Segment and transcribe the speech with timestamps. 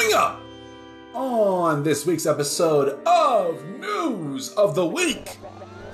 [0.00, 0.40] Coming up
[1.12, 5.36] on this week's episode of News of the Week,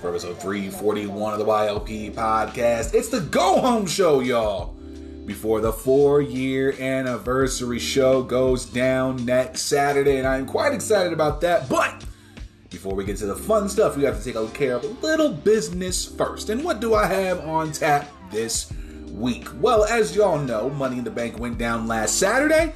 [0.00, 4.76] for episode 341 of the YLP podcast, it's the Go Home Show, y'all.
[5.24, 11.40] Before the four year anniversary show goes down next Saturday, and I'm quite excited about
[11.40, 11.68] that.
[11.68, 12.04] But
[12.70, 15.32] before we get to the fun stuff, we have to take care of a little
[15.32, 16.48] business first.
[16.48, 18.72] And what do I have on tap this
[19.10, 19.48] week?
[19.60, 22.72] Well, as y'all know, Money in the Bank went down last Saturday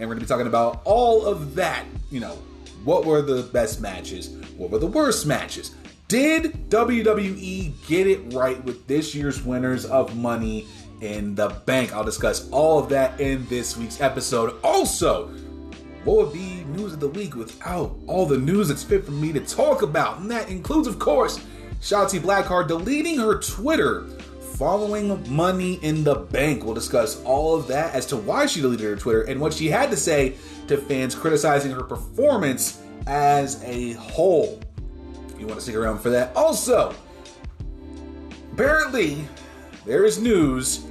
[0.00, 1.84] and we're going to be talking about all of that.
[2.10, 2.38] You know,
[2.84, 4.30] what were the best matches?
[4.56, 5.74] What were the worst matches?
[6.08, 10.66] Did WWE get it right with this year's winners of Money
[11.02, 11.94] in the Bank?
[11.94, 14.58] I'll discuss all of that in this week's episode.
[14.64, 15.28] Also,
[16.04, 19.34] what would be news of the week without all the news that's fit for me
[19.34, 20.18] to talk about?
[20.18, 21.38] And that includes, of course,
[21.82, 24.06] Shotzi Blackheart deleting her Twitter
[24.60, 26.64] following Money in the Bank.
[26.64, 29.68] We'll discuss all of that as to why she deleted her Twitter and what she
[29.68, 30.34] had to say
[30.68, 34.60] to fans criticizing her performance as a whole.
[35.38, 36.36] You want to stick around for that.
[36.36, 36.94] Also,
[38.52, 39.26] apparently,
[39.86, 40.84] there is news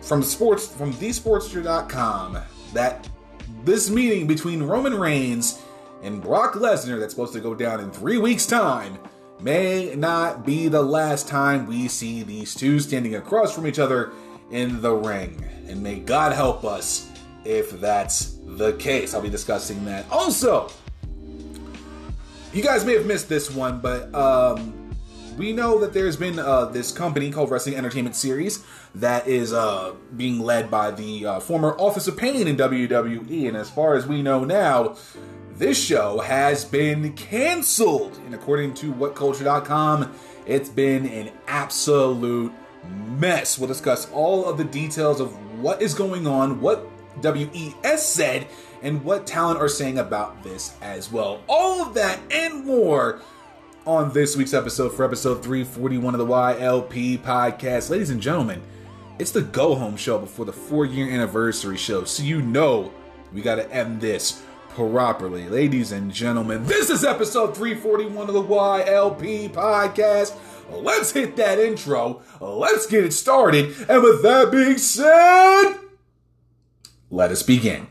[0.00, 2.38] from sports from thesportster.com
[2.74, 3.08] that
[3.64, 5.60] this meeting between Roman Reigns
[6.04, 9.00] and Brock Lesnar that's supposed to go down in three weeks' time
[9.42, 14.12] may not be the last time we see these two standing across from each other
[14.50, 15.44] in the ring.
[15.68, 17.10] And may God help us
[17.44, 19.14] if that's the case.
[19.14, 20.10] I'll be discussing that.
[20.10, 20.70] Also,
[22.52, 24.94] you guys may have missed this one, but um,
[25.36, 29.94] we know that there's been uh, this company called Wrestling Entertainment Series that is uh,
[30.16, 33.48] being led by the uh, former Authors of Pain in WWE.
[33.48, 34.96] And as far as we know now,
[35.62, 38.18] this show has been canceled.
[38.26, 40.12] And according to WhatCulture.com,
[40.44, 42.52] it's been an absolute
[43.16, 43.60] mess.
[43.60, 45.32] We'll discuss all of the details of
[45.62, 46.84] what is going on, what
[47.22, 48.48] WES said,
[48.82, 51.40] and what talent are saying about this as well.
[51.48, 53.20] All of that and more
[53.86, 57.88] on this week's episode for episode 341 of the YLP podcast.
[57.88, 58.60] Ladies and gentlemen,
[59.20, 62.92] it's the go home show before the four year anniversary show, so you know
[63.32, 64.42] we got to end this
[64.74, 65.48] properly.
[65.48, 70.34] Ladies and gentlemen, this is episode 341 of the YLP podcast.
[70.70, 72.22] Let's hit that intro.
[72.40, 73.74] Let's get it started.
[73.88, 75.74] And with that being said,
[77.10, 77.86] let us begin.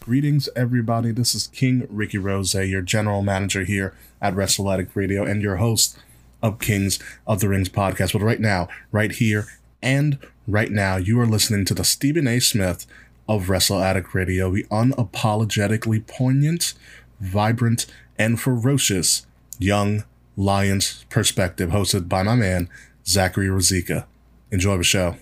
[0.00, 1.12] Greetings, everybody.
[1.12, 5.98] This is King Ricky Rose, your general manager here at WrestleAddict Radio and your host
[6.42, 8.14] of Kings of the Rings podcast.
[8.14, 9.46] But right now, right here
[9.82, 12.40] and right now, you are listening to the Stephen A.
[12.40, 12.86] Smith
[13.28, 16.74] of WrestleAddict Radio, the unapologetically poignant,
[17.20, 17.86] vibrant,
[18.18, 19.26] and ferocious
[19.58, 20.04] young
[20.36, 22.68] Lions perspective, hosted by my man,
[23.06, 24.06] Zachary Rosica.
[24.50, 25.16] Enjoy the show.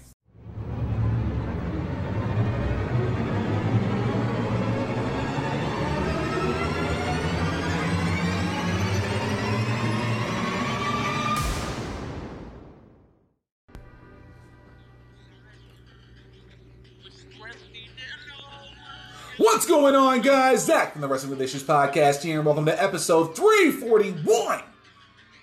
[19.53, 20.65] What's going on, guys?
[20.65, 24.63] Zach from the Wrestling Relations Podcast here, and welcome to episode 341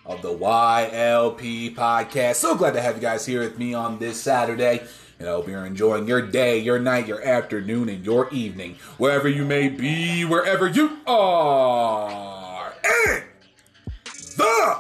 [0.06, 2.36] of the YLP Podcast.
[2.36, 4.82] So glad to have you guys here with me on this Saturday.
[5.20, 9.28] And I hope you're enjoying your day, your night, your afternoon, and your evening, wherever
[9.28, 13.24] you may be, wherever you are in
[14.38, 14.80] the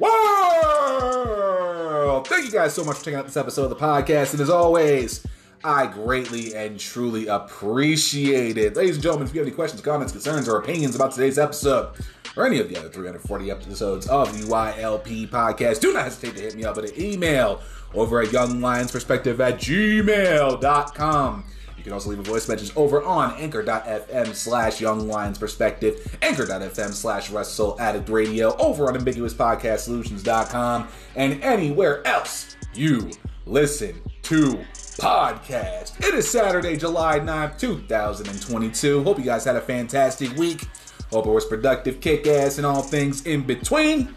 [0.00, 2.26] world.
[2.26, 4.32] Thank you guys so much for checking out this episode of the podcast.
[4.32, 5.24] And as always,
[5.66, 8.76] I greatly and truly appreciate it.
[8.76, 11.90] Ladies and gentlemen, if you have any questions, comments, concerns, or opinions about today's episode,
[12.36, 16.40] or any of the other 340 episodes of the YLP podcast, do not hesitate to
[16.40, 17.60] hit me up with an email
[17.94, 21.44] over at younglionsperspective at gmail.com.
[21.76, 26.92] You can also leave a voice message over on anchor.fm slash young lions perspective, anchor.fm
[26.92, 33.10] slash wrestle addict radio, over on ambiguouspodcastsolutions.com, and anywhere else you
[33.46, 34.64] listen to
[34.96, 35.98] podcast.
[36.06, 39.02] It is Saturday, July 9th, 2022.
[39.02, 40.66] Hope you guys had a fantastic week.
[41.10, 44.14] Hope it was productive, kick ass, and all things in between.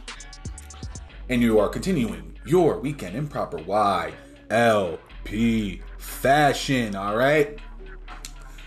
[1.27, 4.11] And you are continuing your weekend in proper YLP
[5.97, 7.59] fashion, all right?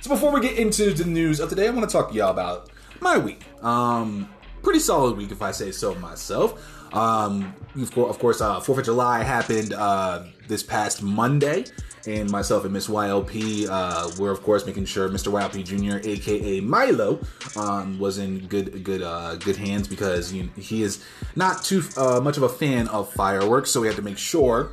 [0.00, 2.30] So before we get into the news of today, I want to talk to y'all
[2.30, 2.70] about
[3.00, 3.42] my week.
[3.62, 4.28] Um,
[4.62, 6.94] pretty solid week, if I say so myself.
[6.94, 11.64] Um, of course, of course, uh, Fourth of July happened uh, this past Monday,
[12.06, 15.30] and myself and Miss YLP uh, were, of course, making sure Mr.
[15.32, 17.20] YLP Jr., aka Milo,
[17.56, 21.04] um, was in good, good, uh, good hands because you know, he is
[21.36, 23.70] not too uh, much of a fan of fireworks.
[23.70, 24.72] So we had to make sure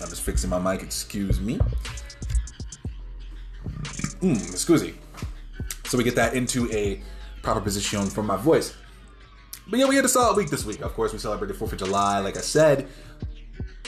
[0.00, 0.82] I'm just fixing my mic.
[0.82, 1.58] Excuse me.
[4.20, 4.94] Mm, excuse me.
[5.84, 7.00] So we get that into a
[7.42, 8.74] proper position for my voice.
[9.68, 10.80] But yeah, we had a solid week this week.
[10.80, 12.88] Of course, we celebrated Fourth of July, like I said.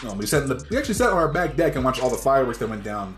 [0.07, 2.11] Um, we sat in the, we actually sat on our back deck and watched all
[2.11, 3.17] the fireworks that went down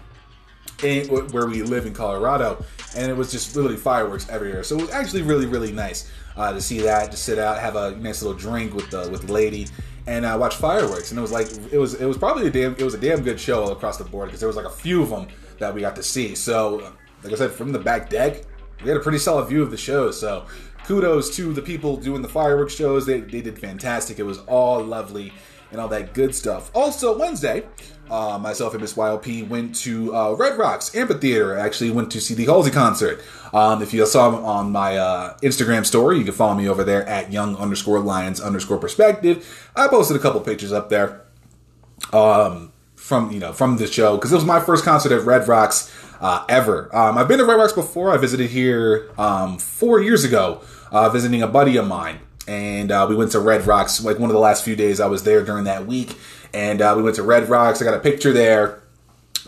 [0.83, 2.65] in, where we live in Colorado,
[2.97, 4.63] and it was just literally fireworks everywhere.
[4.63, 7.11] So it was actually really, really nice uh, to see that.
[7.11, 9.67] to sit out, have a nice little drink with the with the lady,
[10.07, 11.11] and uh, watch fireworks.
[11.11, 13.23] And it was like it was it was probably a damn it was a damn
[13.23, 15.29] good show across the board because there was like a few of them
[15.59, 16.35] that we got to see.
[16.35, 16.93] So
[17.23, 18.43] like I said, from the back deck,
[18.83, 20.11] we had a pretty solid view of the show.
[20.11, 20.47] So
[20.85, 23.07] kudos to the people doing the fireworks shows.
[23.07, 24.19] They, they did fantastic.
[24.19, 25.33] It was all lovely
[25.71, 26.71] and all that good stuff.
[26.75, 27.65] Also, Wednesday,
[28.11, 31.59] uh, myself and Miss YLP went to uh, Red Rocks Amphitheater.
[31.59, 33.23] I actually went to see the Halsey concert.
[33.53, 37.07] Um, if you saw on my uh, Instagram story, you can follow me over there
[37.07, 39.71] at young underscore lions underscore perspective.
[39.77, 41.23] I posted a couple pictures up there
[42.13, 45.47] um, from you know from the show because it was my first concert at Red
[45.47, 46.95] Rocks uh, ever.
[46.95, 48.13] Um, I've been to Red Rocks before.
[48.13, 53.07] I visited here um, four years ago, uh, visiting a buddy of mine and uh,
[53.09, 54.03] we went to Red Rocks.
[54.03, 56.17] Like one of the last few days I was there during that week,
[56.53, 57.81] and uh, we went to Red Rocks.
[57.81, 58.83] I got a picture there.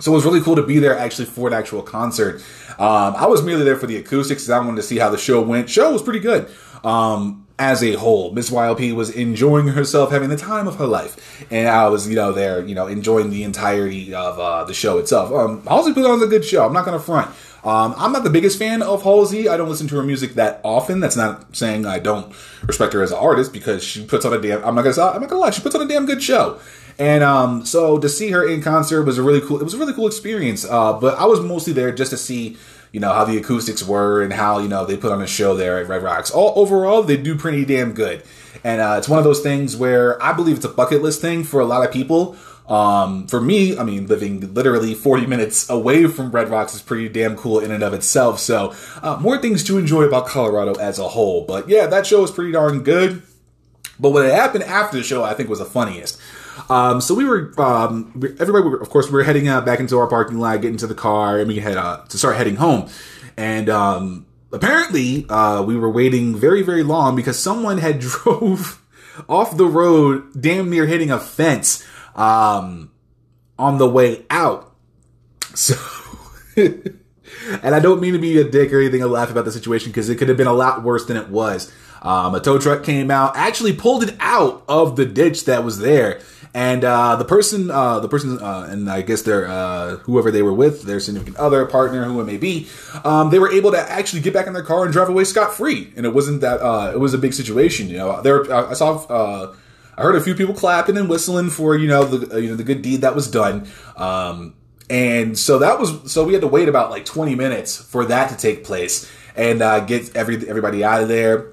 [0.00, 2.36] So it was really cool to be there actually for an actual concert.
[2.78, 4.48] Um, I was merely there for the acoustics.
[4.48, 5.68] I wanted to see how the show went.
[5.68, 6.48] Show was pretty good.
[6.84, 11.46] Um, as a whole, Miss YLP was enjoying herself, having the time of her life,
[11.50, 14.98] and I was, you know, there, you know, enjoying the entirety of uh, the show
[14.98, 15.30] itself.
[15.32, 16.64] Um, Halsey put on a good show.
[16.64, 17.34] I'm not to front.
[17.64, 19.48] Um, I'm not the biggest fan of Halsey.
[19.48, 21.00] I don't listen to her music that often.
[21.00, 22.34] That's not saying I don't
[22.66, 24.64] respect her as an artist because she puts on a damn.
[24.64, 25.10] I'm not gonna.
[25.10, 25.50] I'm not gonna lie.
[25.50, 26.58] She puts on a damn good show.
[26.98, 29.60] And um, so to see her in concert was a really cool.
[29.60, 30.64] It was a really cool experience.
[30.64, 32.56] Uh, but I was mostly there just to see,
[32.90, 35.56] you know, how the acoustics were and how you know they put on a show
[35.56, 36.32] there at Red Rocks.
[36.32, 38.24] All overall, they do pretty damn good.
[38.64, 41.44] And uh, it's one of those things where I believe it's a bucket list thing
[41.44, 42.36] for a lot of people
[42.72, 47.10] um, for me, I mean, living literally 40 minutes away from Red Rocks is pretty
[47.10, 48.40] damn cool in and of itself.
[48.40, 51.44] So, uh, more things to enjoy about Colorado as a whole.
[51.44, 53.22] But yeah, that show was pretty darn good.
[54.00, 56.18] But what happened after the show, I think, was the funniest.
[56.70, 58.10] Um, so we were, um,
[58.40, 60.86] everybody, were, of course, we were heading uh, back into our parking lot, getting to
[60.86, 62.88] the car, and we had uh, to start heading home.
[63.36, 68.82] And um, apparently, uh, we were waiting very, very long because someone had drove
[69.28, 72.90] off the road, damn near hitting a fence um,
[73.58, 74.68] on the way out.
[75.54, 75.74] So,
[76.56, 79.90] and I don't mean to be a dick or anything or laugh about the situation
[79.90, 81.72] because it could have been a lot worse than it was.
[82.02, 85.78] Um, a tow truck came out, actually pulled it out of the ditch that was
[85.78, 86.20] there.
[86.54, 90.42] And uh, the person, uh, the person, uh, and I guess their uh, whoever they
[90.42, 92.68] were with, their significant other, partner, who it may be,
[93.04, 95.54] um, they were able to actually get back in their car and drive away scot
[95.54, 95.92] free.
[95.96, 97.88] And it wasn't that uh, it was a big situation.
[97.88, 99.54] You know, there I saw uh,
[99.96, 102.64] I heard a few people clapping and whistling for you know the you know the
[102.64, 103.68] good deed that was done.
[103.96, 104.54] Um,
[104.88, 108.30] and so that was so we had to wait about like 20 minutes for that
[108.30, 111.52] to take place and uh, get every everybody out of there.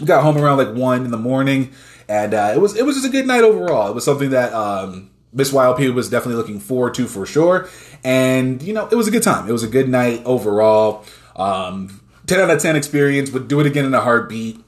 [0.00, 1.72] We got home around like one in the morning,
[2.08, 3.88] and uh, it was it was just a good night overall.
[3.88, 7.68] It was something that um, Miss YLP was definitely looking forward to for sure.
[8.02, 9.48] And you know, it was a good time.
[9.48, 11.04] It was a good night overall.
[11.36, 13.30] Um, 10 out of 10 experience.
[13.30, 14.60] Would do it again in a heartbeat.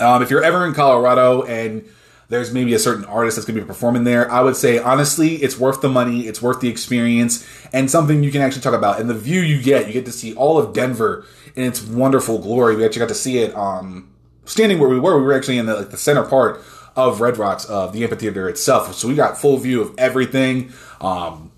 [0.00, 1.84] Um, if you're ever in Colorado and
[2.28, 4.30] there's maybe a certain artist that's going to be performing there.
[4.30, 8.30] I would say honestly, it's worth the money, it's worth the experience, and something you
[8.30, 9.00] can actually talk about.
[9.00, 11.24] And the view you get, you get to see all of Denver
[11.56, 12.76] in its wonderful glory.
[12.76, 14.10] We actually got to see it um,
[14.44, 15.18] standing where we were.
[15.18, 16.62] We were actually in the, like the center part
[16.96, 20.72] of Red Rocks of the amphitheater itself, so we got full view of everything.
[21.00, 21.52] Um,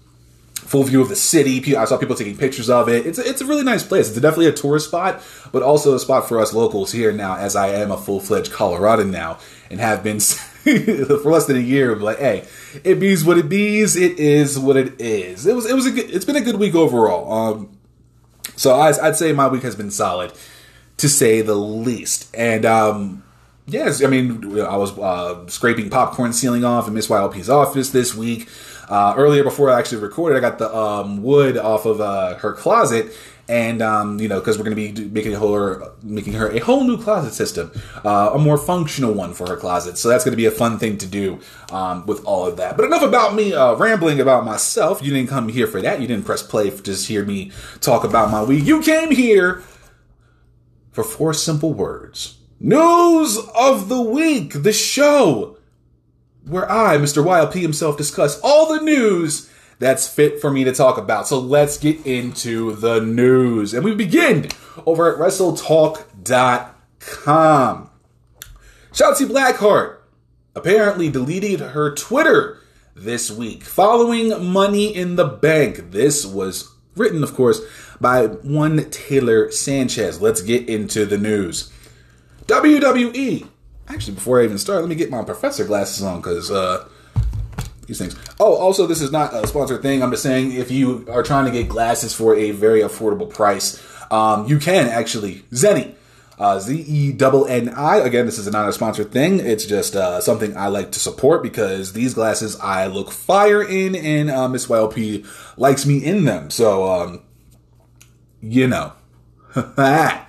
[0.70, 1.74] full view of the city.
[1.74, 3.04] I saw people taking pictures of it.
[3.04, 4.08] It's a, it's a really nice place.
[4.08, 7.56] It's definitely a tourist spot, but also a spot for us locals here now, as
[7.56, 10.20] I am a full fledged Coloradan now and have been
[11.22, 11.94] for less than a year.
[11.94, 12.44] But like, hey,
[12.84, 13.96] it bees what it bees.
[13.96, 15.46] It is what it is.
[15.46, 17.32] It was it was a good, it's been a good week overall.
[17.32, 17.78] Um,
[18.56, 20.32] so I, I'd say my week has been solid,
[20.98, 22.34] to say the least.
[22.34, 23.24] And um,
[23.66, 28.14] yes, I mean I was uh, scraping popcorn ceiling off in Miss YLP's office this
[28.14, 28.48] week.
[28.88, 32.52] Uh, earlier before I actually recorded, I got the um, wood off of uh, her
[32.52, 33.16] closet,
[33.50, 36.84] and um, you know because we're going to be making her making her a whole
[36.84, 37.72] new closet system,
[38.04, 39.98] uh, a more functional one for her closet.
[39.98, 41.40] So that's going to be a fun thing to do
[41.72, 42.76] um, with all of that.
[42.76, 45.02] But enough about me uh, rambling about myself.
[45.02, 46.00] You didn't come here for that.
[46.00, 48.64] You didn't press play to just hear me talk about my week.
[48.64, 49.64] You came here
[50.92, 55.56] for four simple words: news of the week, the show
[56.46, 57.22] where I, Mr.
[57.22, 59.49] YLP himself, discuss all the news
[59.80, 61.26] that's fit for me to talk about.
[61.26, 63.74] So let's get into the news.
[63.74, 64.48] And we begin
[64.86, 67.90] over at WrestleTalk.com.
[68.92, 69.96] Shotzi Blackheart
[70.54, 72.58] apparently deleted her Twitter
[72.94, 73.64] this week.
[73.64, 75.92] Following Money in the Bank.
[75.92, 77.62] This was written, of course,
[77.98, 80.20] by one Taylor Sanchez.
[80.20, 81.72] Let's get into the news.
[82.46, 83.46] WWE.
[83.88, 86.86] Actually, before I even start, let me get my professor glasses on because uh,
[87.90, 88.16] these things.
[88.38, 90.02] Oh, also, this is not a sponsored thing.
[90.02, 93.82] I'm just saying if you are trying to get glasses for a very affordable price,
[94.10, 95.42] um, you can actually.
[95.52, 95.94] Zenni.
[96.38, 97.98] Uh, Z E double N I.
[97.98, 99.40] Again, this is not a sponsored thing.
[99.40, 103.94] It's just uh, something I like to support because these glasses I look fire in,
[103.94, 105.26] and uh, Miss YLP
[105.58, 106.48] likes me in them.
[106.48, 107.22] So, um,
[108.40, 108.94] you know.
[109.54, 110.28] ha!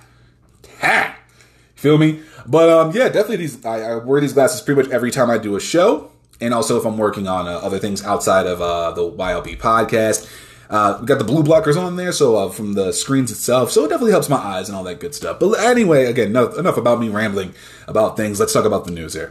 [1.82, 2.22] Feel me?
[2.46, 3.64] But um, yeah, definitely these.
[3.64, 6.11] I, I, wear these glasses pretty much every time I do a show,
[6.42, 10.30] and also if I'm working on uh, other things outside of uh, the YLP podcast.
[10.68, 13.84] Uh, we got the blue blockers on there, so uh, from the screens itself, so
[13.84, 15.38] it definitely helps my eyes and all that good stuff.
[15.38, 17.54] But anyway, again, no, enough about me rambling
[17.86, 18.40] about things.
[18.40, 19.30] Let's talk about the news here.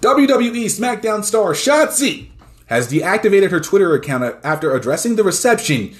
[0.00, 2.30] WWE SmackDown star Shotzi
[2.66, 5.94] has deactivated her Twitter account after addressing the reception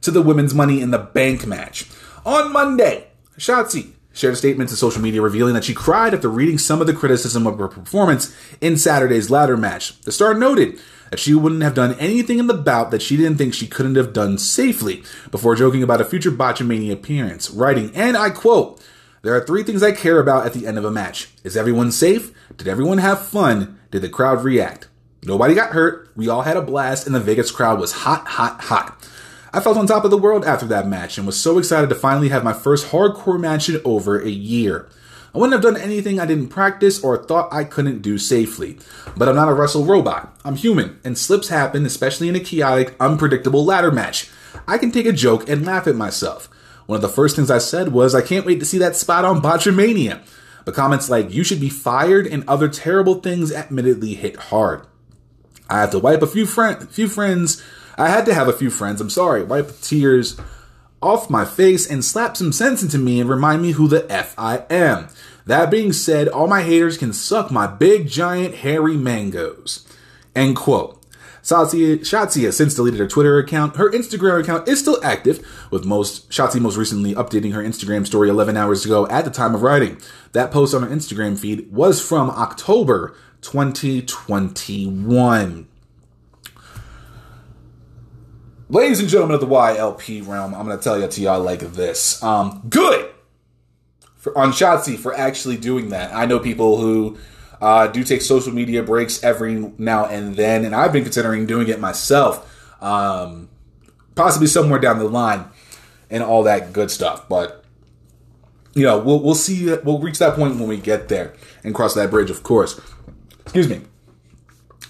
[0.00, 1.90] to the Women's Money in the Bank match.
[2.24, 6.58] On Monday, Shotzi shared a statement to social media revealing that she cried after reading
[6.58, 10.00] some of the criticism of her performance in Saturday's ladder match.
[10.02, 10.78] The star noted
[11.10, 13.96] that she wouldn't have done anything in the bout that she didn't think she couldn't
[13.96, 18.82] have done safely, before joking about a future Botchamania appearance, writing, and I quote,
[19.20, 21.28] There are three things I care about at the end of a match.
[21.44, 22.32] Is everyone safe?
[22.56, 23.78] Did everyone have fun?
[23.90, 24.88] Did the crowd react?
[25.24, 28.62] Nobody got hurt, we all had a blast, and the Vegas crowd was hot, hot,
[28.62, 29.08] hot.
[29.54, 31.94] I felt on top of the world after that match and was so excited to
[31.94, 34.88] finally have my first hardcore match in over a year.
[35.34, 38.78] I wouldn't have done anything I didn't practice or thought I couldn't do safely.
[39.14, 40.34] But I'm not a wrestle robot.
[40.42, 44.30] I'm human, and slips happen, especially in a chaotic, unpredictable ladder match.
[44.66, 46.48] I can take a joke and laugh at myself.
[46.86, 49.24] One of the first things I said was, I can't wait to see that spot
[49.24, 50.22] on Botchamania.
[50.64, 54.86] But comments like, you should be fired, and other terrible things admittedly hit hard.
[55.68, 57.62] I have to wipe a few, friend, few friends
[57.96, 60.38] I had to have a few friends, I'm sorry, wipe the tears
[61.00, 64.34] off my face and slap some sense into me and remind me who the F
[64.38, 65.08] I am.
[65.44, 69.86] That being said, all my haters can suck my big, giant, hairy mangoes.
[70.36, 71.00] End quote.
[71.42, 73.74] Shotzi has since deleted her Twitter account.
[73.74, 78.28] Her Instagram account is still active, with most Shotzi most recently updating her Instagram story
[78.28, 80.00] 11 hours ago at the time of writing.
[80.30, 85.66] That post on her Instagram feed was from October 2021.
[88.72, 91.60] Ladies and gentlemen of the YLP realm, I'm going to tell you to y'all like
[91.60, 92.22] this.
[92.22, 93.10] Um, good
[94.16, 96.14] for, on Shotzi for actually doing that.
[96.14, 97.18] I know people who
[97.60, 101.68] uh, do take social media breaks every now and then, and I've been considering doing
[101.68, 102.50] it myself,
[102.82, 103.50] um,
[104.14, 105.44] possibly somewhere down the line,
[106.08, 107.28] and all that good stuff.
[107.28, 107.66] But
[108.72, 109.66] you know, we'll we'll see.
[109.84, 112.80] We'll reach that point when we get there and cross that bridge, of course.
[113.42, 113.82] Excuse me.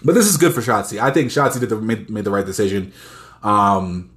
[0.04, 1.00] But this is good for Shotzi.
[1.00, 2.92] I think Shotzi did the, made, made the right decision.
[3.42, 4.10] Um,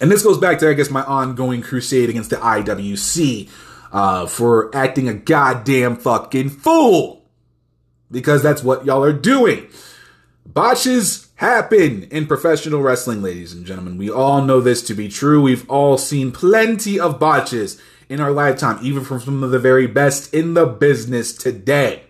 [0.00, 3.48] and this goes back to, I guess, my ongoing crusade against the IWC
[3.92, 7.24] uh, for acting a goddamn fucking fool.
[8.10, 9.66] Because that's what y'all are doing.
[10.44, 13.98] Botches happen in professional wrestling, ladies and gentlemen.
[13.98, 15.42] We all know this to be true.
[15.42, 19.86] We've all seen plenty of botches in our lifetime, even from some of the very
[19.86, 22.05] best in the business today.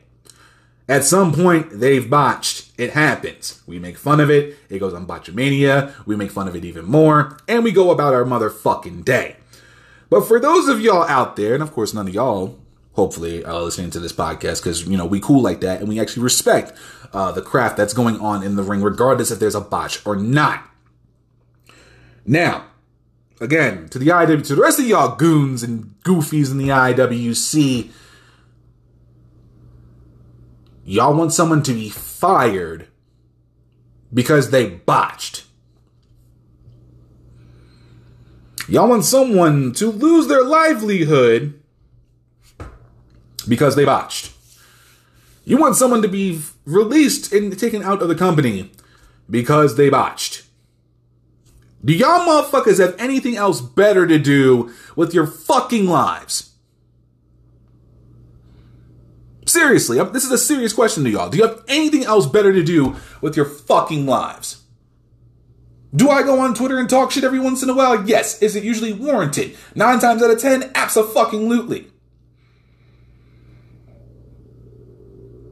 [0.88, 2.71] At some point, they've botched.
[2.78, 3.61] It happens.
[3.66, 4.57] We make fun of it.
[4.69, 5.93] It goes on Botchamania.
[6.07, 7.38] We make fun of it even more.
[7.49, 9.37] And we go about our motherfucking day.
[10.09, 12.59] But for those of y'all out there, and of course none of y'all,
[12.93, 15.99] hopefully, are listening to this podcast because, you know, we cool like that and we
[15.99, 16.73] actually respect
[17.12, 20.14] uh, the craft that's going on in the ring, regardless if there's a botch or
[20.14, 20.62] not.
[22.25, 22.66] Now,
[23.40, 27.90] again, to the IW, to the rest of y'all goons and goofies in the IWC,
[30.88, 32.87] Y'all want someone to be fired
[34.14, 35.45] because they botched.
[38.69, 41.61] Y'all want someone to lose their livelihood
[43.49, 44.33] because they botched.
[45.45, 48.71] You want someone to be released and taken out of the company
[49.28, 50.45] because they botched.
[51.85, 56.46] Do y'all motherfuckers have anything else better to do with your fucking lives?
[59.57, 61.31] Seriously, um, this is a serious question to y'all.
[61.31, 64.63] Do you have anything else better to do with your fucking lives?
[65.95, 68.07] Do I go on Twitter and talk shit every once in a while?
[68.07, 68.43] Yes.
[68.43, 69.57] Is it usually warranted?
[69.75, 71.87] Nine times out of ten, absolutely.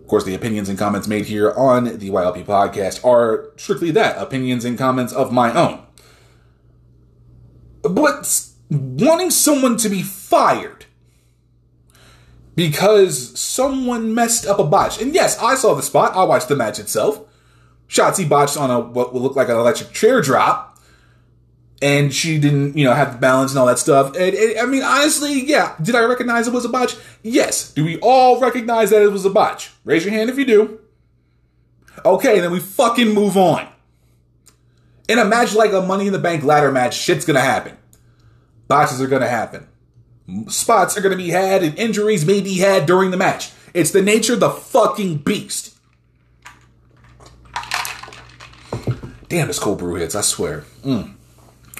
[0.03, 4.19] Of course, the opinions and comments made here on the YLP podcast are strictly that
[4.19, 5.83] opinions and comments of my own.
[7.81, 10.85] But wanting someone to be fired
[12.55, 15.01] because someone messed up a botch.
[15.01, 16.15] And yes, I saw the spot.
[16.15, 17.21] I watched the match itself.
[17.89, 20.79] Shotzi botched on a what would look like an electric chair drop,
[21.83, 24.17] and she didn't, you know, have the balance and all that stuff.
[24.17, 25.77] And, and, I mean, honestly, yeah.
[25.83, 26.97] Did I recognize it was a botch?
[27.23, 27.73] Yes.
[27.73, 29.71] Do we all recognize that it was a botch?
[29.85, 30.81] Raise your hand if you do.
[32.05, 33.69] Okay, then we fucking move on.
[35.09, 37.77] In a match like a Money in the Bank ladder match, shit's gonna happen.
[38.67, 39.69] Botches are gonna happen.
[40.49, 43.53] Spots are gonna be had, and injuries may be had during the match.
[43.75, 45.75] It's the nature of the fucking beast.
[49.29, 50.65] Damn, this cold brew hits, I swear.
[50.85, 51.15] Mm.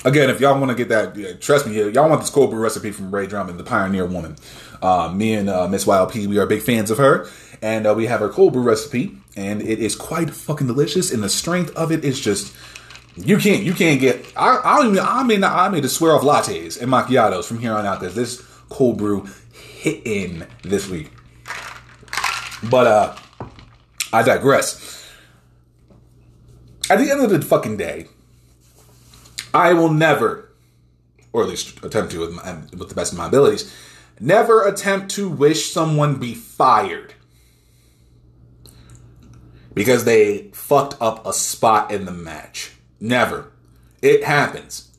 [0.05, 2.91] Again, if y'all want to get that, trust me, y'all want this cold brew recipe
[2.91, 4.37] from Ree Drummond, the Pioneer Woman.
[4.83, 7.27] Uh, me and uh, Miss YLP, we are big fans of her,
[7.63, 11.11] and uh, we have her cold brew recipe, and it is quite fucking delicious.
[11.11, 12.55] And the strength of it is just
[13.17, 14.27] you can't you can't get.
[14.37, 17.59] I I don't even I mean I made to swear off lattes and macchiatos from
[17.59, 21.11] here on out because this cold brew hitting this week.
[22.71, 23.17] But uh,
[24.13, 25.03] I digress.
[26.91, 28.09] At the end of the fucking day,
[29.53, 30.51] I will never,
[31.33, 33.73] or at least attempt to with, my, with the best of my abilities,
[34.21, 37.15] never attempt to wish someone be fired
[39.73, 42.74] because they fucked up a spot in the match.
[43.05, 43.53] Never.
[44.01, 44.91] It happens.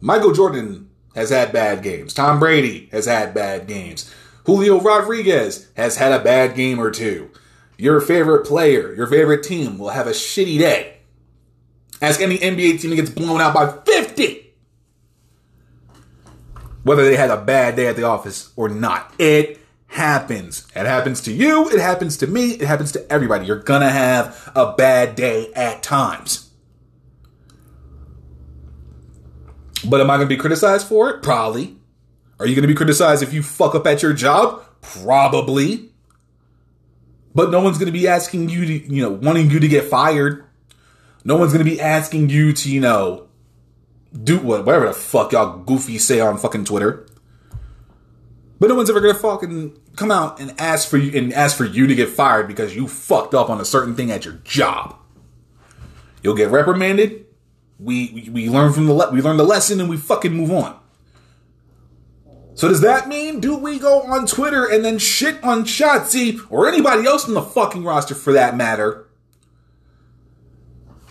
[0.00, 2.12] Michael Jordan has had bad games.
[2.12, 4.12] Tom Brady has had bad games.
[4.44, 7.30] Julio Rodriguez has had a bad game or two.
[7.78, 10.96] Your favorite player, your favorite team will have a shitty day.
[12.02, 14.52] Ask any NBA team that gets blown out by 50
[16.82, 19.14] whether they had a bad day at the office or not.
[19.18, 20.66] It happens.
[20.74, 23.46] It happens to you, it happens to me, it happens to everybody.
[23.46, 26.49] You're gonna have a bad day at times.
[29.84, 31.22] But am I gonna be criticized for it?
[31.22, 31.76] Probably.
[32.38, 34.62] Are you gonna be criticized if you fuck up at your job?
[34.80, 35.90] Probably.
[37.34, 40.44] But no one's gonna be asking you to, you know, wanting you to get fired.
[41.24, 43.28] No one's gonna be asking you to, you know,
[44.22, 47.06] do what, whatever the fuck y'all goofy say on fucking Twitter.
[48.58, 51.64] But no one's ever gonna fucking come out and ask for you and ask for
[51.64, 54.96] you to get fired because you fucked up on a certain thing at your job.
[56.22, 57.26] You'll get reprimanded.
[57.80, 60.78] We we, learn from the le- we learn the lesson and we fucking move on.
[62.54, 66.68] So does that mean do we go on Twitter and then shit on Shotzi or
[66.68, 69.08] anybody else in the fucking roster for that matter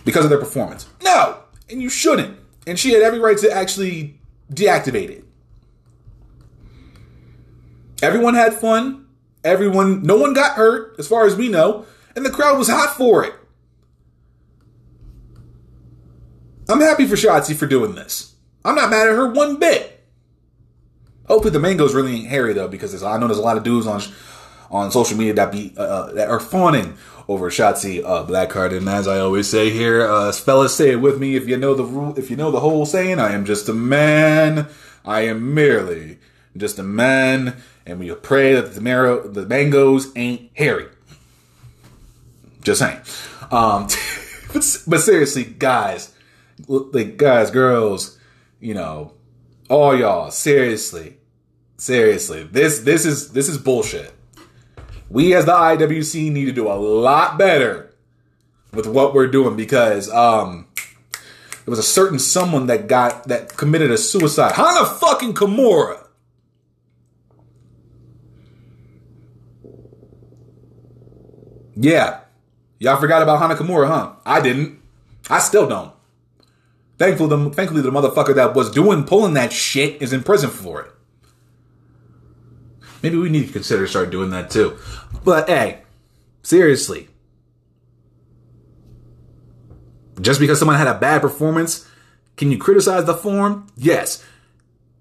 [0.04, 0.86] because of their performance?
[1.02, 2.38] No, and you shouldn't.
[2.66, 4.20] And she had every right to actually
[4.52, 5.24] deactivate it.
[8.02, 9.06] Everyone had fun.
[9.42, 12.96] Everyone, no one got hurt, as far as we know, and the crowd was hot
[12.96, 13.32] for it.
[16.70, 18.34] I'm happy for Shotzi for doing this.
[18.64, 20.04] I'm not mad at her one bit.
[21.26, 23.86] Hopefully, the mangoes really ain't hairy though, because I know there's a lot of dudes
[23.86, 24.02] on
[24.70, 26.96] on social media that be uh, uh, that are fawning
[27.28, 28.76] over Shotzi uh, Blackheart.
[28.76, 31.36] And as I always say here, uh, fellas, say it with me.
[31.36, 33.72] If you know the rule, if you know the whole saying, I am just a
[33.72, 34.68] man.
[35.04, 36.18] I am merely
[36.56, 37.56] just a man,
[37.86, 40.88] and we pray that the marrow, the mangoes ain't hairy.
[42.62, 43.00] Just saying.
[43.50, 43.86] Um,
[44.52, 46.09] but, but seriously, guys,
[46.68, 48.18] like guys, girls,
[48.60, 49.14] you know,
[49.68, 51.16] all y'all, seriously,
[51.76, 54.12] seriously, this this is this is bullshit.
[55.08, 57.94] We as the IWC need to do a lot better
[58.72, 60.68] with what we're doing because um
[61.64, 64.52] there was a certain someone that got that committed a suicide.
[64.52, 66.06] Hana fucking Kimura.
[71.76, 72.20] Yeah.
[72.78, 74.12] Y'all forgot about Hana Kimura, huh?
[74.24, 74.80] I didn't.
[75.28, 75.92] I still don't.
[77.00, 80.82] Thankfully, the, thankfully, the motherfucker that was doing pulling that shit is in prison for
[80.82, 80.92] it.
[83.02, 84.76] Maybe we need to consider start doing that too.
[85.24, 85.80] But hey,
[86.42, 87.08] seriously,
[90.20, 91.88] just because someone had a bad performance,
[92.36, 93.68] can you criticize the form?
[93.78, 94.22] Yes.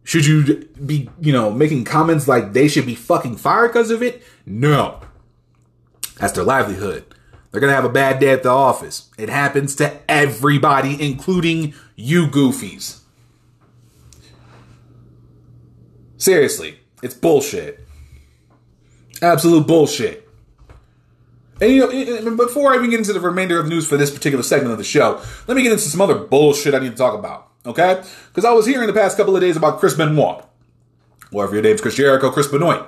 [0.05, 4.01] Should you be, you know, making comments like they should be fucking fired because of
[4.01, 4.23] it?
[4.45, 5.01] No.
[6.15, 7.13] That's their livelihood.
[7.51, 9.09] They're gonna have a bad day at the office.
[9.17, 13.01] It happens to everybody, including you goofies.
[16.17, 17.85] Seriously, it's bullshit.
[19.21, 20.27] Absolute bullshit.
[21.61, 24.43] And you know, before I even get into the remainder of news for this particular
[24.43, 27.17] segment of the show, let me get into some other bullshit I need to talk
[27.19, 27.49] about.
[27.65, 28.01] Okay?
[28.29, 30.45] Because I was hearing the past couple of days about Chris Benoit.
[31.33, 32.87] Or if your name's Chris Jericho, Chris Benoit.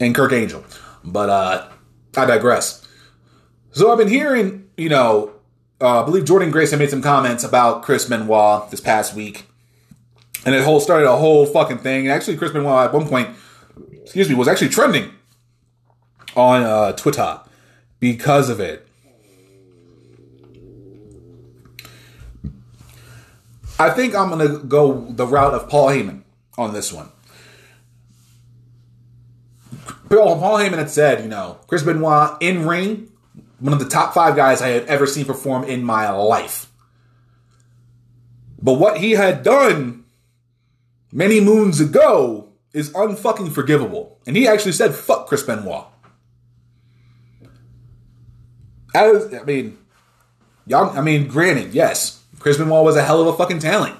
[0.00, 0.64] And Kurt Angle.
[1.04, 1.68] But uh
[2.16, 2.86] I digress.
[3.70, 5.32] So I've been hearing, you know,
[5.82, 9.46] uh, I believe Jordan had made some comments about Chris Benoit this past week.
[10.46, 12.06] And it whole started a whole fucking thing.
[12.06, 13.30] And actually, Chris Benoit at one point,
[14.02, 15.10] excuse me, was actually trending
[16.34, 17.40] on uh, Twitter.
[18.02, 18.84] because of it.
[23.78, 26.22] I think I'm going to go the route of Paul Heyman
[26.58, 27.10] on this one.
[30.08, 33.11] Paul Heyman had said, you know, Chris Benoit in ring,
[33.62, 36.68] one of the top five guys I had ever seen perform in my life.
[38.60, 40.04] But what he had done
[41.12, 44.18] many moons ago is unfucking forgivable.
[44.26, 45.84] And he actually said, fuck Chris Benoit.
[48.92, 49.78] As, I mean,
[50.66, 53.94] y'all, I mean, granted, yes, Chris Benoit was a hell of a fucking talent.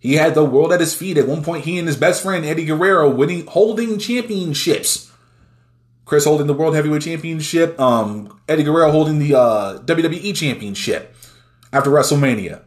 [0.00, 1.16] He had the world at his feet.
[1.16, 5.09] At one point, he and his best friend Eddie Guerrero winning, holding championships.
[6.10, 7.78] Chris holding the World Heavyweight Championship.
[7.78, 11.14] Um, Eddie Guerrero holding the uh, WWE Championship
[11.72, 12.64] after WrestleMania.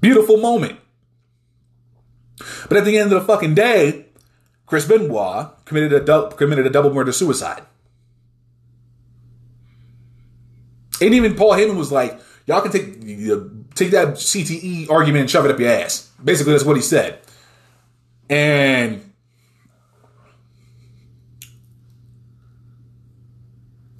[0.00, 0.80] Beautiful moment.
[2.70, 4.06] But at the end of the fucking day,
[4.64, 7.62] Chris Benoit committed a du- committed a double murder suicide.
[11.02, 12.94] And even Paul Heyman was like, "Y'all can take
[13.74, 17.18] take that CTE argument and shove it up your ass." Basically, that's what he said.
[18.30, 19.09] And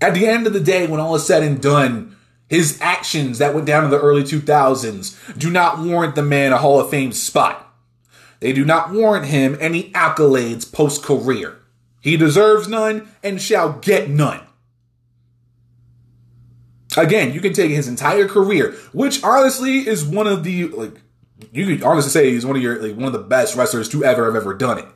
[0.00, 2.16] at the end of the day, when all is said and done,
[2.48, 6.58] his actions that went down in the early 2000s do not warrant the man a
[6.58, 7.66] Hall of Fame spot.
[8.40, 11.58] They do not warrant him any accolades post career.
[12.00, 14.40] He deserves none and shall get none.
[16.96, 21.00] Again, you can take his entire career, which honestly is one of the like
[21.52, 24.04] you could honestly say he's one of your like one of the best wrestlers to
[24.04, 24.86] ever have ever done it.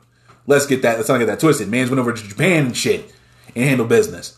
[0.47, 1.69] Let's get that let's not get that twisted.
[1.69, 3.15] Man's went over to Japan and shit
[3.55, 4.37] and handle business.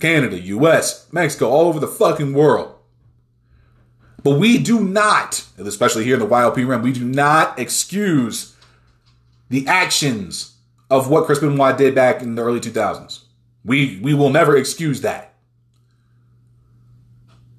[0.00, 2.74] Canada, US, Mexico, all over the fucking world.
[4.22, 8.56] But we do not, especially here in the YLP realm, we do not excuse
[9.50, 10.54] the actions
[10.90, 13.20] of what Chris Benoit did back in the early 2000s.
[13.64, 15.34] We we will never excuse that.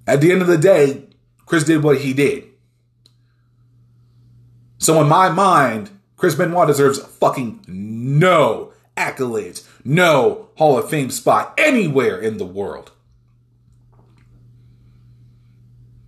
[0.07, 1.05] At the end of the day,
[1.45, 2.45] Chris did what he did.
[4.77, 11.53] So in my mind, Chris Benoit deserves fucking no accolades, no Hall of Fame spot
[11.57, 12.91] anywhere in the world.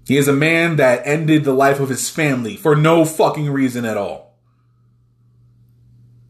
[0.07, 3.85] He is a man that ended the life of his family for no fucking reason
[3.85, 4.35] at all.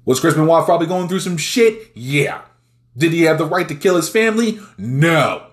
[0.03, 1.91] Was Chris Benoit probably going through some shit?
[1.95, 2.41] Yeah.
[2.97, 4.60] Did he have the right to kill his family?
[4.77, 5.51] No.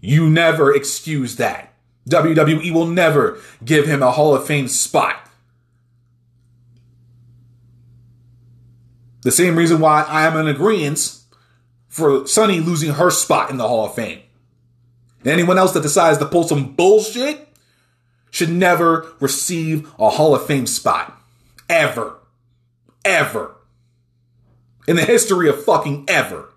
[0.00, 1.74] You never excuse that.
[2.08, 5.28] WWE will never give him a Hall of Fame spot.
[9.22, 11.18] The same reason why I am in agreement
[11.88, 14.20] for Sunny losing her spot in the Hall of Fame.
[15.24, 17.48] anyone else that decides to pull some bullshit
[18.30, 21.20] should never receive a Hall of Fame spot.
[21.68, 22.18] Ever.
[23.04, 23.56] Ever.
[24.88, 26.52] In the history of fucking ever.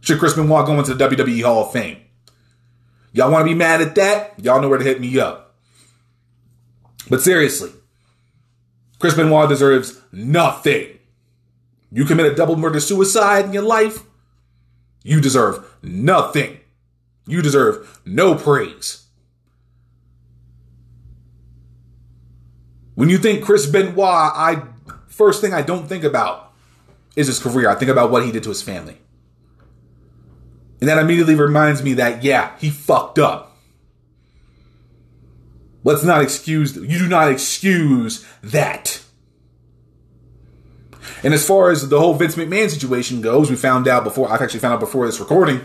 [0.00, 1.98] Should Chris Benoit go into the WWE Hall of Fame?
[3.12, 4.34] Y'all want to be mad at that?
[4.42, 5.54] Y'all know where to hit me up.
[7.08, 7.70] But seriously,
[8.98, 10.98] Chris Benoit deserves nothing.
[11.92, 14.04] You commit a double murder suicide in your life,
[15.02, 16.58] you deserve nothing.
[17.26, 19.06] You deserve no praise.
[22.94, 24.62] When you think Chris Benoit, I
[25.06, 26.52] first thing I don't think about
[27.14, 27.68] is his career.
[27.68, 28.98] I think about what he did to his family.
[30.80, 33.56] And that immediately reminds me that, yeah, he fucked up.
[35.84, 39.02] Let's not excuse, you do not excuse that.
[41.22, 44.42] And as far as the whole Vince McMahon situation goes, we found out before, I've
[44.42, 45.60] actually found out before this recording,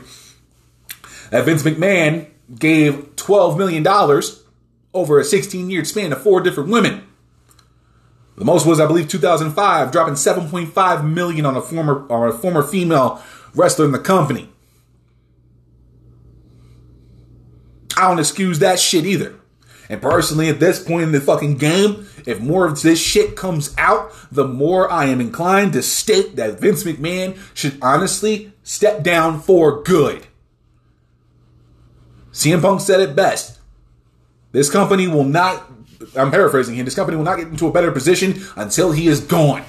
[1.31, 3.85] that Vince McMahon gave $12 million
[4.93, 7.07] over a 16 year span to four different women.
[8.37, 12.61] The most was, I believe, 2005, dropping 7.5 million on a former, on a former
[12.61, 13.21] female
[13.55, 14.49] wrestler in the company.
[17.97, 19.35] I don't excuse that shit either.
[19.89, 23.73] And personally, at this point in the fucking game, if more of this shit comes
[23.77, 29.39] out, the more I am inclined to state that Vince McMahon should honestly step down
[29.39, 30.27] for good.
[32.33, 33.59] CM Punk said it best.
[34.51, 35.71] This company will not,
[36.15, 39.21] I'm paraphrasing here, this company will not get into a better position until he is
[39.21, 39.63] gone.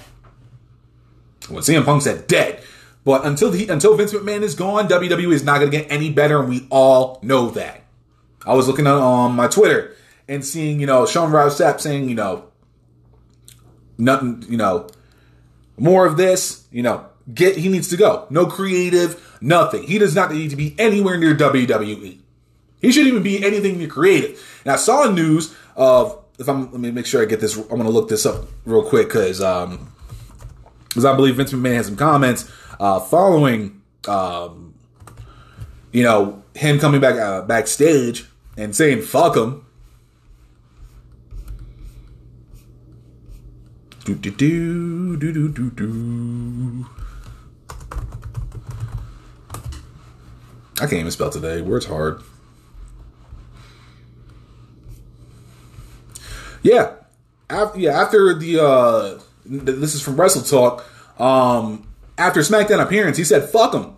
[1.48, 2.62] When CM Punk said dead.
[3.04, 6.10] But until he, until Vince McMahon is gone, WWE is not going to get any
[6.10, 7.84] better, and we all know that.
[8.44, 9.94] I was looking on um, my Twitter
[10.28, 12.44] and seeing, you know, Sean Ross Sapp saying, you know,
[13.96, 14.86] nothing, you know,
[15.76, 18.26] more of this, you know, get, he needs to go.
[18.30, 19.84] No creative, nothing.
[19.84, 22.18] He does not need to be anywhere near WWE.
[22.80, 24.60] He shouldn't even be anything near creative.
[24.64, 27.78] And I saw news of, if I'm, let me make sure I get this, I'm
[27.78, 29.92] to look this up real quick because, um,
[30.88, 34.74] because I believe Vince McMahon had some comments uh, following, um,
[35.92, 39.64] you know, him coming back uh, backstage and saying "fuck him."
[44.08, 46.86] Do do do do do do do.
[50.76, 51.60] I can't even spell today.
[51.60, 52.22] Words hard.
[56.62, 56.92] Yeah,
[57.50, 58.00] after, yeah.
[58.00, 60.86] After the uh, this is from Wrestle Talk.
[61.20, 63.94] Um, after SmackDown appearance, he said, "Fuck him."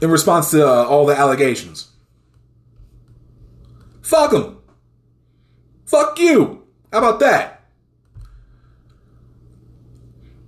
[0.00, 1.88] In response to uh, all the allegations,
[4.00, 4.61] fuck him.
[5.92, 6.64] Fuck you.
[6.90, 7.64] How about that?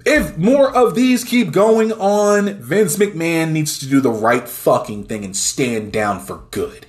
[0.07, 5.05] If more of these keep going on, Vince McMahon needs to do the right fucking
[5.05, 6.87] thing and stand down for good.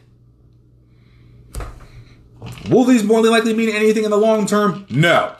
[2.70, 4.86] Will these more than likely mean anything in the long term?
[4.90, 5.36] No.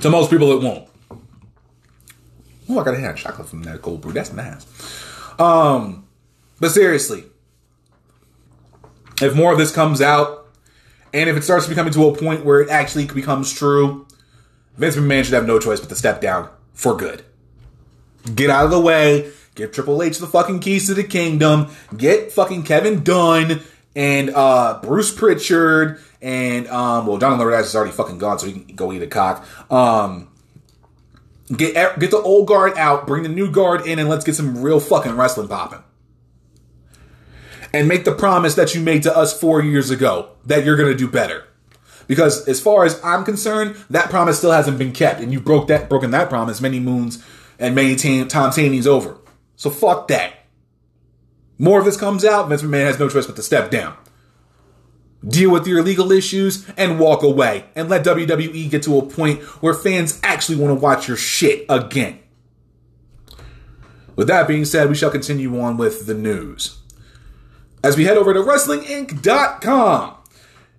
[0.00, 0.88] To most people, it won't.
[2.68, 4.12] Oh, I got a hand chocolate from that cold brew.
[4.12, 4.66] That's nice.
[5.38, 6.08] Um,
[6.58, 7.26] but seriously,
[9.22, 10.43] if more of this comes out,
[11.14, 14.06] and if it starts becoming to a point where it actually becomes true,
[14.76, 17.24] Vince McMahon should have no choice but to step down for good.
[18.34, 19.30] Get out of the way.
[19.54, 21.68] Give Triple H the fucking keys to the kingdom.
[21.96, 23.62] Get fucking Kevin Dunn
[23.94, 28.52] and uh, Bruce Pritchard and um, well, John Laurinaitis is already fucking gone, so he
[28.54, 29.46] can go eat a cock.
[29.70, 30.28] Um,
[31.54, 34.60] get get the old guard out, bring the new guard in, and let's get some
[34.62, 35.84] real fucking wrestling popping.
[37.74, 40.94] And make the promise that you made to us four years ago that you're gonna
[40.94, 41.44] do better.
[42.06, 45.68] Because as far as I'm concerned, that promise still hasn't been kept, and you broke
[45.68, 47.24] that broken that promise many moons
[47.58, 49.18] and many t- times Taney's over.
[49.56, 50.34] So fuck that.
[51.58, 53.96] More of this comes out, Vince McMahon has no choice but to step down.
[55.26, 59.42] Deal with your legal issues and walk away and let WWE get to a point
[59.62, 62.18] where fans actually want to watch your shit again.
[64.16, 66.78] With that being said, we shall continue on with the news.
[67.84, 70.14] As we head over to WrestlingInc.com,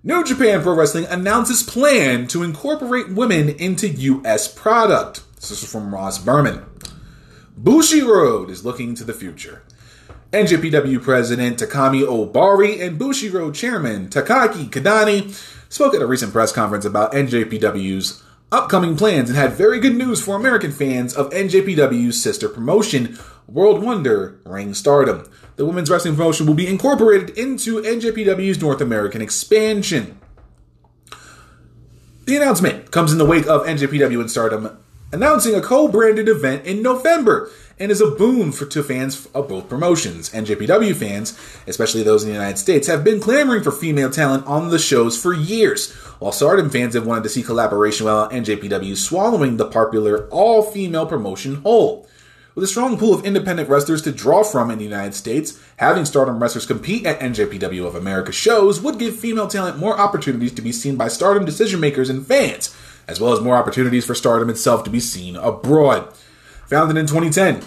[0.04, 4.52] New Japan Pro Wrestling announces plan to incorporate women into U.S.
[4.52, 5.22] product.
[5.36, 6.66] This is from Ross Berman.
[7.62, 9.62] Bushiroad is looking to the future.
[10.32, 15.32] NJPW President Takami Ohbari and Bushiroad Chairman Takaaki Kidani
[15.72, 20.26] spoke at a recent press conference about NJPW's upcoming plans and had very good news
[20.26, 25.30] for American fans of NJPW's sister promotion, World Wonder Ring Stardom.
[25.56, 30.20] The women's wrestling promotion will be incorporated into NJPW's North American expansion.
[32.26, 34.78] The announcement comes in the wake of NJPW and Stardom
[35.12, 39.70] announcing a co-branded event in November and is a boon for to fans of both
[39.70, 40.30] promotions.
[40.32, 41.38] NJPW fans,
[41.68, 45.22] especially those in the United States, have been clamoring for female talent on the shows
[45.22, 50.28] for years, while Stardom fans have wanted to see collaboration while NJPW swallowing the popular
[50.30, 52.08] all-female promotion whole.
[52.56, 56.06] With a strong pool of independent wrestlers to draw from in the United States, having
[56.06, 60.62] Stardom wrestlers compete at NJPW of America shows would give female talent more opportunities to
[60.62, 62.74] be seen by Stardom decision makers and fans,
[63.10, 66.14] as well as more opportunities for Stardom itself to be seen abroad.
[66.68, 67.62] Founded in 2010,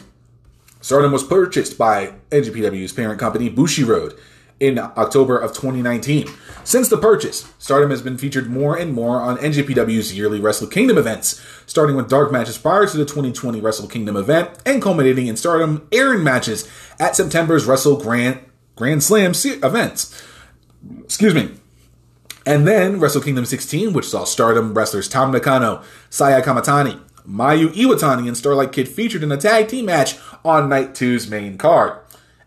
[0.80, 4.18] Stardom was purchased by NJPW's parent company, Bushiroad,
[4.60, 6.28] in October of 2019.
[6.64, 10.98] Since the purchase, Stardom has been featured more and more on NJPW's yearly Wrestle Kingdom
[10.98, 15.36] events, starting with dark matches prior to the 2020 Wrestle Kingdom event and culminating in
[15.36, 16.68] Stardom airing matches
[16.98, 18.40] at September's Wrestle Grand
[18.76, 20.24] Grand Slam events.
[21.02, 21.54] Excuse me.
[22.46, 28.26] And then Wrestle Kingdom 16, which saw Stardom wrestlers Tam Nakano, Saya Kamitani, Mayu Iwatani,
[28.26, 31.98] and Starlight Kid featured in a tag team match on Night 2's main card.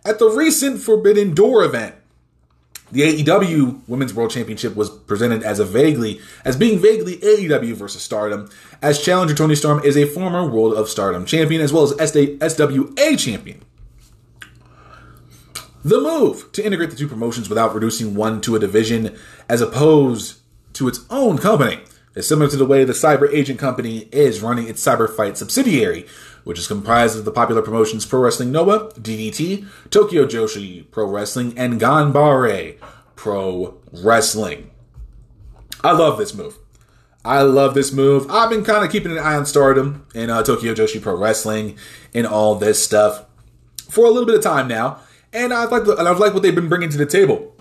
[0.04, 1.96] At the recent Forbidden Door event,
[2.92, 8.02] the AEW Women's World Championship was presented as a vaguely as being vaguely AEW versus
[8.02, 8.50] Stardom,
[8.82, 13.18] as challenger Toni Storm is a former World of Stardom champion as well as SWA
[13.18, 13.62] champion.
[15.84, 19.18] The move to integrate the two promotions without reducing one to a division
[19.50, 20.40] as opposed
[20.74, 21.80] to its own company
[22.14, 26.06] is similar to the way the CyberAgent Company is running its Cyber Fight subsidiary,
[26.44, 31.58] which is comprised of the popular promotions Pro Wrestling Noah, DDT, Tokyo Joshi Pro Wrestling,
[31.58, 32.78] and Ganbare
[33.16, 34.72] Pro Wrestling.
[35.84, 36.58] I love this move.
[37.24, 38.30] I love this move.
[38.32, 41.78] I've been kind of keeping an eye on Stardom and uh, Tokyo Joshi Pro Wrestling
[42.14, 43.26] and all this stuff
[43.90, 45.00] for a little bit of time now,
[45.34, 47.54] and I like and I like what they've been bringing to the table.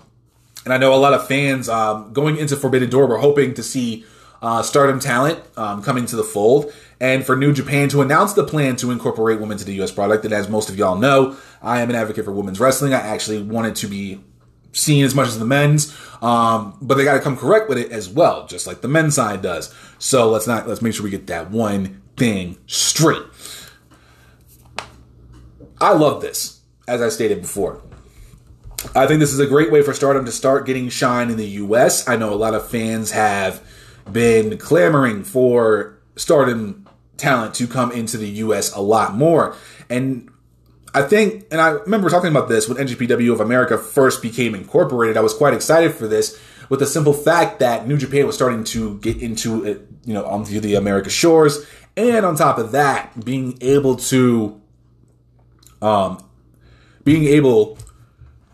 [0.63, 3.63] And I know a lot of fans um, going into Forbidden Door were hoping to
[3.63, 4.05] see
[4.41, 8.43] uh, Stardom talent um, coming to the fold, and for New Japan to announce the
[8.43, 9.91] plan to incorporate women to the U.S.
[9.91, 10.23] product.
[10.23, 12.93] And as most of y'all know, I am an advocate for women's wrestling.
[12.93, 14.23] I actually wanted to be
[14.71, 17.91] seen as much as the men's, um, but they got to come correct with it
[17.91, 19.73] as well, just like the men's side does.
[19.97, 23.23] So let's not let's make sure we get that one thing straight.
[25.81, 27.81] I love this, as I stated before.
[28.95, 31.47] I think this is a great way for Stardom to start getting shine in the
[31.47, 32.07] US.
[32.07, 33.67] I know a lot of fans have
[34.11, 36.80] been clamoring for Stardom
[37.21, 39.55] talent to come into the US a lot more.
[39.89, 40.29] And
[40.93, 45.15] I think, and I remember talking about this when NJPW of America first became incorporated.
[45.15, 48.63] I was quite excited for this with the simple fact that New Japan was starting
[48.65, 51.65] to get into it, you know, onto the America shores.
[51.95, 54.59] And on top of that, being able to,
[55.81, 56.23] um,
[57.03, 57.77] being able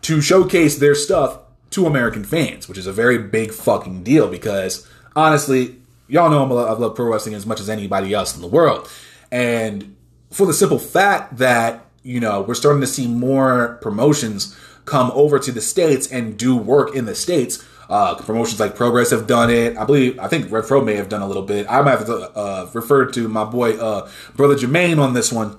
[0.02, 4.88] to showcase their stuff to American fans, which is a very big fucking deal because
[5.14, 5.77] honestly,
[6.08, 8.48] y'all know I'm a, I love pro wrestling as much as anybody else in the
[8.48, 8.90] world.
[9.30, 9.96] And
[10.30, 15.38] for the simple fact that, you know, we're starting to see more promotions come over
[15.38, 17.64] to the States and do work in the States.
[17.88, 19.76] Uh, promotions like Progress have done it.
[19.78, 21.66] I believe, I think Rev Pro may have done a little bit.
[21.70, 25.58] I might have uh, refer to my boy, uh, Brother Jermaine on this one.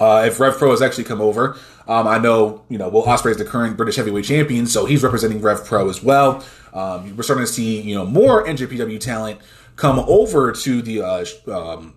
[0.00, 1.56] Uh, if Rev Pro has actually come over,
[1.88, 5.02] um, I know, you know, Will Ospreay is the current British heavyweight champion, so he's
[5.02, 6.44] representing Rev Pro as well.
[6.74, 9.40] Um, we're starting to see, you know, more NJPW talent
[9.76, 11.94] come over to the uh, um,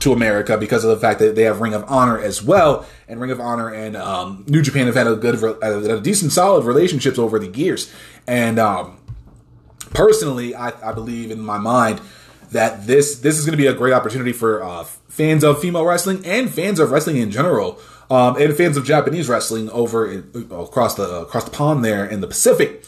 [0.00, 3.20] to America because of the fact that they have Ring of Honor as well, and
[3.20, 7.18] Ring of Honor and um, New Japan have had a good, a, decent, solid relationships
[7.18, 7.92] over the years.
[8.26, 8.98] And um,
[9.90, 12.00] personally, I, I, believe in my mind
[12.52, 15.84] that this this is going to be a great opportunity for uh, fans of female
[15.84, 17.78] wrestling and fans of wrestling in general,
[18.10, 22.20] um, and fans of Japanese wrestling over in, across the across the pond there in
[22.20, 22.84] the Pacific.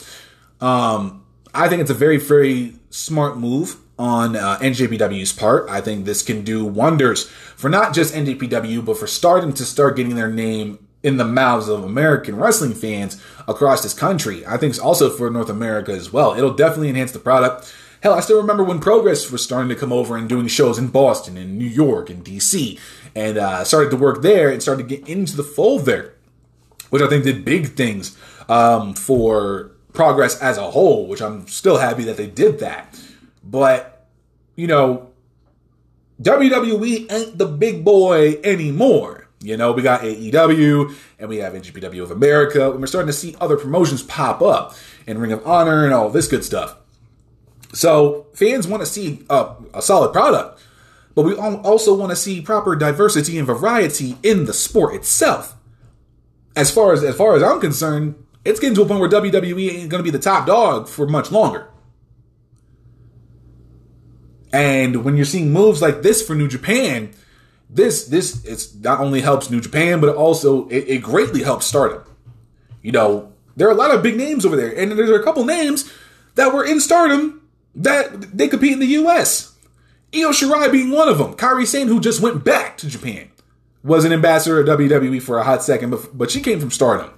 [0.60, 5.68] Um, I think it's a very very smart move on uh, NJPW's part.
[5.70, 9.96] I think this can do wonders for not just NJPW, but for starting to start
[9.96, 14.44] getting their name in the mouths of American wrestling fans across this country.
[14.46, 16.34] I think it's also for North America as well.
[16.34, 17.72] It'll definitely enhance the product.
[18.02, 20.88] Hell, I still remember when Progress was starting to come over and doing shows in
[20.88, 22.78] Boston and New York and DC,
[23.14, 26.14] and uh, started to work there and started to get into the fold there,
[26.90, 28.16] which I think did big things
[28.48, 31.06] um, for Progress as a whole.
[31.06, 33.00] Which I'm still happy that they did that.
[33.48, 34.06] But,
[34.56, 35.10] you know,
[36.20, 39.28] WWE ain't the big boy anymore.
[39.40, 43.12] You know, we got AEW and we have NJPW of America, and we're starting to
[43.12, 44.74] see other promotions pop up
[45.06, 46.76] and Ring of Honor and all this good stuff.
[47.72, 50.62] So fans want to see a, a solid product,
[51.14, 55.54] but we also want to see proper diversity and variety in the sport itself.
[56.54, 59.70] As far as as far as I'm concerned, it's getting to a point where WWE
[59.74, 61.68] ain't going to be the top dog for much longer.
[64.56, 67.10] And when you're seeing moves like this for New Japan,
[67.68, 71.66] this this it's not only helps New Japan, but it also it, it greatly helps
[71.66, 72.04] Stardom.
[72.80, 75.44] You know, there are a lot of big names over there, and there's a couple
[75.44, 75.92] names
[76.36, 79.54] that were in Stardom that they compete in the U.S.
[80.14, 81.34] Io Shirai being one of them.
[81.34, 83.30] Kairi Sane, who just went back to Japan,
[83.84, 87.10] was an ambassador of WWE for a hot second, but, but she came from Stardom.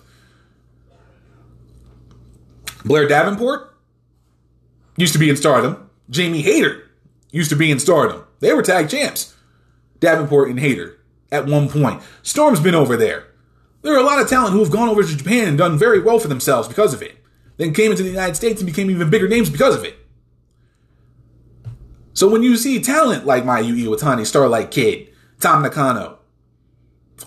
[2.84, 3.76] Blair Davenport
[4.96, 5.88] used to be in Stardom.
[6.10, 6.87] Jamie Hayter
[7.38, 8.24] used to be in Stardom.
[8.40, 9.34] They were tag champs.
[10.00, 10.98] Davenport and Hayter
[11.32, 12.02] at one point.
[12.22, 13.24] Storm's been over there.
[13.82, 16.00] There are a lot of talent who have gone over to Japan and done very
[16.00, 17.16] well for themselves because of it.
[17.56, 19.96] Then came into the United States and became even bigger names because of it.
[22.12, 25.08] So when you see talent like Mayu Iwatani, Starlight Kid,
[25.40, 26.18] Tam Nakano,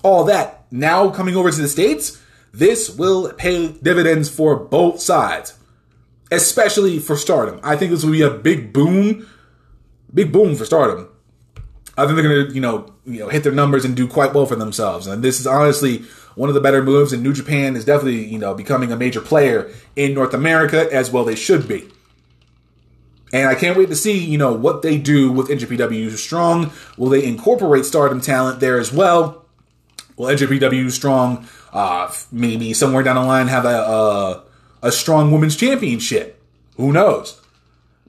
[0.04, 2.22] all that now coming over to the States,
[2.54, 5.58] this will pay dividends for both sides,
[6.32, 7.62] especially for Stardom.
[7.64, 9.28] I think this will be a big boom
[10.14, 11.10] big boom for Stardom.
[11.98, 14.46] I think they're gonna, you know, you know, hit their numbers and do quite well
[14.46, 15.08] for themselves.
[15.08, 16.04] And this is honestly
[16.36, 17.14] one of the better moves.
[17.14, 21.12] And New Japan is definitely, you know, becoming a major player in North America as
[21.12, 21.24] well.
[21.24, 21.90] They should be.
[23.34, 26.72] And I can't wait to see, you know, what they do with NJPW Strong.
[26.98, 29.46] Will they incorporate Stardom talent there as well?
[30.18, 34.44] Will NJPW Strong, uh, maybe somewhere down the line have a, a,
[34.84, 36.44] a strong women's championship?
[36.76, 37.41] Who knows?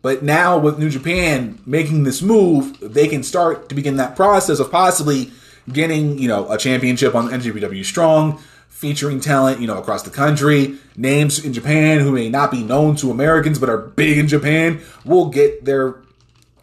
[0.02, 4.58] But now with New Japan making this move, they can start to begin that process
[4.58, 5.30] of possibly
[5.72, 8.38] getting, you know, a championship on NJPW Strong,
[8.68, 10.76] featuring talent, you know, across the country.
[10.96, 14.82] Names in Japan who may not be known to Americans but are big in Japan
[15.04, 16.02] will get their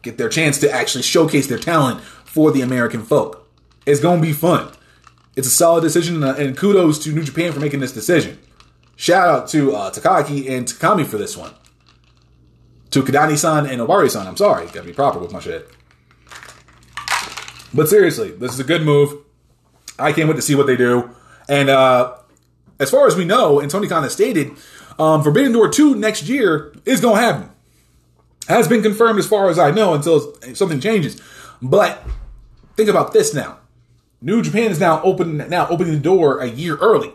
[0.02, 3.50] get their chance to actually showcase their talent for the American folk.
[3.86, 4.72] It's going to be fun.
[5.36, 8.38] It's a solid decision, and kudos to New Japan for making this decision.
[8.98, 11.54] Shout out to uh, Takaaki and Takami for this one
[12.92, 14.28] to Kidani-san and Ohbari-san.
[14.28, 15.70] I'm sorry, gotta be proper with my shit.
[17.74, 19.24] But seriously, this is a good move.
[19.98, 21.12] I can't wait to see what they do.
[21.48, 22.16] And uh,
[22.80, 24.52] as far as we know, and Tony Khan has stated,
[24.98, 27.50] um, Forbidden Door 2 next year is going to happen.
[28.48, 31.22] Has been confirmed as far as I know until something changes.
[31.62, 32.04] But
[32.76, 33.60] think about this now.
[34.22, 37.14] New Japan is now open now opening the door a year early.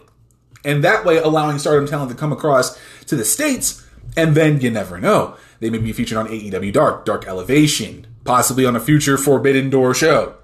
[0.65, 4.71] And that way allowing stardom talent to come across to the States, and then you
[4.71, 5.37] never know.
[5.65, 9.95] They may be featured on AEW Dark, Dark Elevation, possibly on a future Forbidden Door
[9.95, 10.35] show.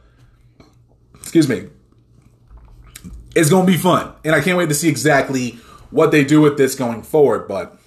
[1.15, 1.69] Excuse me.
[3.37, 4.15] It's gonna be fun.
[4.25, 5.59] And I can't wait to see exactly
[5.91, 7.79] what they do with this going forward, but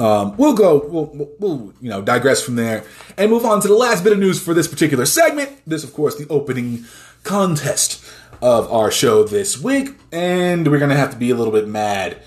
[0.00, 2.82] um, we'll go, we'll, we'll, you know, digress from there
[3.16, 5.52] and move on to the last bit of news for this particular segment.
[5.68, 6.84] This, of course, the opening
[7.22, 8.04] contest
[8.42, 11.68] of our show this week, and we're going to have to be a little bit
[11.68, 12.20] mad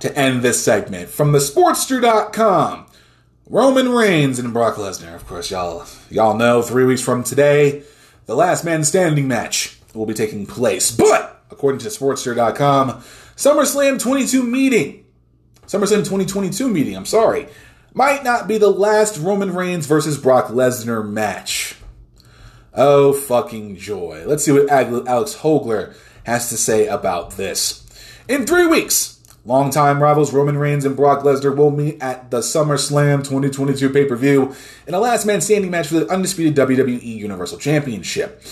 [0.00, 1.10] to end this segment.
[1.10, 2.85] From the Sportster.com,
[3.48, 5.14] Roman Reigns and Brock Lesnar.
[5.14, 7.84] Of course, y'all, y'all know three weeks from today,
[8.26, 10.90] the last man standing match will be taking place.
[10.90, 13.02] But, according to Sportster.com,
[13.36, 15.06] SummerSlam 22 meeting
[15.66, 17.48] SummerSlam 2022 meeting, I'm sorry,
[17.92, 21.76] might not be the last Roman Reigns versus Brock Lesnar match.
[22.72, 24.24] Oh, fucking joy.
[24.26, 27.84] Let's see what Alex Hogler has to say about this.
[28.28, 29.15] In three weeks,
[29.46, 34.16] longtime rivals Roman Reigns and Brock Lesnar will meet at the SummerSlam 2022 pay per
[34.16, 34.54] view
[34.86, 38.42] in a last man standing match for the undisputed WWE Universal Championship.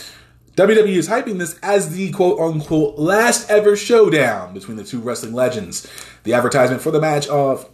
[0.57, 5.35] WWE is hyping this as the quote unquote last ever showdown between the two wrestling
[5.35, 5.87] legends.
[6.23, 7.69] The advertisement for the match of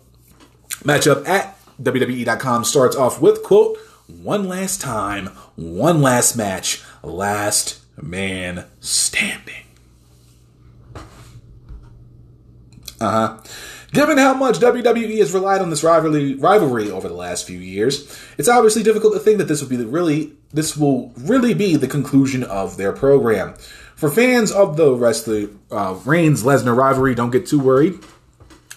[0.83, 8.65] matchup at WWE.com starts off with quote one last time, one last match, last man
[8.81, 9.70] standing.
[13.01, 13.39] Uh huh.
[13.93, 18.17] Given how much WWE has relied on this rivalry, rivalry over the last few years,
[18.39, 21.77] it's obviously difficult to think that this would be the really this will really be
[21.77, 23.55] the conclusion of their program.
[23.97, 27.95] For fans of the the uh, Reigns Lesnar rivalry, don't get too worried.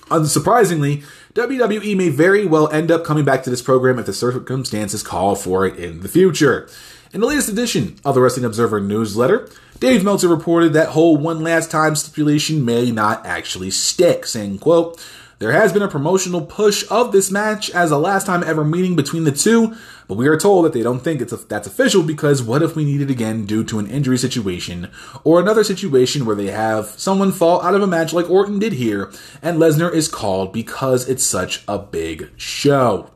[0.09, 1.03] Unsurprisingly,
[1.33, 5.35] WWE may very well end up coming back to this program if the circumstances call
[5.35, 6.67] for it in the future.
[7.13, 9.47] In the latest edition of the Wrestling Observer newsletter,
[9.79, 15.03] Dave Meltzer reported that whole one last time stipulation may not actually stick, saying, quote,
[15.39, 18.95] there has been a promotional push of this match as a last time ever meeting
[18.95, 19.75] between the two,
[20.07, 22.77] but we are told that they don't think it's a, that's official because what if
[22.77, 24.89] we need it again due to an injury situation
[25.25, 28.71] or another situation where they have someone fall out of a match like Orton did
[28.73, 29.11] here
[29.41, 33.11] and Lesnar is called because it's such a big show.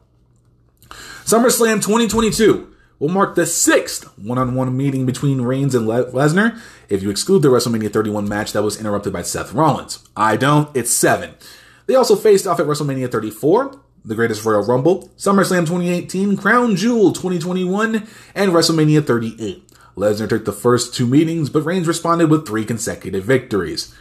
[1.24, 6.60] SummerSlam 2022 will mark the sixth one-on-one meeting between Reigns and Le- Lesnar.
[6.90, 10.76] If you exclude the WrestleMania 31 match that was interrupted by Seth Rollins, I don't.
[10.76, 11.36] It's seven.
[11.86, 17.14] They also faced off at WrestleMania 34, the Greatest Royal Rumble, SummerSlam 2018, Crown Jewel
[17.14, 19.64] 2021, and WrestleMania 38.
[19.96, 23.96] Lesnar took the first two meetings, but Reigns responded with three consecutive victories.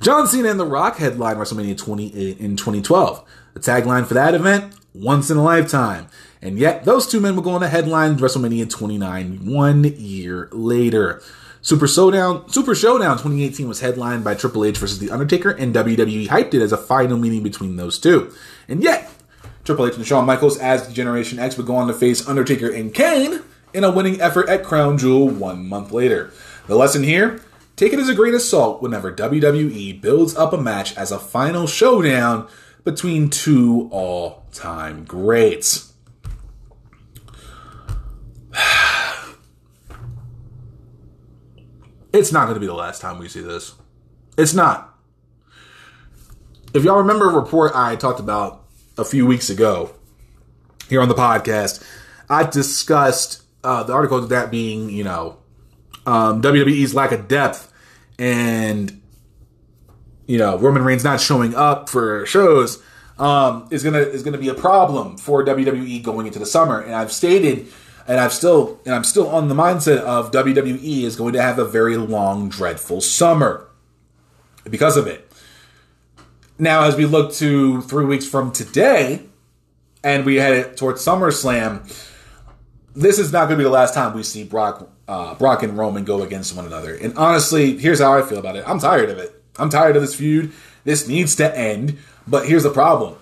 [0.00, 3.24] John Cena and The Rock headlined WrestleMania 28 in 2012.
[3.54, 6.08] The tagline for that event, once in a lifetime.
[6.42, 11.22] And yet, those two men will go on to headline WrestleMania 29 one year later.
[11.60, 16.26] Super Showdown, Super Showdown 2018 was headlined by Triple H versus The Undertaker, and WWE
[16.26, 18.34] hyped it as a final meeting between those two.
[18.66, 19.08] And yet,
[19.64, 22.92] Triple H and Shawn Michaels as Generation X would go on to face Undertaker and
[22.92, 26.32] Kane in a winning effort at Crown Jewel one month later.
[26.66, 27.40] The lesson here
[27.76, 31.18] take it as a grain of salt whenever WWE builds up a match as a
[31.18, 32.48] final showdown
[32.82, 35.91] between two all time greats.
[42.12, 43.74] It's not going to be the last time we see this.
[44.36, 44.94] It's not.
[46.74, 48.64] If y'all remember a report I talked about
[48.98, 49.94] a few weeks ago
[50.90, 51.82] here on the podcast,
[52.28, 55.38] I discussed uh, the article that being, you know,
[56.04, 57.72] um, WWE's lack of depth
[58.18, 59.00] and,
[60.26, 62.82] you know, Roman Reigns not showing up for shows
[63.18, 66.80] um, is gonna is gonna be a problem for WWE going into the summer.
[66.80, 67.68] And I've stated
[68.06, 71.58] and I've still and I'm still on the mindset of WWE is going to have
[71.58, 73.68] a very long, dreadful summer
[74.68, 75.30] because of it.
[76.58, 79.22] Now, as we look to three weeks from today,
[80.04, 81.84] and we head towards SummerSlam,
[82.94, 85.76] this is not going to be the last time we see Brock, uh, Brock and
[85.78, 86.94] Roman go against one another.
[86.94, 88.64] And honestly, here's how I feel about it.
[88.66, 89.42] I'm tired of it.
[89.58, 90.52] I'm tired of this feud.
[90.84, 91.98] This needs to end.
[92.26, 93.16] But here's the problem: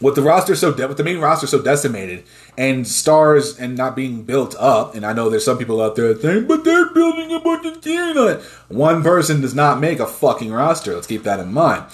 [0.00, 2.24] with the roster so de- with the main roster so decimated
[2.58, 6.18] and stars and not being built up, and I know there's some people out there
[6.18, 8.42] saying, but they're building a bunch of it.
[8.68, 10.94] One person does not make a fucking roster.
[10.94, 11.86] Let's keep that in mind.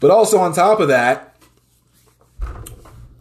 [0.00, 1.36] But also on top of that,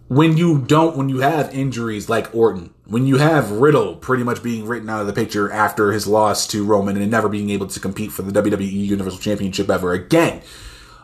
[0.08, 4.44] when you don't, when you have injuries like Orton, when you have Riddle pretty much
[4.44, 7.68] being written out of the picture after his loss to Roman and never being able
[7.68, 10.42] to compete for the WWE Universal Championship ever again.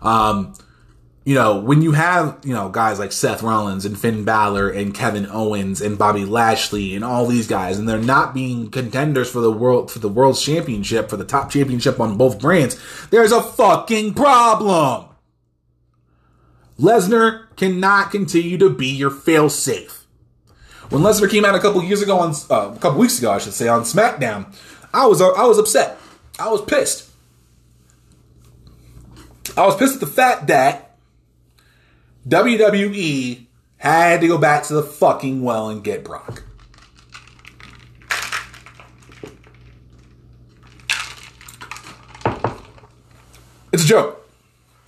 [0.01, 0.53] Um,
[1.27, 4.93] you know, when you have, you know, guys like Seth Rollins and Finn Balor and
[4.93, 9.41] Kevin Owens and Bobby Lashley and all these guys, and they're not being contenders for
[9.41, 13.43] the world, for the world's championship, for the top championship on both brands, there's a
[13.43, 15.09] fucking problem.
[16.79, 20.05] Lesnar cannot continue to be your failsafe.
[20.87, 23.39] When Lesnar came out a couple years ago on uh, a couple weeks ago, I
[23.39, 24.55] should say, on SmackDown,
[24.93, 25.99] I was uh, I was upset.
[26.39, 27.09] I was pissed.
[29.57, 30.86] I was pissed at the fact that
[32.27, 33.45] WWE
[33.77, 36.43] had to go back to the fucking well and get Brock.
[43.71, 44.27] It's a joke.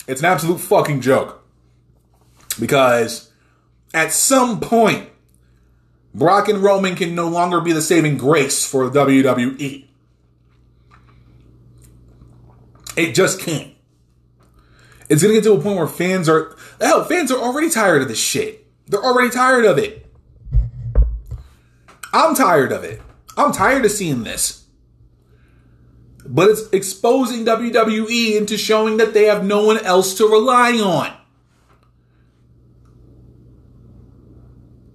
[0.08, 1.44] It's an absolute fucking joke.
[2.60, 3.32] Because
[3.94, 5.10] at some point,
[6.14, 9.86] Brock and Roman can no longer be the saving grace for WWE.
[12.98, 13.74] It just can't.
[15.10, 18.08] It's gonna get to a point where fans are hell, fans are already tired of
[18.08, 18.68] this shit.
[18.88, 20.06] They're already tired of it.
[22.14, 23.02] I'm tired of it.
[23.36, 24.66] I'm tired of seeing this.
[26.26, 31.16] But it's exposing WWE into showing that they have no one else to rely on.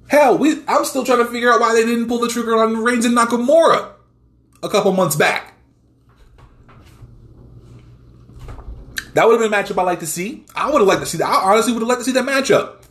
[0.09, 2.77] Hell, we I'm still trying to figure out why they didn't pull the trigger on
[2.77, 3.93] Reigns and Nakamura
[4.63, 5.54] a couple months back.
[9.15, 10.45] That would have been a matchup I like to see.
[10.55, 11.29] I would have liked to see that.
[11.29, 12.83] I honestly would have liked to see that matchup.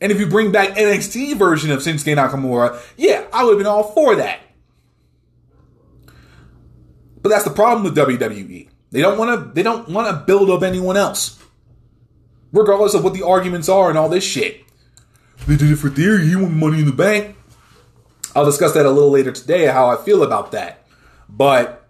[0.00, 3.66] And if you bring back NXT version of Shinsuke Nakamura, yeah, I would have been
[3.66, 4.40] all for that.
[7.22, 8.68] But that's the problem with WWE.
[8.90, 9.54] They don't want to.
[9.54, 11.42] They don't want to build up anyone else,
[12.52, 14.64] regardless of what the arguments are and all this shit.
[15.46, 16.26] They did it for Theory.
[16.26, 17.36] He won Money in the Bank.
[18.34, 19.66] I'll discuss that a little later today.
[19.66, 20.86] How I feel about that.
[21.28, 21.88] But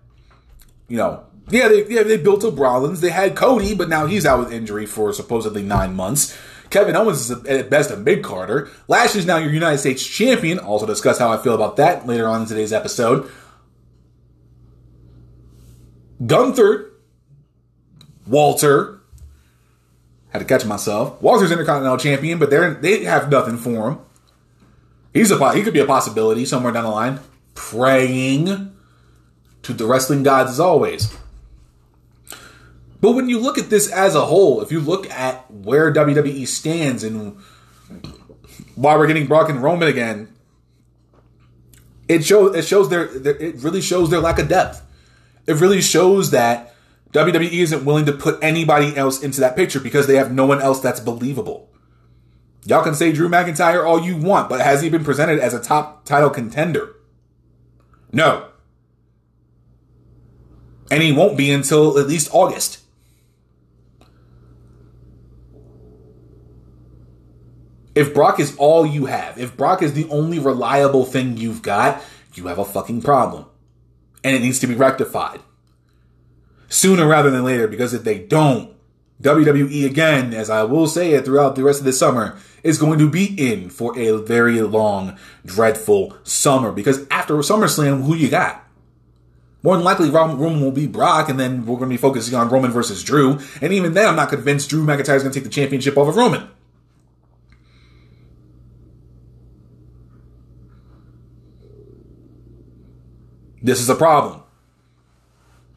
[0.87, 3.01] you know, yeah, they yeah they built up Rollins.
[3.01, 6.37] They had Cody, but now he's out with injury for supposedly nine months.
[6.71, 8.71] Kevin Owens is at best a mid carder.
[8.89, 10.59] Lashley's now your United States champion.
[10.59, 13.31] Also discuss how I feel about that later on in today's episode.
[16.25, 16.93] Gunther,
[18.27, 19.01] Walter,
[20.31, 21.21] had to catch myself.
[21.21, 23.99] Walter's Intercontinental Champion, but they're they have nothing for him.
[25.13, 27.21] He's a he could be a possibility somewhere down the line.
[27.55, 28.73] Praying
[29.63, 31.15] to the wrestling gods as always.
[33.03, 36.47] But when you look at this as a whole, if you look at where WWE
[36.47, 37.37] stands and
[38.77, 40.33] why we're getting Brock and Roman again,
[42.09, 44.83] it shows it shows their, their it really shows their lack of depth.
[45.49, 46.77] It really shows that
[47.11, 50.63] WWE isn't willing to put anybody else into that picture because they have no one
[50.63, 51.69] else that's believable.
[52.67, 55.61] Y'all can say Drew McIntyre all you want, but has he been presented as a
[55.61, 56.95] top title contender?
[58.13, 58.47] No.
[60.89, 62.82] And he won't be until at least August.
[67.95, 72.03] If Brock is all you have, if Brock is the only reliable thing you've got,
[72.35, 73.47] you have a fucking problem.
[74.25, 75.41] And it needs to be rectified.
[76.69, 78.75] Sooner rather than later, because if they don't,
[79.21, 82.99] WWE again, as I will say it throughout the rest of the summer, is going
[82.99, 86.73] to be in for a very long, dreadful summer.
[86.73, 88.65] Because after SummerSlam, who you got?
[89.63, 92.49] More than likely, Roman will be Brock, and then we're going to be focusing on
[92.49, 93.39] Roman versus Drew.
[93.61, 96.11] And even then, I'm not convinced Drew McIntyre is going to take the championship over
[96.11, 96.49] Roman.
[103.63, 104.43] This is a problem.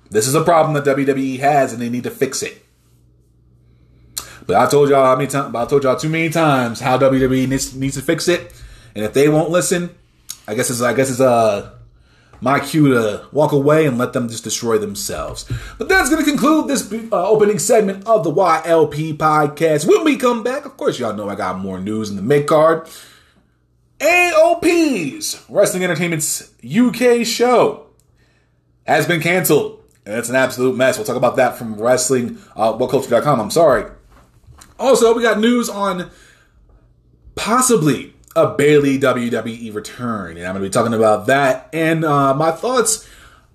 [0.10, 2.64] This is a problem that WWE has, and they need to fix it.
[4.48, 5.56] But I told y'all how many times.
[5.56, 8.54] I told y'all too many times how WWE needs, needs to fix it,
[8.96, 9.96] and if they won't listen,
[10.48, 11.72] I guess it's I guess it's uh
[12.42, 15.52] my cue to walk away and let them just destroy themselves.
[15.78, 19.88] But that's going to conclude this uh, opening segment of the YLP podcast.
[19.88, 22.46] When we come back, of course, y'all know I got more news in the mid
[22.46, 22.88] card.
[24.00, 27.88] AOP's Wrestling Entertainment's UK show
[28.86, 29.82] has been canceled.
[30.06, 30.98] And it's an absolute mess.
[30.98, 33.40] We'll talk about that from wrestling, uh, whatculture.com.
[33.40, 33.90] I'm sorry.
[34.78, 36.12] Also, we got news on
[37.36, 40.38] possibly a Bayley WWE return.
[40.38, 43.08] And I'm going to be talking about that and uh, my thoughts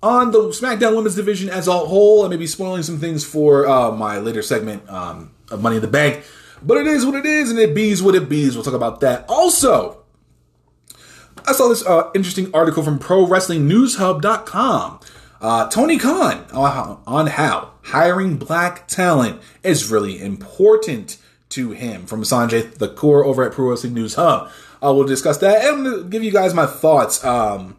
[0.03, 2.25] on the SmackDown Women's Division as a whole.
[2.25, 5.81] I may be spoiling some things for uh, my later segment um, of Money in
[5.81, 6.23] the Bank.
[6.63, 8.55] But it is what it is, and it bees what it bees.
[8.55, 9.25] We'll talk about that.
[9.27, 10.00] Also,
[11.47, 14.99] I saw this uh, interesting article from ProWrestlingNewsHub.com.
[15.41, 21.17] Uh, Tony Khan on how hiring black talent is really important
[21.49, 24.49] to him from Sanjay Thakur over at Pro Wrestling News Hub.
[24.83, 27.77] Uh, we'll discuss that and give you guys my thoughts um,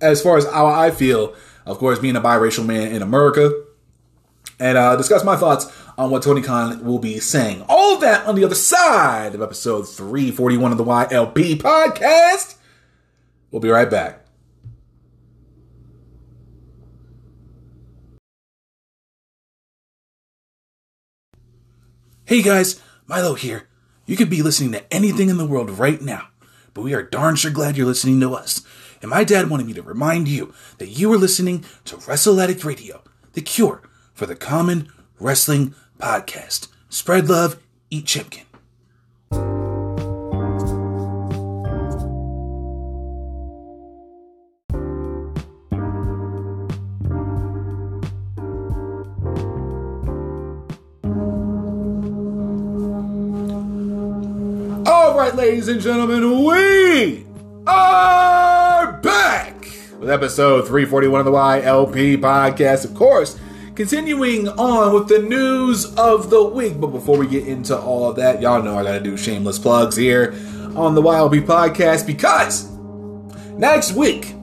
[0.00, 1.34] as far as how I feel,
[1.66, 3.52] of course, being a biracial man in America,
[4.58, 5.66] and uh, discuss my thoughts
[5.98, 7.64] on what Tony Khan will be saying.
[7.68, 12.56] All that on the other side of episode 341 of the YLP podcast.
[13.52, 14.24] We'll be right back.
[22.24, 23.68] Hey guys, Milo here.
[24.06, 26.28] You could be listening to anything in the world right now,
[26.72, 28.66] but we are darn sure glad you're listening to us.
[29.02, 32.64] And my dad wanted me to remind you that you are listening to Wrestle Addict
[32.64, 33.02] Radio,
[33.34, 33.82] the cure
[34.14, 34.90] for the common
[35.20, 36.68] wrestling podcast.
[36.88, 38.44] Spread love, eat chicken.
[55.22, 57.24] Right, ladies and gentlemen, we
[57.68, 59.54] are back
[60.00, 62.84] with episode 341 of the YLP podcast.
[62.84, 63.38] Of course,
[63.76, 66.80] continuing on with the news of the week.
[66.80, 69.94] But before we get into all of that, y'all know I gotta do shameless plugs
[69.94, 70.34] here
[70.74, 72.68] on the YLP podcast because
[73.52, 74.34] next week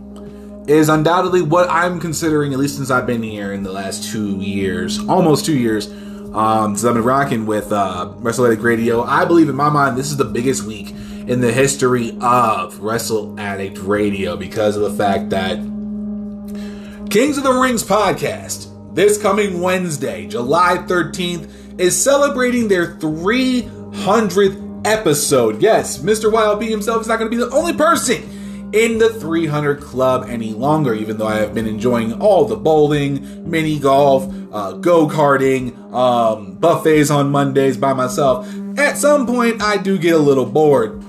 [0.69, 4.37] is undoubtedly what I'm considering, at least since I've been here in the last two
[4.37, 5.89] years, almost two years,
[6.33, 9.03] um, since I've been rocking with uh, Wrestle Addict Radio.
[9.03, 13.39] I believe in my mind this is the biggest week in the history of Wrestle
[13.39, 15.57] Addict Radio because of the fact that
[17.09, 25.61] Kings of the Rings podcast this coming Wednesday, July 13th, is celebrating their 300th episode.
[25.61, 26.31] Yes, Mr.
[26.31, 28.38] YLP himself is not going to be the only person
[28.73, 33.49] in the 300 club any longer, even though I have been enjoying all the bowling,
[33.49, 38.47] mini golf, uh, go karting, um, buffets on Mondays by myself.
[38.77, 41.03] At some point, I do get a little bored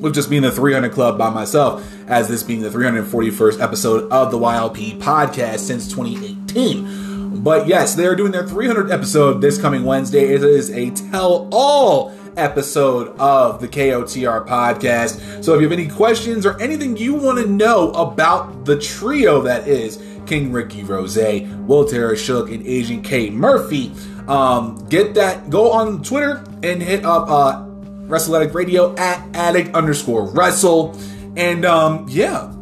[0.00, 4.30] with just being the 300 club by myself, as this being the 341st episode of
[4.30, 7.40] the YLP podcast since 2018.
[7.42, 10.32] But yes, they are doing their 300th episode this coming Wednesday.
[10.34, 15.44] It is a tell all episode of the KOTR podcast.
[15.44, 19.42] So if you have any questions or anything you want to know about the trio
[19.42, 23.92] that is King Ricky Rose, Will Tara Shook, and Agent K Murphy,
[24.28, 25.50] um, get that.
[25.50, 30.96] Go on Twitter and hit up uh, Wrestle Addict Radio at addict underscore wrestle.
[31.36, 32.52] And um, yeah,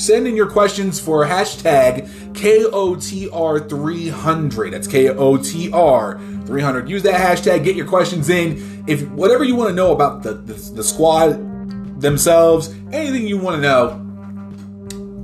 [0.00, 4.70] send in your questions for hashtag KOTR300.
[4.70, 6.88] That's KOTR300.
[6.88, 8.82] Use that hashtag, get your questions in.
[8.86, 13.56] If whatever you want to know about the, the, the squad themselves, anything you want
[13.56, 13.98] to know,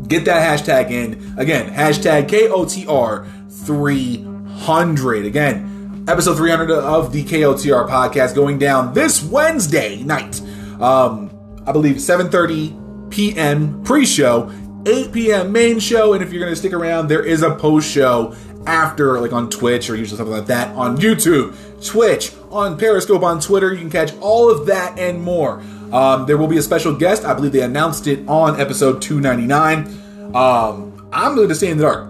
[0.09, 1.35] get that hashtag in.
[1.39, 5.27] Again, hashtag KOTR300.
[5.27, 10.41] Again, episode 300 of the KOTR podcast going down this Wednesday night.
[10.81, 11.31] Um,
[11.67, 13.83] I believe 7:30 p.m.
[13.83, 14.51] pre-show,
[14.87, 15.53] 8 p.m.
[15.53, 18.35] main show, and if you're gonna stick around, there is a post show
[18.67, 21.55] after, like on Twitch or usually something like that on YouTube,
[21.87, 23.73] Twitch, on Periscope, on Twitter.
[23.73, 25.63] You can catch all of that and more.
[25.93, 27.25] Um, there will be a special guest.
[27.25, 30.35] I believe they announced it on episode 299.
[30.35, 32.09] Um, I'm going to stay in the dark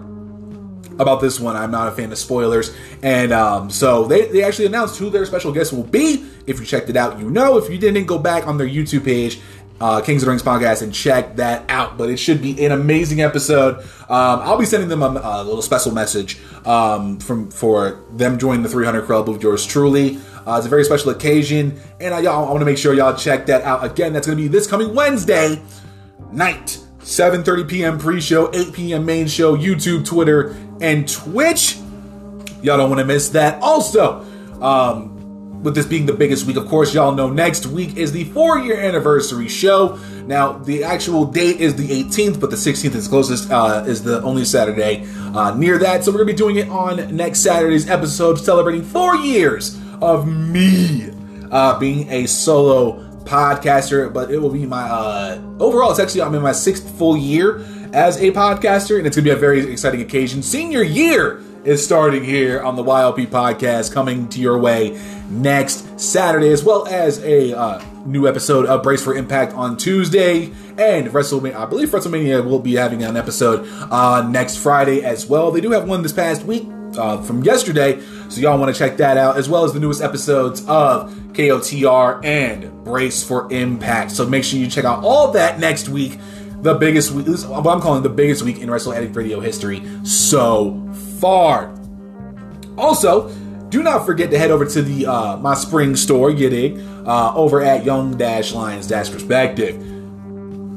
[0.99, 1.55] about this one.
[1.55, 2.75] I'm not a fan of spoilers.
[3.03, 6.25] And um, so they, they actually announced who their special guest will be.
[6.47, 7.57] If you checked it out, you know.
[7.57, 9.39] If you didn't, go back on their YouTube page,
[9.79, 11.97] uh, Kings of the Rings podcast, and check that out.
[11.97, 13.79] But it should be an amazing episode.
[14.09, 18.63] Um, I'll be sending them a, a little special message um, from for them joining
[18.63, 20.19] the 300 Club with yours truly.
[20.45, 23.15] Uh, it's a very special occasion, and I, y'all, I want to make sure y'all
[23.15, 23.83] check that out.
[23.83, 25.61] Again, that's going to be this coming Wednesday
[26.31, 26.79] night.
[26.99, 27.97] 7:30 p.m.
[27.97, 29.05] pre-show, 8 p.m.
[29.05, 31.77] main show, YouTube, Twitter, and Twitch.
[32.61, 33.61] Y'all don't want to miss that.
[33.61, 34.25] Also,
[34.61, 35.16] um,
[35.61, 38.79] with this being the biggest week, of course, y'all know next week is the four-year
[38.79, 39.99] anniversary show.
[40.25, 43.49] Now, the actual date is the 18th, but the 16th is closest.
[43.49, 46.03] Uh, is the only Saturday uh, near that.
[46.03, 51.09] So we're gonna be doing it on next Saturday's episode, celebrating four years of me
[51.51, 55.91] uh, being a solo podcaster, but it will be my uh, overall.
[55.91, 57.59] It's actually I'm in my sixth full year
[57.93, 60.43] as a podcaster, and it's gonna be a very exciting occasion.
[60.43, 64.97] Senior year is starting here on the YLP podcast, coming to your way
[65.29, 70.45] next Saturday, as well as a uh, new episode of Brace for Impact on Tuesday,
[70.77, 71.55] and WrestleMania.
[71.55, 75.51] I believe WrestleMania will be having an episode uh, next Friday as well.
[75.51, 76.65] They do have one this past week
[76.97, 77.99] uh, from yesterday,
[78.29, 82.23] so y'all want to check that out, as well as the newest episodes of KOTR
[82.23, 84.11] and Brace for Impact.
[84.11, 86.17] So make sure you check out all that next week.
[86.61, 90.71] The biggest week, what I'm calling the biggest week in Wrestle Addict Radio history so
[91.19, 91.73] far.
[92.77, 93.29] Also,
[93.69, 97.33] do not forget to head over to the uh, my spring store, get it, uh,
[97.35, 99.83] over at Young Lions Perspective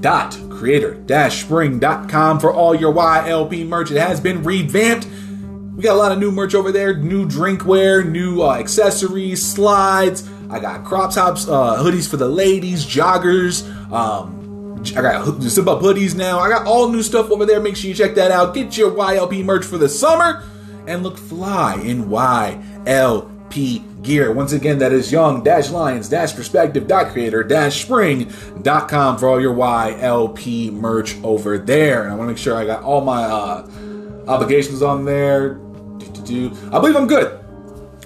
[0.00, 3.90] dot creator dash spring.com for all your YLP merch.
[3.90, 5.06] It has been revamped.
[5.76, 10.28] We got a lot of new merch over there, new drinkware, new uh, accessories, slides.
[10.50, 13.64] I got crop tops, uh, hoodies for the ladies, joggers.
[13.92, 14.39] Um,
[14.96, 16.38] I got zip up hoodies now.
[16.38, 17.60] I got all new stuff over there.
[17.60, 18.54] Make sure you check that out.
[18.54, 20.42] Get your YLP merch for the summer
[20.86, 24.32] and look fly in YLP gear.
[24.32, 30.72] Once again, that is young dash lions perspective dot creator spring.com for all your YLP
[30.72, 32.04] merch over there.
[32.04, 33.68] And I want to make sure I got all my uh,
[34.28, 35.60] obligations on there.
[36.30, 37.39] I believe I'm good.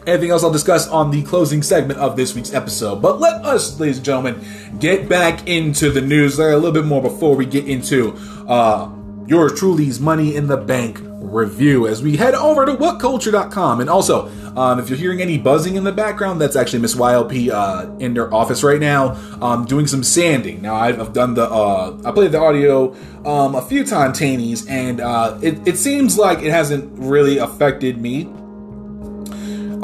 [0.06, 3.00] Anything else I'll discuss on the closing segment of this week's episode.
[3.00, 6.84] But let us, ladies and gentlemen, get back into the news there a little bit
[6.84, 8.14] more before we get into
[8.46, 8.90] uh,
[9.26, 13.80] yours truly's Money in the Bank review as we head over to whatculture.com.
[13.80, 17.50] And also, um, if you're hearing any buzzing in the background, that's actually Miss YLP
[17.50, 20.62] uh, in their office right now um, doing some sanding.
[20.62, 22.94] Now, I've done the, uh, I played the audio
[23.24, 28.28] um, a few times, and uh, it, it seems like it hasn't really affected me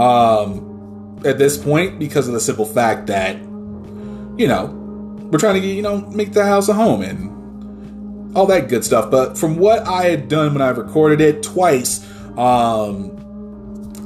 [0.00, 4.76] um, at this point because of the simple fact that, you know,
[5.30, 8.84] we're trying to get, you know, make the house a home and all that good
[8.84, 9.10] stuff.
[9.10, 12.04] But from what I had done when I recorded it twice,
[12.38, 13.16] um,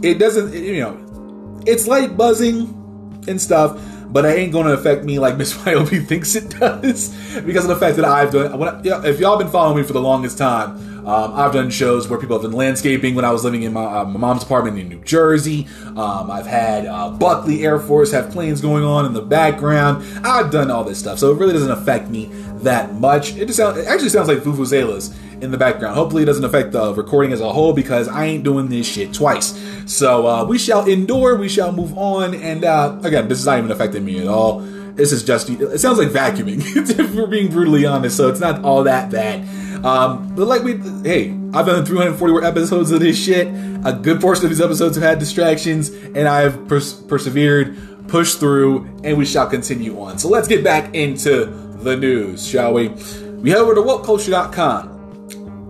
[0.02, 5.04] it doesn't, you know, it's light buzzing and stuff, but it ain't going to affect
[5.04, 7.14] me like Miss YLP thinks it does
[7.46, 8.62] because of the fact that I've done.
[8.62, 12.18] I, if y'all been following me for the longest time, um, I've done shows where
[12.18, 14.88] people have done landscaping when I was living in my, uh, my mom's apartment in
[14.88, 15.66] New Jersey.
[15.84, 20.04] Um, I've had uh, Buckley Air Force have planes going on in the background.
[20.24, 22.30] I've done all this stuff, so it really doesn't affect me
[22.62, 23.36] that much.
[23.36, 25.94] It just sounds, it actually sounds like Vuvuzelas in the background.
[25.94, 29.12] Hopefully, it doesn't affect the recording as a whole because I ain't doing this shit
[29.12, 29.60] twice.
[29.86, 33.58] So uh, we shall endure, we shall move on, and uh, again, this is not
[33.58, 34.60] even affecting me at all.
[34.94, 36.60] This is just, it sounds like vacuuming,
[37.00, 39.44] if we're being brutally honest, so it's not all that bad.
[39.84, 43.48] Um, but like we, hey, I've done 340 episodes of this shit.
[43.84, 47.76] A good portion of these episodes have had distractions, and I have pers- persevered,
[48.08, 50.18] pushed through, and we shall continue on.
[50.18, 51.46] So let's get back into
[51.82, 52.88] the news, shall we?
[52.88, 54.88] We head over to WhatCulture.com.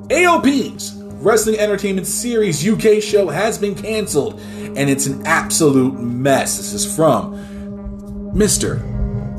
[0.09, 0.93] AOP's
[1.25, 6.59] Wrestling Entertainment Series UK show has been canceled, and it's an absolute mess.
[6.59, 7.35] This is from
[8.33, 8.81] Mr.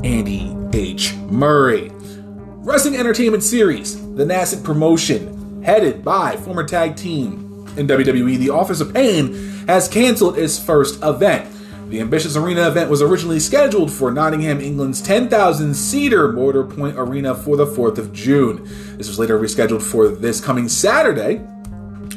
[0.04, 1.14] Andy H.
[1.30, 1.90] Murray.
[1.94, 8.80] Wrestling Entertainment Series, the Nascent promotion, headed by former tag team in WWE, The Authors
[8.80, 9.34] of Pain,
[9.68, 11.46] has canceled its first event.
[11.90, 17.34] The Ambitious Arena event was originally scheduled for Nottingham, England's 10,000 seater Motor Point Arena
[17.34, 18.64] for the 4th of June.
[18.96, 21.36] This was later rescheduled for this coming Saturday,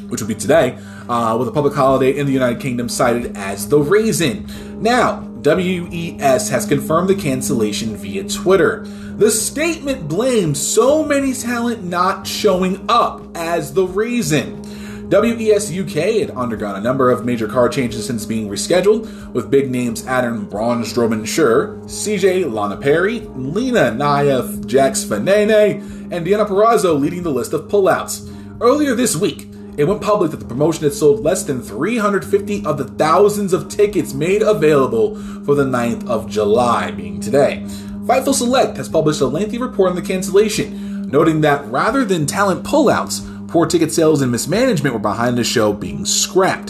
[0.08, 0.78] which would be today,
[1.10, 4.46] uh, with a public holiday in the United Kingdom cited as the reason.
[4.80, 8.84] Now, WES has confirmed the cancellation via Twitter.
[8.84, 14.62] The statement blames so many talent not showing up as the reason.
[15.10, 19.68] WES UK had undergone a number of major card changes since being rescheduled, with big
[19.68, 25.80] names Adam Braun Strowman Scherr, CJ Lana Perry, Lena Nia Jax Fanene,
[26.12, 28.32] and Deonna Purrazzo leading the list of pullouts.
[28.60, 29.49] Earlier this week,
[29.80, 33.68] it went public that the promotion had sold less than 350 of the thousands of
[33.68, 37.64] tickets made available for the 9th of July, being today.
[38.04, 42.64] Fightful Select has published a lengthy report on the cancellation, noting that rather than talent
[42.64, 46.68] pullouts, Poor ticket sales and mismanagement were behind the show being scrapped.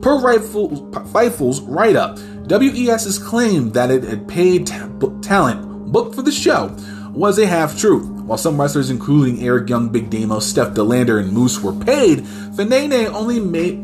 [0.00, 4.88] Per Fightful's write up, WES's claim that it had paid ta-
[5.20, 6.74] talent booked for the show
[7.10, 8.08] was a half truth.
[8.32, 12.20] While some wrestlers, including Eric Young, Big Damo, Steph De Lander, and Moose, were paid,
[12.56, 13.36] Fanene only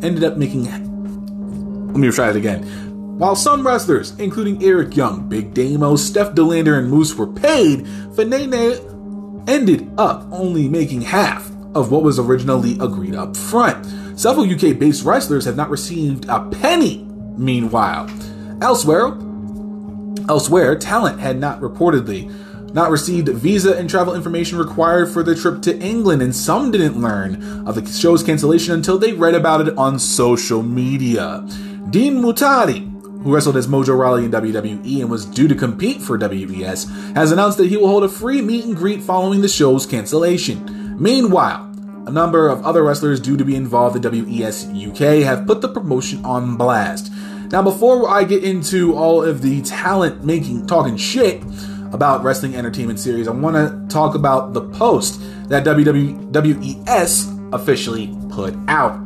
[0.03, 0.65] ended up making.
[1.89, 2.65] Let me try it again.
[3.19, 7.85] While some wrestlers, including Eric Young, Big Damo, Steph De Lander, and Moose, were paid,
[8.15, 13.85] Fanene ended up only making half of what was originally agreed up front.
[14.19, 18.09] Several UK based wrestlers have not received a penny, meanwhile.
[18.63, 19.09] Elsewhere,
[20.27, 22.35] elsewhere, talent had not reportedly
[22.75, 27.01] not received visa and travel information required for the trip to England, and some didn't
[27.01, 31.47] learn of the show's cancellation until they read about it on social media.
[31.91, 32.85] Dean Muhtadi,
[33.23, 37.33] who wrestled as Mojo Rawley in WWE and was due to compete for WES, has
[37.33, 40.97] announced that he will hold a free meet and greet following the show's cancellation.
[41.01, 41.65] Meanwhile,
[42.07, 45.69] a number of other wrestlers due to be involved in WES UK have put the
[45.69, 47.13] promotion on blast.
[47.51, 51.43] Now, before I get into all of the talent making, talking shit
[51.93, 58.55] about Wrestling Entertainment Series, I want to talk about the post that WWES officially put
[58.69, 59.01] out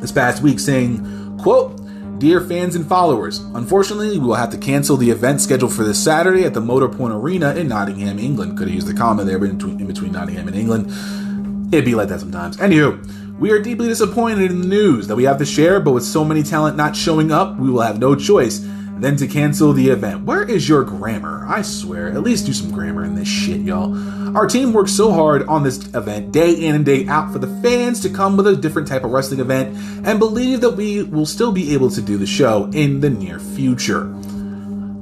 [0.00, 1.80] this past week saying, quote,
[2.18, 6.02] Dear fans and followers, unfortunately, we will have to cancel the event scheduled for this
[6.02, 8.56] Saturday at the Motorpoint Arena in Nottingham, England.
[8.56, 11.74] Could have used the comma there in between, in between Nottingham and England.
[11.74, 12.56] It'd be like that sometimes.
[12.58, 16.04] Anywho, we are deeply disappointed in the news that we have to share, but with
[16.04, 18.64] so many talent not showing up, we will have no choice
[18.98, 20.24] than to cancel the event.
[20.24, 21.44] Where is your grammar?
[21.48, 23.94] I swear, at least do some grammar in this shit, y'all.
[24.36, 27.60] Our team worked so hard on this event day in and day out for the
[27.60, 29.76] fans to come with a different type of wrestling event
[30.06, 33.38] and believe that we will still be able to do the show in the near
[33.38, 34.06] future.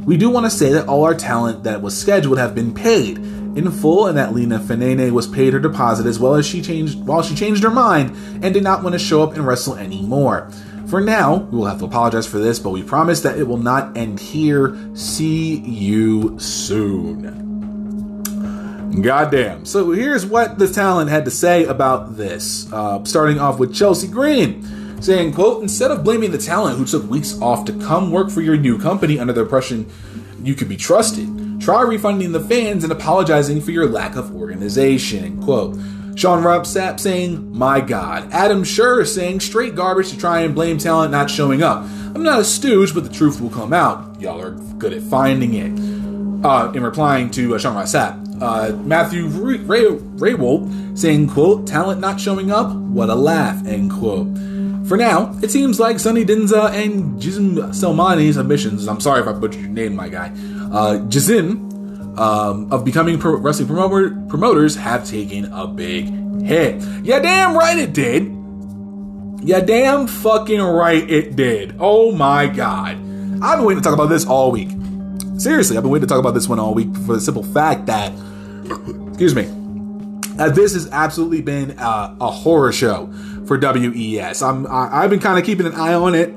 [0.05, 3.19] We do want to say that all our talent that was scheduled have been paid
[3.19, 6.99] in full and that Lena Fanene was paid her deposit as well as she changed
[7.07, 8.11] while she changed her mind
[8.43, 10.51] and did not want to show up and wrestle anymore.
[10.93, 13.57] For now, we will have to apologize for this, but we promise that it will
[13.57, 14.77] not end here.
[14.93, 17.23] See you soon.
[19.01, 19.65] Goddamn.
[19.65, 22.71] So here's what the talent had to say about this.
[22.71, 27.09] Uh, starting off with Chelsea Green, saying, quote, instead of blaming the talent who took
[27.09, 29.91] weeks off to come work for your new company under the impression
[30.43, 35.43] you could be trusted, try refunding the fans and apologizing for your lack of organization,
[35.43, 35.75] quote.
[36.15, 38.31] Sean Rob Sapp saying, My God.
[38.33, 41.85] Adam Scherr saying, straight garbage to try and blame talent not showing up.
[42.15, 44.21] I'm not a stooge, but the truth will come out.
[44.21, 45.73] Y'all are good at finding it.
[46.45, 52.01] Uh, in replying to uh, Sean Rob Sapp, uh, Matthew Ray- Ray- saying, quote, talent
[52.01, 52.75] not showing up?
[52.75, 54.27] What a laugh, end quote.
[54.89, 59.33] For now, it seems like Sonny Dinza and Jizm Selmani's ambitions, I'm sorry if I
[59.33, 60.31] butchered your name, my guy,
[60.73, 61.72] uh, Jizim,
[62.17, 66.09] um, of becoming pro wrestling promoter, promoters have taken a big
[66.43, 66.83] hit.
[67.03, 68.31] Yeah, damn right it did.
[69.45, 71.77] Yeah, damn fucking right it did.
[71.79, 72.97] Oh my god.
[73.43, 74.69] I've been waiting to talk about this all week.
[75.39, 77.87] Seriously, I've been waiting to talk about this one all week for the simple fact
[77.87, 78.13] that,
[79.09, 79.43] excuse me,
[80.37, 83.13] that this has absolutely been uh, a horror show
[83.47, 84.43] for WES.
[84.43, 86.29] I'm I, I've been kind of keeping an eye on it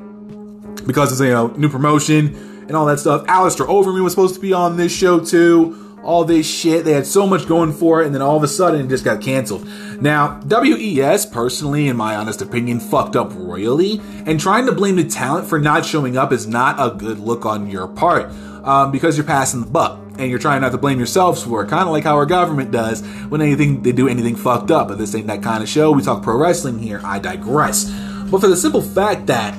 [0.88, 3.26] because it's a you know, new promotion and all that stuff.
[3.28, 5.82] Alistair Overeem was supposed to be on this show too.
[6.04, 6.86] All this shit.
[6.86, 9.04] They had so much going for it, and then all of a sudden it just
[9.04, 9.68] got canceled.
[10.00, 15.04] Now, WES, personally, in my honest opinion, fucked up royally, and trying to blame the
[15.04, 18.30] talent for not showing up is not a good look on your part
[18.64, 21.70] um, because you're passing the buck and you're trying not to blame yourselves for it,
[21.70, 24.88] kind of like how our government does when anything they do anything fucked up.
[24.88, 25.92] But this ain't that kind of show.
[25.92, 27.02] We talk pro wrestling here.
[27.04, 27.86] I digress.
[28.30, 29.56] But for the simple fact that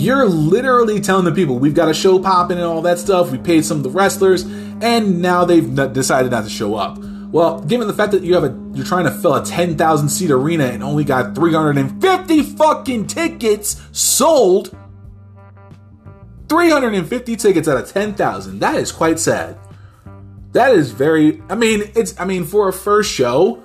[0.00, 3.30] you're literally telling the people we've got a show popping and all that stuff.
[3.30, 6.98] We paid some of the wrestlers, and now they've decided not to show up.
[7.30, 10.30] Well, given the fact that you have a you're trying to fill a 10,000 seat
[10.30, 14.76] arena and only got 350 fucking tickets sold,
[16.48, 18.58] 350 tickets out of 10,000.
[18.58, 19.58] That is quite sad.
[20.52, 23.62] That is very I mean, it's I mean for a first show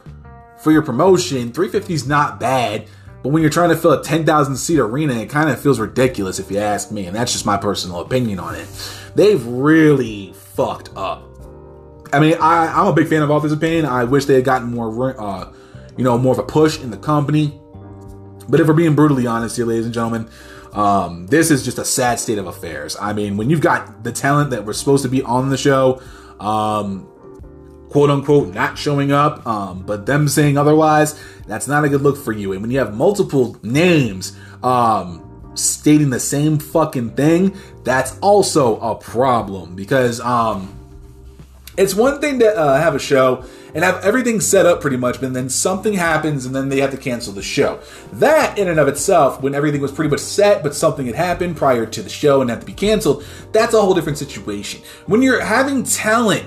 [0.59, 2.87] for your promotion, 350 is not bad.
[3.25, 6.37] But when you're trying to fill a 10,000 seat arena, it kind of feels ridiculous
[6.37, 7.07] if you ask me.
[7.07, 8.67] And that's just my personal opinion on it.
[9.15, 11.27] They've really fucked up.
[12.13, 13.83] I mean, I, I'm a big fan of Authors of Pain.
[13.83, 15.51] I wish they had gotten more, uh,
[15.97, 17.59] you know, more of a push in the company.
[18.47, 20.29] But if we're being brutally honest here, ladies and gentlemen,
[20.73, 22.95] um, this is just a sad state of affairs.
[23.01, 25.99] I mean, when you've got the talent that was supposed to be on the show,
[26.39, 27.09] um,
[27.95, 31.17] quote unquote not showing up, um, but them saying otherwise,
[31.47, 32.51] that's not a good look for you.
[32.51, 38.95] And when you have multiple names um, stating the same fucking thing, that's also a
[38.95, 40.77] problem because um,
[41.77, 45.21] it's one thing to uh, have a show and have everything set up pretty much,
[45.21, 47.79] but then something happens and then they have to cancel the show.
[48.11, 51.55] That, in and of itself, when everything was pretty much set, but something had happened
[51.55, 54.81] prior to the show and had to be canceled, that's a whole different situation.
[55.05, 56.45] When you're having talent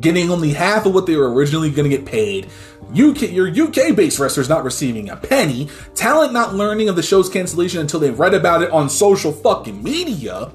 [0.00, 2.48] getting only half of what they were originally going to get paid.
[2.90, 5.68] UK, your UK based wrestlers not receiving a penny.
[5.94, 9.82] Talent not learning of the show's cancellation until they read about it on social fucking
[9.82, 10.52] media.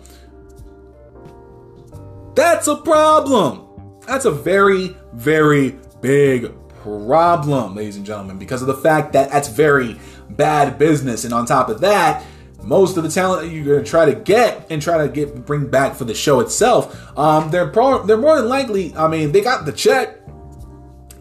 [2.35, 3.67] That's a problem.
[4.07, 9.47] That's a very, very big problem, ladies and gentlemen, because of the fact that that's
[9.49, 11.25] very bad business.
[11.25, 12.23] And on top of that,
[12.63, 15.45] most of the talent that you're going to try to get and try to get
[15.45, 18.95] bring back for the show itself, um, they're pro- they're more than likely.
[18.95, 20.19] I mean, they got the check.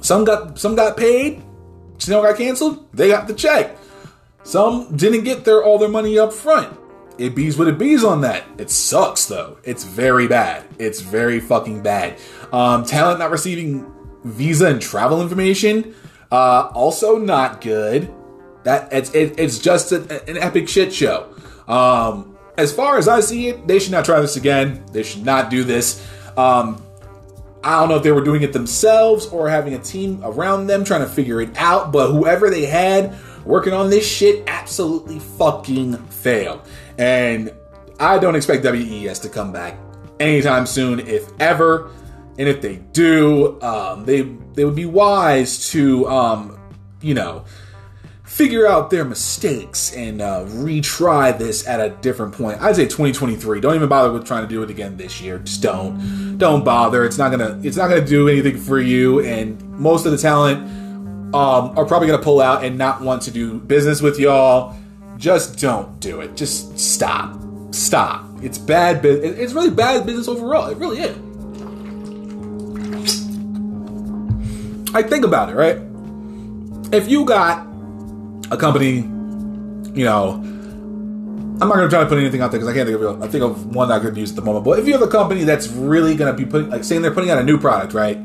[0.00, 1.42] Some got some got paid.
[1.98, 2.92] Some got canceled.
[2.92, 3.76] They got the check.
[4.42, 6.76] Some didn't get their all their money up front.
[7.18, 8.44] It bees what it bees on that.
[8.56, 9.58] It sucks though.
[9.64, 10.64] It's very bad.
[10.78, 12.18] It's very fucking bad.
[12.52, 13.86] Um, talent not receiving
[14.24, 15.94] visa and travel information.
[16.32, 18.12] Uh, also not good.
[18.64, 21.34] That it's it, it's just a, an epic shit show.
[21.66, 24.84] Um, as far as I see it, they should not try this again.
[24.92, 26.06] They should not do this.
[26.36, 26.82] Um,
[27.62, 30.84] I don't know if they were doing it themselves or having a team around them
[30.84, 35.96] trying to figure it out, but whoever they had working on this shit absolutely fucking
[36.06, 36.62] failed.
[36.98, 37.52] And
[37.98, 39.76] I don't expect WES to come back
[40.18, 41.90] anytime soon, if ever.
[42.38, 44.22] And if they do, um, they
[44.54, 46.58] they would be wise to, um,
[47.02, 47.44] you know,
[48.30, 52.62] figure out their mistakes and uh, retry this at a different point.
[52.62, 53.60] I'd say 2023.
[53.60, 55.40] Don't even bother with trying to do it again this year.
[55.40, 56.38] Just don't.
[56.38, 57.04] Don't bother.
[57.04, 57.60] It's not gonna.
[57.62, 59.20] It's not gonna do anything for you.
[59.20, 60.62] And most of the talent
[61.34, 64.76] um, are probably gonna pull out and not want to do business with y'all.
[65.16, 66.36] Just don't do it.
[66.36, 67.36] Just stop.
[67.72, 68.24] Stop.
[68.42, 69.02] It's bad.
[69.02, 69.38] business.
[69.38, 70.68] It's really bad business overall.
[70.68, 71.16] It really is.
[74.94, 75.78] I think about it, right?
[76.92, 77.69] If you got
[78.50, 78.96] a company,
[79.94, 80.42] you know,
[81.60, 83.22] I'm not gonna try to put anything out there because I can't think of.
[83.22, 84.64] I think of one that I could use at the moment.
[84.64, 87.30] But if you have a company that's really gonna be putting, like, saying they're putting
[87.30, 88.16] out a new product, right?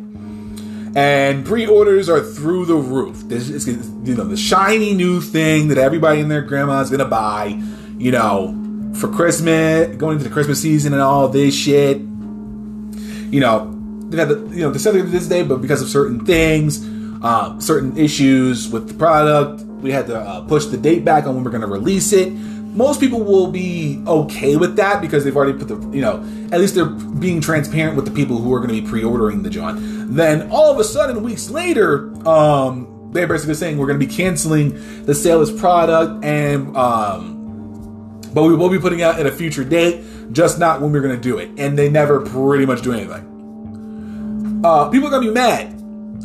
[0.96, 3.28] And pre-orders are through the roof.
[3.28, 7.04] This is, you know, the shiny new thing that everybody and their grandma is gonna
[7.04, 7.62] buy.
[7.98, 8.56] You know,
[8.94, 11.98] for Christmas, going into the Christmas season and all this shit.
[11.98, 16.26] You know, they had the, you know, they said this day, but because of certain
[16.26, 16.86] things,
[17.22, 21.36] um, certain issues with the product, we had to uh, push the date back on
[21.36, 22.34] when we're going to release it.
[22.34, 26.18] Most people will be okay with that because they've already put the, you know,
[26.52, 29.50] at least they're being transparent with the people who are going to be pre-ordering the
[29.50, 30.16] John.
[30.16, 34.12] Then all of a sudden, weeks later, um, they're basically saying we're going to be
[34.12, 39.32] canceling the sale of product and, um, but we will be putting out at a
[39.32, 41.52] future date, just not when we're going to do it.
[41.58, 44.62] And they never pretty much do anything.
[44.66, 45.75] Uh, people are going to be mad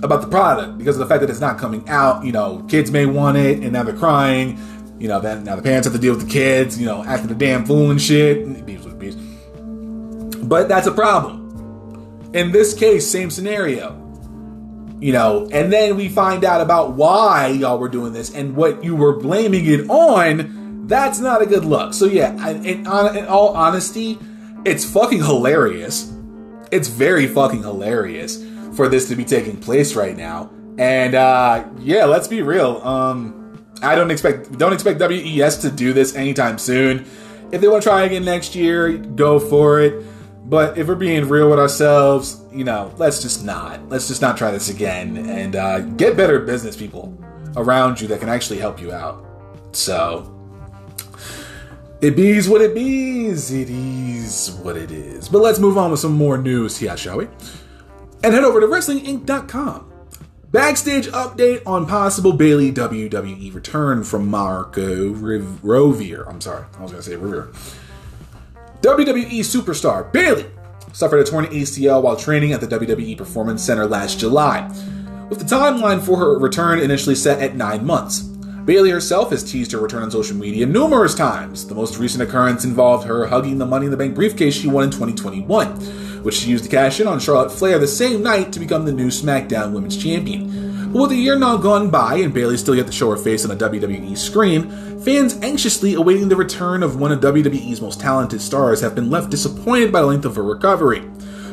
[0.02, 2.24] about the product because of the fact that it's not coming out.
[2.24, 4.58] You know, kids may want it, and now they're crying.
[4.98, 6.78] You know, then now the parents have to deal with the kids.
[6.78, 8.46] You know, acting a damn fool and shit.
[10.48, 12.30] But that's a problem.
[12.34, 13.96] In this case, same scenario.
[15.00, 18.84] You know, and then we find out about why y'all were doing this and what
[18.84, 20.86] you were blaming it on.
[20.86, 21.94] That's not a good look.
[21.94, 24.18] So yeah, in, in all honesty,
[24.64, 26.12] it's fucking hilarious.
[26.70, 28.44] It's very fucking hilarious
[28.74, 30.50] for this to be taking place right now.
[30.78, 32.80] And uh, yeah, let's be real.
[32.82, 37.06] Um, I don't expect don't expect WES to do this anytime soon.
[37.52, 40.04] If they want to try again next year, go for it.
[40.44, 43.88] But if we're being real with ourselves, you know, let's just not.
[43.88, 47.16] Let's just not try this again and uh, get better business people
[47.56, 49.24] around you that can actually help you out.
[49.72, 50.36] So
[52.00, 53.52] it bees what it bees.
[53.52, 55.28] It is what it is.
[55.28, 57.28] But let's move on with some more news here, shall we?
[58.22, 59.90] And head over to WrestlingInc.com.
[60.52, 66.28] Backstage update on possible Bayley WWE return from Marco Riv- Rovier.
[66.28, 67.52] I'm sorry, I was going to say Rivier.
[68.82, 70.46] WWE superstar Bayley
[70.92, 74.66] suffered a torn ACL while training at the WWE Performance Center last July,
[75.28, 78.22] with the timeline for her return initially set at nine months.
[78.64, 81.66] Bayley herself has teased her return on social media numerous times.
[81.66, 84.84] The most recent occurrence involved her hugging the Money in the Bank briefcase she won
[84.84, 88.60] in 2021 which she used to cash in on Charlotte Flair the same night to
[88.60, 90.92] become the new SmackDown Women's Champion.
[90.92, 93.44] But with a year now gone by and Bayley still yet to show her face
[93.44, 98.40] on a WWE screen, fans anxiously awaiting the return of one of WWE's most talented
[98.40, 101.08] stars have been left disappointed by the length of her recovery.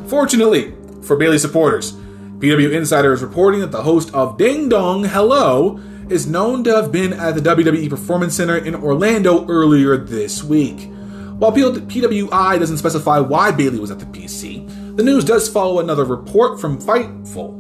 [0.07, 1.93] Fortunately, for Bayley supporters,
[2.39, 6.91] PW Insider is reporting that the host of Ding Dong Hello is known to have
[6.91, 10.89] been at the WWE Performance Center in Orlando earlier this week.
[11.38, 16.03] While PWI doesn't specify why Bayley was at the PC, the news does follow another
[16.03, 17.53] report from Fightful.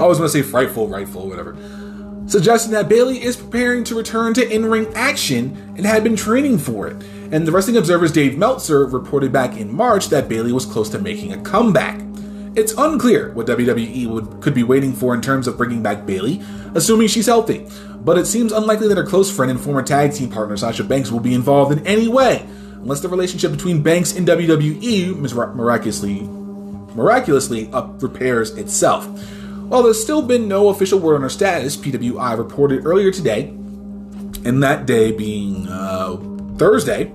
[0.00, 1.56] I was going to say Frightful, Rightful, whatever.
[2.26, 6.58] Suggesting that Bayley is preparing to return to in ring action and had been training
[6.58, 7.00] for it.
[7.30, 10.98] And the Wrestling Observer's Dave Meltzer reported back in March that Bayley was close to
[10.98, 12.00] making a comeback.
[12.56, 16.42] It's unclear what WWE would, could be waiting for in terms of bringing back Bayley,
[16.74, 17.68] assuming she's healthy,
[18.00, 21.12] but it seems unlikely that her close friend and former tag team partner Sasha Banks
[21.12, 22.44] will be involved in any way,
[22.82, 26.28] unless the relationship between Banks and WWE miraculously
[26.94, 29.06] miraculously up repairs itself.
[29.68, 33.48] While there's still been no official word on her status, PWI reported earlier today,
[34.44, 36.16] and that day being uh,
[36.56, 37.12] Thursday,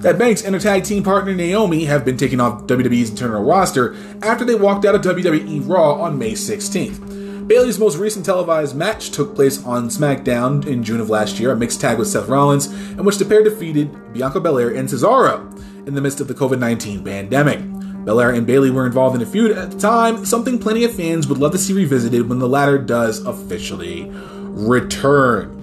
[0.00, 3.96] that Banks and her tag team partner Naomi have been taken off WWE's internal roster
[4.22, 7.17] after they walked out of WWE Raw on May 16th.
[7.48, 11.56] Bayley's most recent televised match took place on SmackDown in June of last year, a
[11.56, 15.94] mixed tag with Seth Rollins, in which the pair defeated Bianca Belair and Cesaro in
[15.94, 17.60] the midst of the COVID 19 pandemic.
[18.04, 21.26] Belair and Bayley were involved in a feud at the time, something plenty of fans
[21.26, 25.54] would love to see revisited when the latter does officially return.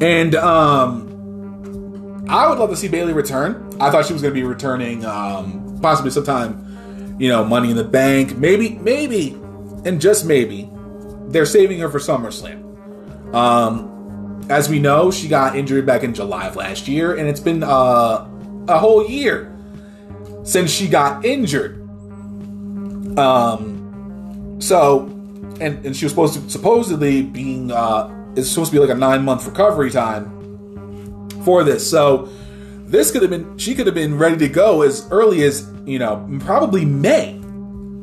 [0.00, 3.68] And um, I would love to see Bayley return.
[3.80, 7.76] I thought she was going to be returning um, possibly sometime, you know, Money in
[7.76, 9.39] the Bank, maybe, maybe
[9.84, 10.70] and just maybe,
[11.28, 13.34] they're saving her for SummerSlam.
[13.34, 17.40] Um, as we know, she got injured back in July of last year, and it's
[17.40, 18.28] been uh,
[18.68, 19.56] a whole year
[20.42, 21.76] since she got injured.
[23.18, 25.06] Um, so,
[25.60, 28.98] and and she was supposed to supposedly being uh, it's supposed to be like a
[28.98, 31.88] nine month recovery time for this.
[31.88, 32.28] So,
[32.86, 35.98] this could have been she could have been ready to go as early as you
[35.98, 37.34] know probably May,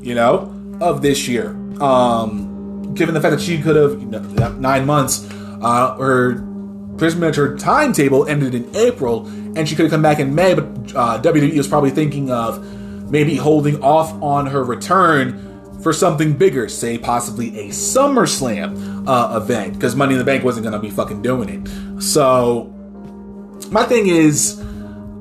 [0.01, 1.55] you know, of this year.
[1.81, 5.27] Um, given the fact that she could have you know, nine months,
[5.61, 6.43] uh, her
[6.97, 10.53] pretty much timetable ended in April, and she could have come back in May.
[10.53, 10.65] But
[10.95, 12.63] uh, WWE was probably thinking of
[13.09, 15.43] maybe holding off on her return
[15.81, 20.63] for something bigger, say possibly a SummerSlam uh, event, because Money in the Bank wasn't
[20.63, 22.01] going to be fucking doing it.
[22.01, 22.73] So,
[23.71, 24.59] my thing is,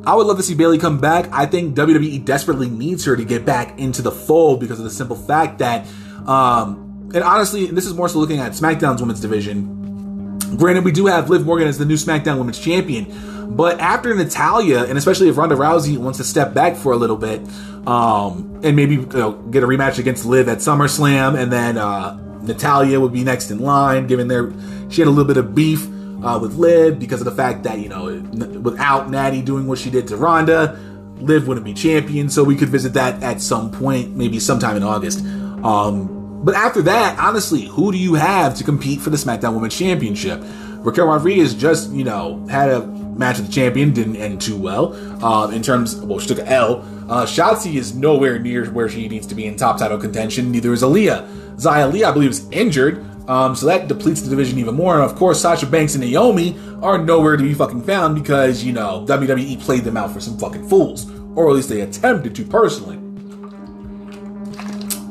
[0.06, 1.28] I would love to see Bayley come back.
[1.32, 4.90] I think WWE desperately needs her to get back into the fold because of the
[4.90, 5.86] simple fact that,
[6.26, 10.38] um, and honestly, this is more so looking at SmackDown's women's division.
[10.56, 14.84] Granted, we do have Liv Morgan as the new SmackDown Women's Champion, but after Natalya,
[14.84, 17.40] and especially if Ronda Rousey wants to step back for a little bit,
[17.86, 22.16] um, and maybe you know, get a rematch against Liv at SummerSlam, and then uh,
[22.42, 24.52] Natalya would be next in line, given their
[24.88, 25.86] she had a little bit of beef
[26.24, 28.20] uh, with Liv because of the fact that you know
[28.60, 30.78] without Natty doing what she did to Ronda,
[31.18, 32.28] Liv wouldn't be champion.
[32.28, 35.20] So we could visit that at some point, maybe sometime in August.
[35.64, 36.15] Um,
[36.46, 40.40] but after that, honestly, who do you have to compete for the SmackDown Women's Championship?
[40.78, 44.94] Raquel Rodriguez just, you know, had a match with the champion, didn't end too well.
[45.24, 46.82] Uh, in terms, well, she took an L.
[47.10, 50.52] Uh, Shotzi is nowhere near where she needs to be in top title contention.
[50.52, 51.28] Neither is Aliyah.
[51.56, 53.04] Xia Li, I believe, is injured.
[53.28, 54.94] Um, so that depletes the division even more.
[54.94, 58.72] And of course, Sasha Banks and Naomi are nowhere to be fucking found because, you
[58.72, 61.10] know, WWE played them out for some fucking fools.
[61.34, 62.98] Or at least they attempted to personally.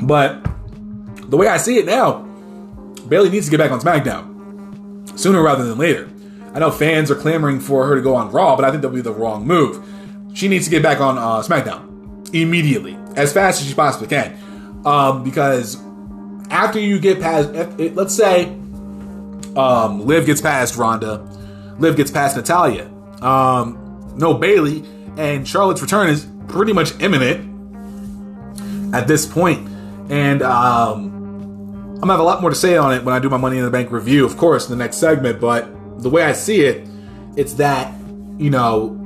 [0.01, 0.54] But
[1.29, 2.23] the way I see it now,
[3.07, 6.09] Bayley needs to get back on SmackDown sooner rather than later.
[6.53, 8.95] I know fans are clamoring for her to go on Raw, but I think that'll
[8.95, 9.85] be the wrong move.
[10.33, 14.37] She needs to get back on uh, SmackDown immediately, as fast as she possibly can,
[14.85, 15.77] um, because
[16.49, 17.49] after you get past,
[17.95, 18.45] let's say,
[19.55, 21.25] um, Liv gets past Ronda,
[21.79, 22.89] Liv gets past Natalya,
[23.21, 24.83] um, no Bayley,
[25.17, 27.53] and Charlotte's return is pretty much imminent
[28.93, 29.67] at this point,
[30.09, 31.14] and um,
[31.95, 33.57] I'm gonna have a lot more to say on it when I do my Money
[33.57, 35.39] in the Bank review, of course, in the next segment.
[35.39, 36.87] But the way I see it,
[37.37, 37.93] it's that
[38.37, 38.97] you know,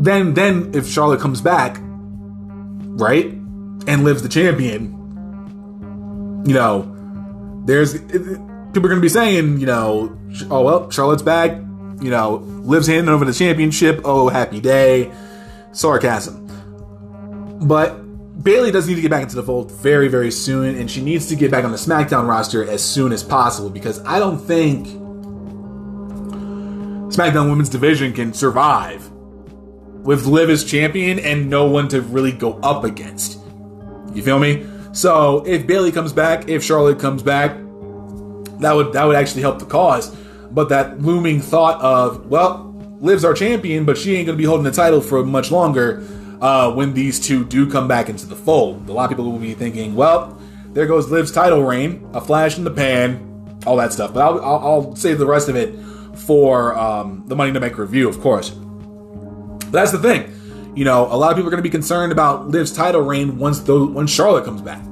[0.00, 4.92] then then if Charlotte comes back, right, and Liv's the champion,
[6.46, 10.18] you know, there's people are gonna be saying, you know,
[10.50, 11.50] oh well, Charlotte's back,
[12.00, 14.00] you know, Liv's handing over the championship.
[14.04, 15.12] Oh, happy day,
[15.72, 16.44] sarcasm.
[17.62, 18.05] But
[18.42, 21.26] Bayley does need to get back into the fold very, very soon, and she needs
[21.28, 24.86] to get back on the SmackDown roster as soon as possible because I don't think
[27.12, 32.60] SmackDown Women's Division can survive with Liv as champion and no one to really go
[32.60, 33.40] up against.
[34.12, 34.66] You feel me?
[34.92, 37.56] So if Bayley comes back, if Charlotte comes back,
[38.60, 40.14] that would that would actually help the cause.
[40.50, 44.64] But that looming thought of, well, Liv's our champion, but she ain't gonna be holding
[44.64, 46.06] the title for much longer
[46.40, 48.88] uh, when these two do come back into the fold.
[48.88, 52.58] A lot of people will be thinking, well, there goes Liv's title reign, a flash
[52.58, 54.12] in the pan, all that stuff.
[54.12, 55.74] But I'll, I'll, I'll save the rest of it
[56.18, 58.50] for um, the Money to Make review, of course.
[58.50, 60.32] But that's the thing.
[60.76, 63.38] You know, a lot of people are going to be concerned about Liv's title reign
[63.38, 64.82] once the once Charlotte comes back.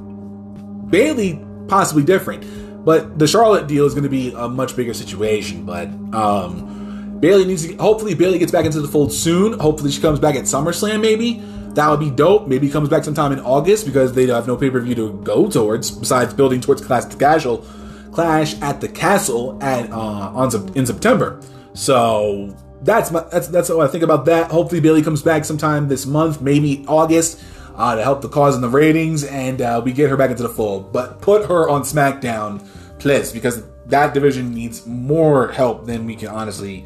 [0.89, 5.65] Bayley possibly different, but the Charlotte deal is going to be a much bigger situation.
[5.65, 6.84] But um,
[7.19, 7.75] Bayley needs to.
[7.77, 9.59] Hopefully, Bayley gets back into the fold soon.
[9.59, 11.01] Hopefully, she comes back at SummerSlam.
[11.01, 11.41] Maybe
[11.75, 12.47] that would be dope.
[12.47, 15.49] Maybe comes back sometime in August because they have no pay per view to go
[15.49, 17.65] towards besides building towards Clash the Casual,
[18.11, 21.41] Clash at the Castle at uh, on in September.
[21.73, 24.51] So that's my that's that's what I think about that.
[24.51, 27.41] Hopefully, Bayley comes back sometime this month, maybe August.
[27.77, 30.43] Uh, to help the cause in the ratings, and uh, we get her back into
[30.43, 30.93] the fold.
[30.93, 32.65] But put her on SmackDown,
[32.99, 36.85] please, because that division needs more help than we can honestly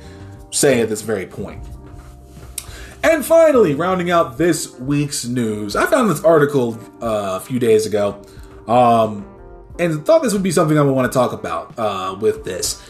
[0.52, 1.64] say at this very point.
[3.02, 7.86] And finally, rounding out this week's news, I found this article uh, a few days
[7.86, 8.22] ago,
[8.68, 9.26] um,
[9.80, 12.82] and thought this would be something I would want to talk about uh, with this.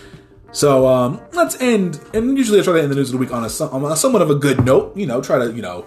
[0.52, 3.32] So um, let's end, and usually I try to end the news of the week
[3.32, 4.98] on a, on a somewhat of a good note.
[4.98, 5.86] You know, try to you know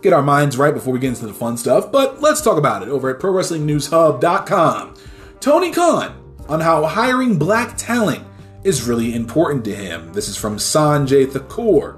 [0.00, 1.92] get our minds right before we get into the fun stuff.
[1.92, 4.94] But let's talk about it over at ProWrestlingNewsHub.com.
[5.40, 8.24] Tony Khan on how hiring black talent
[8.64, 10.12] is really important to him.
[10.12, 11.96] This is from Sanjay Thakur.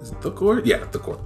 [0.00, 0.60] Is it Thakur?
[0.64, 1.18] Yeah, Thakur.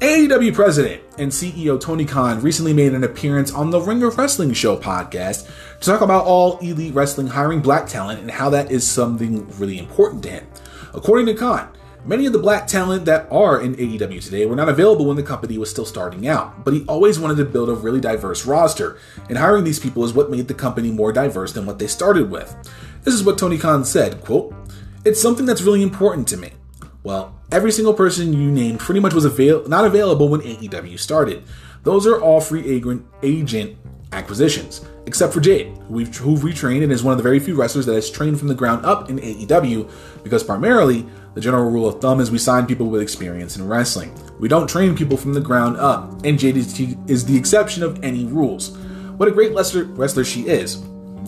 [0.00, 4.76] AEW president and CEO Tony Khan recently made an appearance on the Ringer Wrestling Show
[4.76, 5.50] podcast
[5.80, 9.76] to talk about all elite wrestling hiring black talent and how that is something really
[9.76, 10.46] important to him.
[10.94, 11.68] According to Khan,
[12.04, 15.22] many of the black talent that are in AEW today were not available when the
[15.22, 18.98] company was still starting out, but he always wanted to build a really diverse roster,
[19.28, 22.30] and hiring these people is what made the company more diverse than what they started
[22.30, 22.56] with.
[23.08, 24.54] This is what Tony Khan said, quote,
[25.02, 26.50] It's something that's really important to me.
[27.04, 31.42] Well, every single person you named pretty much was avail- not available when AEW started.
[31.84, 32.68] Those are all free
[33.22, 33.78] agent,
[34.12, 37.54] acquisitions, except for Jade, who we've who retrained and is one of the very few
[37.54, 39.90] wrestlers that has trained from the ground up in AEW,
[40.22, 44.12] because primarily the general rule of thumb is we sign people with experience in wrestling.
[44.38, 48.04] We don't train people from the ground up, and Jade is, is the exception of
[48.04, 48.76] any rules.
[49.16, 50.84] What a great wrestler, wrestler she is.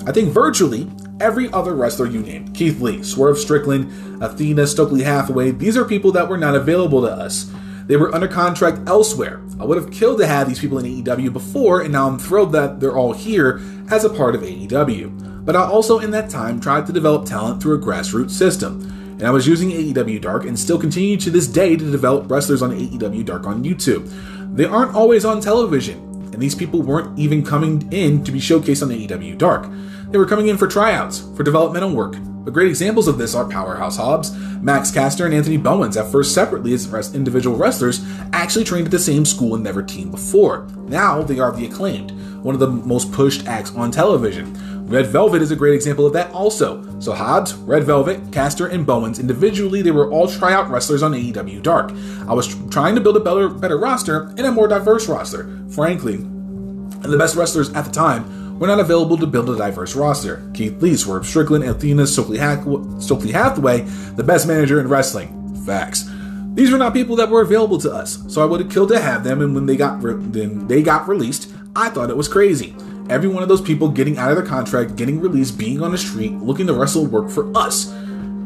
[0.07, 0.87] I think virtually
[1.21, 6.13] every other wrestler you named Keith Lee, Swerve Strickland, Athena, Stokely Hathaway these are people
[6.13, 7.51] that were not available to us.
[7.87, 9.41] They were under contract elsewhere.
[9.59, 12.53] I would have killed to have these people in AEW before, and now I'm thrilled
[12.53, 13.61] that they're all here
[13.91, 15.45] as a part of AEW.
[15.45, 18.81] But I also, in that time, tried to develop talent through a grassroots system.
[19.19, 22.63] And I was using AEW Dark and still continue to this day to develop wrestlers
[22.63, 24.09] on AEW Dark on YouTube.
[24.55, 25.99] They aren't always on television,
[26.33, 29.69] and these people weren't even coming in to be showcased on AEW Dark.
[30.11, 32.17] They were coming in for tryouts, for developmental work.
[32.21, 36.35] But great examples of this are Powerhouse Hobbs, Max Caster, and Anthony Bowens, at first
[36.35, 40.67] separately as individual wrestlers, actually trained at the same school and never teamed before.
[40.89, 42.11] Now they are the acclaimed,
[42.43, 44.53] one of the most pushed acts on television.
[44.89, 46.85] Red Velvet is a great example of that also.
[46.99, 51.63] So Hobbs, Red Velvet, Caster, and Bowens, individually, they were all tryout wrestlers on AEW
[51.63, 51.93] Dark.
[52.27, 55.57] I was trying to build a better, better roster and a more diverse roster.
[55.69, 59.97] Frankly, and the best wrestlers at the time were not available to build a diverse
[59.97, 60.49] roster.
[60.55, 65.57] Keith Lee, Swerve Strickland, Athena, Stokely, Hathaway, the best manager in wrestling.
[65.67, 66.09] Facts.
[66.55, 69.01] These were not people that were available to us, so I would have killed to
[69.01, 69.41] have them.
[69.41, 72.77] And when they got re- then they got released, I thought it was crazy
[73.11, 75.99] every one of those people getting out of their contract, getting released, being on the
[75.99, 77.93] street, looking to wrestle work for us.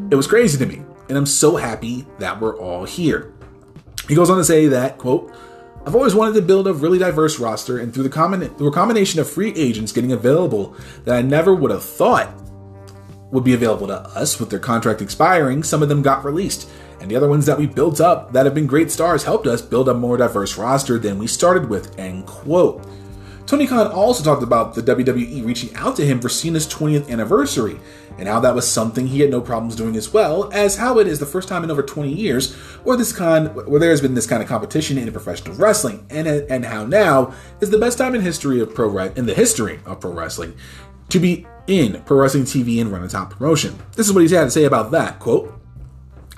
[0.09, 3.31] It was crazy to me, and I'm so happy that we're all here.
[4.07, 5.31] He goes on to say that, quote,
[5.85, 8.73] I've always wanted to build a really diverse roster, and through the combina- through a
[8.73, 12.33] combination of free agents getting available that I never would have thought
[13.31, 16.67] would be available to us with their contract expiring, some of them got released.
[16.99, 19.61] And the other ones that we built up that have been great stars helped us
[19.61, 22.83] build a more diverse roster than we started with, end quote.
[23.45, 27.79] Tony Khan also talked about the WWE reaching out to him for Cena's 20th anniversary,
[28.17, 31.07] and how that was something he had no problems doing as well, as how it
[31.07, 34.13] is the first time in over 20 years where this kind where there has been
[34.13, 38.15] this kind of competition in professional wrestling, and and how now is the best time
[38.15, 40.55] in history of pro in the history of pro wrestling
[41.09, 43.77] to be in pro wrestling TV and run a top promotion.
[43.95, 45.19] This is what he's had to say about that.
[45.19, 45.53] Quote: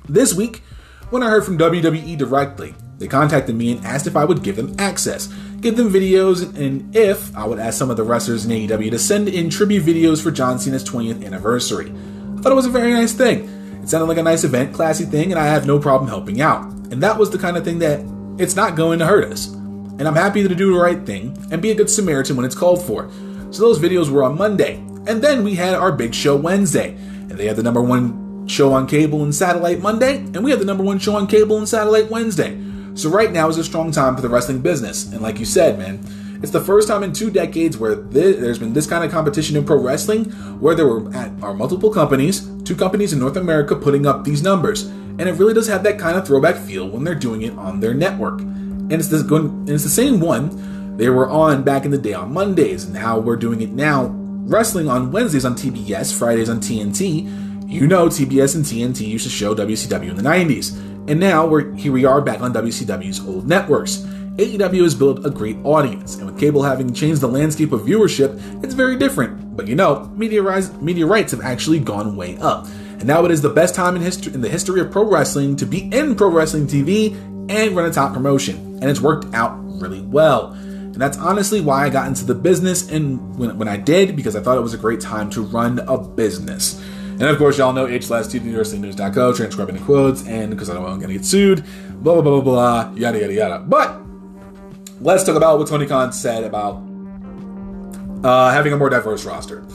[0.08, 0.64] This week,
[1.10, 4.56] when I heard from WWE directly, they contacted me and asked if I would give
[4.56, 5.32] them access
[5.62, 9.00] give them videos, and if I would ask some of the wrestlers in AEW to
[9.00, 11.92] send in tribute videos for John Cena's 20th anniversary.
[12.38, 13.50] I thought it was a very nice thing.
[13.82, 16.64] It sounded like a nice event, classy thing, and I have no problem helping out.
[16.92, 18.02] And that was the kind of thing that
[18.38, 19.48] it's not going to hurt us.
[19.48, 22.56] And I'm happy to do the right thing and be a good Samaritan when it's
[22.56, 23.10] called for.
[23.52, 24.76] So those videos were on Monday.
[25.08, 26.92] And then we had our big show Wednesday.
[26.92, 30.60] And they had the number one show on cable and satellite Monday, and we had
[30.60, 32.52] the number one show on cable and satellite Wednesday.
[32.98, 35.06] So right now is a strong time for the wrestling business.
[35.06, 36.00] And like you said, man,
[36.42, 39.66] it's the first time in two decades where there's been this kind of competition in
[39.66, 40.26] pro wrestling,
[40.60, 44.42] where there were at, are multiple companies, two companies in North America putting up these
[44.42, 47.54] numbers, and it really does have that kind of throwback feel when they're doing it
[47.54, 48.42] on their network.
[48.42, 52.14] And it's this and it's the same one they were on back in the day
[52.14, 56.62] on Mondays, and how we're doing it now, wrestling on Wednesdays on TBS, Fridays on
[56.62, 57.70] TNT.
[57.70, 60.97] You know, TBS and TNT used to show WCW in the 90s.
[61.08, 64.00] And now we're here we are back on WCW's old networks.
[64.36, 68.38] AEW has built a great audience, and with cable having changed the landscape of viewership,
[68.62, 69.56] it's very different.
[69.56, 72.68] But you know, media, rise, media rights have actually gone way up.
[73.00, 75.56] And now it is the best time in history in the history of pro wrestling
[75.56, 77.16] to be in pro wrestling TV
[77.50, 78.58] and run a top promotion.
[78.82, 80.52] And it's worked out really well.
[80.52, 84.36] And that's honestly why I got into the business and when, when I did, because
[84.36, 86.84] I thought it was a great time to run a business.
[87.20, 90.84] And of course, y'all know H slash TWWrestlingNews.co, transcribing the quotes, and because I don't
[90.84, 91.66] want to get sued,
[92.04, 93.60] blah, blah, blah, blah, blah, yada, yada, yada.
[93.60, 94.00] But
[95.02, 96.76] let's talk about what Tony Khan said about
[98.24, 99.66] uh, having a more diverse roster.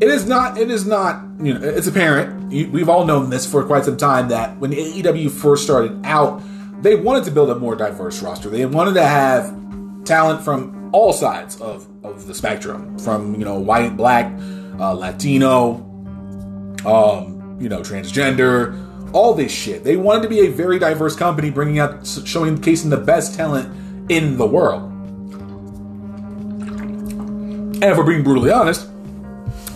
[0.00, 3.64] It is not, it is not, you know, it's apparent, we've all known this for
[3.64, 6.42] quite some time, that when AEW first started out,
[6.82, 8.50] they wanted to build a more diverse roster.
[8.50, 9.54] They wanted to have
[10.04, 14.30] talent from all sides of, of the spectrum, from, you know, white, black,
[14.78, 15.93] uh, Latino,
[16.86, 19.84] um, you know, transgender, all this shit.
[19.84, 24.10] They wanted to be a very diverse company, bringing out, showing, showcasing the best talent
[24.10, 24.90] in the world.
[27.74, 28.88] And if we're being brutally honest,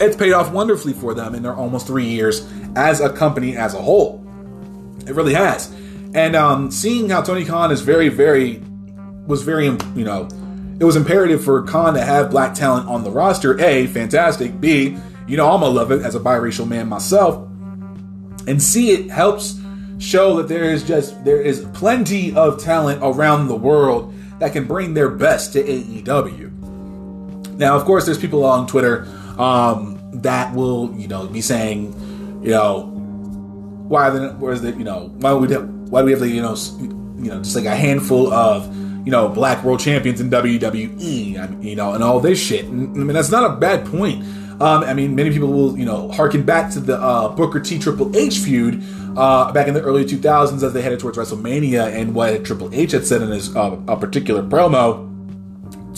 [0.01, 3.75] it's paid off wonderfully for them in their almost three years as a company as
[3.75, 4.25] a whole.
[5.07, 5.73] It really has.
[6.15, 8.63] And um, seeing how Tony Khan is very, very,
[9.27, 10.29] was very, you know,
[10.81, 13.61] it was imperative for Khan to have black talent on the roster.
[13.61, 14.61] A, fantastic.
[14.61, 14.97] B,
[15.29, 17.47] you know, I'm gonna love it as a biracial man myself.
[18.47, 19.61] And see it helps
[19.99, 24.65] show that there is just, there is plenty of talent around the world that can
[24.65, 26.53] bring their best to AEW.
[27.59, 29.07] Now, of course, there's people on Twitter
[29.37, 32.95] um, that will, you know, be saying, you know,
[33.89, 35.51] why the where's the you know why would
[35.91, 36.55] why do we have the you know
[37.17, 38.67] you know just like a handful of
[39.07, 42.67] you know black world champions in WWE I mean, you know and all this shit
[42.67, 44.23] and, I mean that's not a bad point
[44.61, 47.79] um, I mean many people will you know harken back to the uh, Booker T
[47.79, 48.83] Triple H feud
[49.17, 52.93] uh, back in the early 2000s as they headed towards WrestleMania and what Triple H
[52.93, 55.07] had said in his uh, a particular promo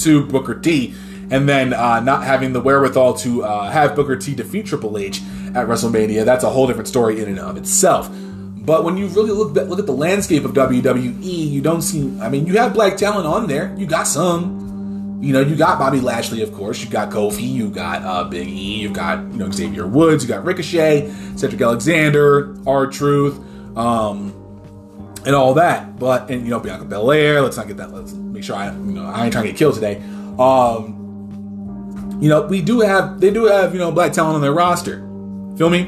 [0.02, 0.94] to Booker T
[1.30, 5.20] and then uh, not having the wherewithal to uh, have Booker T defeat Triple H
[5.54, 8.10] at WrestleMania, that's a whole different story in and of itself.
[8.12, 12.12] But when you really look look at the landscape of WWE, you don't see.
[12.20, 13.74] I mean, you have black talent on there.
[13.76, 14.69] You got some.
[15.20, 16.82] You know, you got Bobby Lashley, of course.
[16.82, 17.46] You got Kofi.
[17.46, 18.80] You got uh, Big E.
[18.80, 20.24] You got you know Xavier Woods.
[20.24, 23.38] You got Ricochet, Cedric Alexander, R-Truth,
[23.76, 24.32] um,
[25.26, 25.98] and all that.
[25.98, 27.42] But and you know Bianca Belair.
[27.42, 27.92] Let's not get that.
[27.92, 30.02] Let's make sure I you know I ain't trying to get killed today.
[30.38, 34.52] Um, you know, we do have they do have you know black talent on their
[34.52, 35.00] roster.
[35.56, 35.82] Feel me?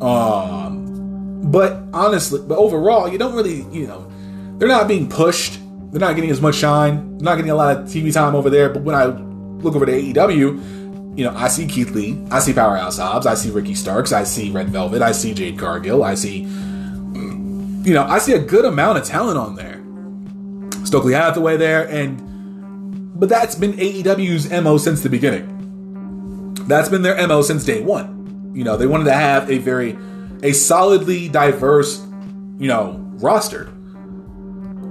[0.00, 4.10] Um, but honestly, but overall, you don't really, you know,
[4.58, 5.58] they're not being pushed.
[5.92, 7.18] They're not getting as much shine.
[7.18, 8.70] They're not getting a lot of TV time over there.
[8.70, 12.54] But when I look over to AEW, you know, I see Keith Lee, I see
[12.54, 16.14] Powerhouse Hobbs, I see Ricky Starks, I see Red Velvet, I see Jade Cargill, I
[16.14, 19.82] see, mm, you know, I see a good amount of talent on there.
[20.86, 26.54] Stokely Hathaway there, and but that's been AEW's mo since the beginning.
[26.66, 28.52] That's been their mo since day one.
[28.54, 29.96] You know, they wanted to have a very
[30.42, 32.00] a solidly diverse,
[32.58, 33.70] you know, roster.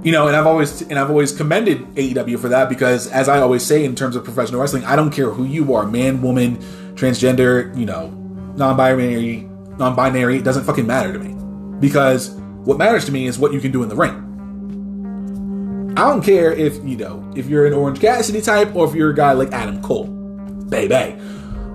[0.02, 3.40] You know, and I've always and I've always commended AEW for that because as I
[3.40, 6.56] always say in terms of professional wrestling, I don't care who you are, man, woman,
[6.94, 8.08] transgender, you know,
[8.56, 9.48] non-binary,
[9.78, 11.34] non-binary, it doesn't fucking matter to me.
[11.78, 12.30] Because
[12.64, 15.92] what matters to me is what you can do in the ring.
[15.96, 19.10] I don't care if, you know, if you're an Orange Cassidy type or if you're
[19.10, 20.06] a guy like Adam Cole.
[20.06, 21.20] Baby.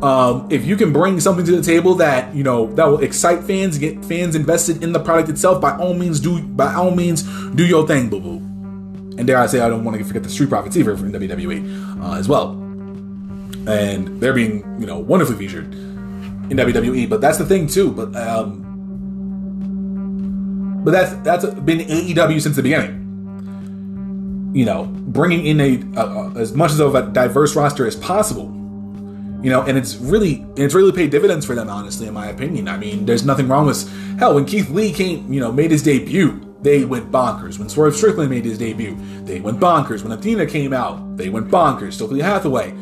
[0.02, 3.44] Um, if you can bring something to the table that you know that will excite
[3.44, 7.24] fans, get fans invested in the product itself, by all means do by all means
[7.56, 8.38] do your thing, boo boo.
[9.18, 12.03] And dare I say, I don't want to forget the Street Profits either from WWE
[12.03, 12.52] uh, as well.
[13.68, 17.10] And they're being you know wonderfully featured in WWE.
[17.10, 17.91] But that's the thing too.
[17.91, 18.64] But um,
[20.84, 24.52] but that's that's been AEW since the beginning.
[24.53, 28.57] You know, bringing in a, a, a as much of a diverse roster as possible
[29.41, 32.68] you know, and it's really it's really paid dividends for them, honestly, in my opinion.
[32.68, 33.88] I mean, there's nothing wrong with
[34.18, 36.43] hell when Keith Lee came, you know, made his debut.
[36.61, 37.59] They went bonkers.
[37.59, 40.01] When Swerve Strickland made his debut, they went bonkers.
[40.01, 41.93] When Athena came out, they went bonkers.
[41.93, 42.73] Stokely Hathaway,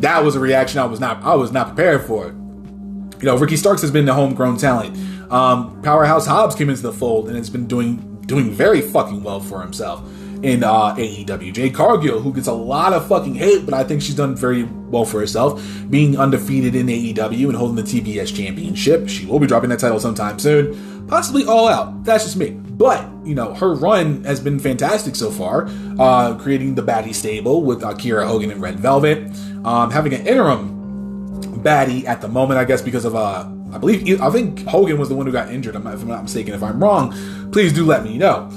[0.00, 2.28] that was a reaction I was not I was not prepared for.
[2.28, 4.96] You know, Ricky Starks has been the homegrown talent.
[5.32, 9.40] Um, Powerhouse Hobbs came into the fold and has been doing doing very fucking well
[9.40, 10.02] for himself
[10.44, 11.54] in uh, AEW.
[11.54, 14.64] Jade Cargill, who gets a lot of fucking hate, but I think she's done very
[14.64, 19.08] well for herself, being undefeated in AEW and holding the TBS championship.
[19.08, 22.04] She will be dropping that title sometime soon, possibly all out.
[22.04, 22.50] That's just me.
[22.50, 25.66] But, you know, her run has been fantastic so far,
[25.98, 29.34] uh, creating the baddie stable with Kiera Hogan and Red Velvet,
[29.64, 34.20] um, having an interim baddie at the moment, I guess, because of, uh, I believe,
[34.20, 36.52] I think Hogan was the one who got injured, if I'm not mistaken.
[36.52, 37.14] If I'm wrong,
[37.50, 38.50] please do let me know.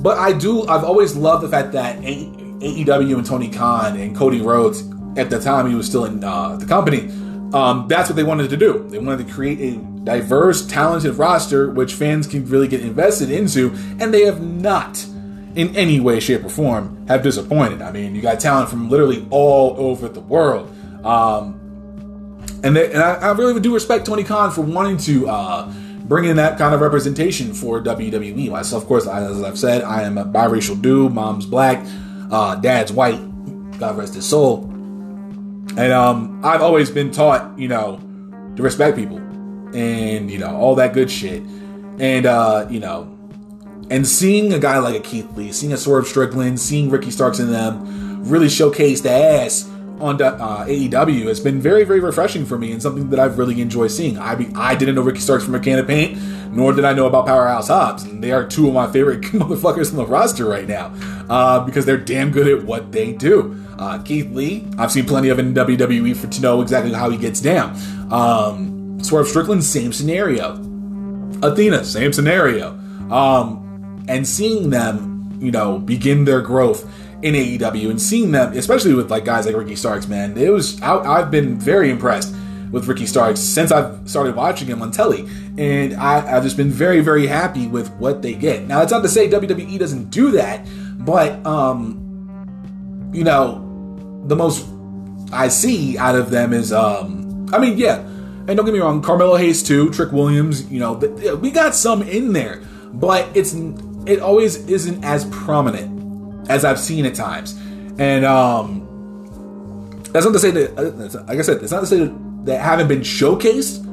[0.00, 0.66] But I do.
[0.66, 4.82] I've always loved the fact that AEW and Tony Khan and Cody Rhodes,
[5.16, 7.10] at the time he was still in uh, the company,
[7.52, 8.86] um, that's what they wanted to do.
[8.88, 13.72] They wanted to create a diverse, talented roster which fans can really get invested into,
[13.98, 15.04] and they have not,
[15.54, 17.82] in any way, shape, or form, have disappointed.
[17.82, 20.70] I mean, you got talent from literally all over the world.
[21.04, 21.56] Um,
[22.62, 25.72] and, they, and I, I, really do respect Tony Khan for wanting to uh,
[26.10, 28.50] bring in that kind of representation for WWE.
[28.50, 31.12] Myself, of course, as I've said, I am a biracial dude.
[31.12, 31.86] Mom's black,
[32.32, 33.20] uh, dad's white.
[33.78, 34.64] God rest his soul.
[34.64, 38.00] And um, I've always been taught, you know,
[38.56, 39.18] to respect people
[39.72, 41.44] and you know all that good shit.
[42.00, 43.16] And uh, you know,
[43.88, 47.38] and seeing a guy like a Keith Lee, seeing a Swerve Strickland, seeing Ricky Starks
[47.38, 49.69] in them really showcase the ass
[50.00, 53.60] on uh, AEW has been very, very refreshing for me and something that I've really
[53.60, 54.18] enjoyed seeing.
[54.18, 56.18] I I didn't know Ricky Starks from a can of paint.
[56.52, 58.02] nor did I know about Powerhouse Hobbs.
[58.04, 60.92] And they are two of my favorite motherfuckers on the roster right now
[61.28, 63.56] uh, because they're damn good at what they do.
[63.78, 67.16] Uh, Keith Lee, I've seen plenty of in WWE for to know exactly how he
[67.16, 67.76] gets down.
[68.12, 70.54] Um, Swerve Strickland, same scenario.
[71.42, 72.70] Athena, same scenario.
[73.10, 76.86] Um, and seeing them, you know, begin their growth
[77.22, 80.80] in AEW and seeing them, especially with like guys like Ricky Starks, man, it was
[80.82, 82.34] I, I've been very impressed
[82.70, 85.28] with Ricky Starks since I've started watching him on telly,
[85.58, 88.66] and I, have just been very, very happy with what they get.
[88.66, 90.66] Now, that's not to say WWE doesn't do that,
[90.98, 94.66] but um, you know, the most
[95.32, 99.02] I see out of them is, um, I mean, yeah, and don't get me wrong,
[99.02, 103.54] Carmelo Hayes too, Trick Williams, you know, we got some in there, but it's
[104.06, 105.99] it always isn't as prominent
[106.48, 107.58] as I've seen at times,
[107.98, 110.76] and um, that's not to say that,
[111.28, 113.84] like I said, it's not to say that, that haven't been showcased,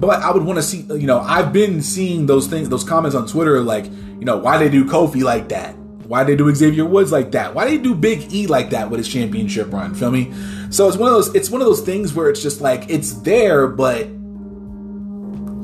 [0.00, 3.14] but I would want to see, you know, I've been seeing those things, those comments
[3.14, 5.76] on Twitter, like, you know, why they do Kofi like that
[6.08, 7.54] why they do Xavier Woods like that?
[7.54, 9.94] Why they do Big E like that with his championship run?
[9.94, 10.32] Feel me?
[10.70, 11.34] So it's one of those.
[11.34, 14.02] It's one of those things where it's just like it's there, but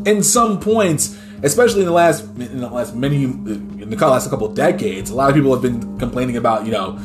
[0.05, 4.49] in some points, especially in the last in the last many in the last couple
[4.49, 6.99] decades, a lot of people have been complaining about you know,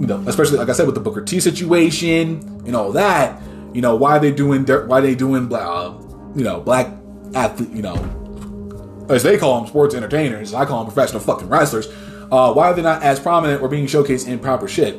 [0.00, 3.40] you know, especially like I said with the Booker T situation and all that.
[3.72, 5.98] You know, why they doing why they doing uh,
[6.34, 6.88] you know black
[7.34, 10.54] athlete you know as they call them sports entertainers.
[10.54, 11.88] I call them professional fucking wrestlers
[12.30, 14.94] uh, why are they not as prominent or being showcased in proper shit?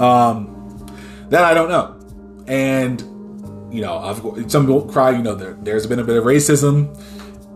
[0.00, 0.48] Um,
[1.28, 1.98] that I don't know.
[2.46, 3.00] And
[3.72, 5.10] you know, I've, some people cry.
[5.10, 6.96] You know, there, there's been a bit of racism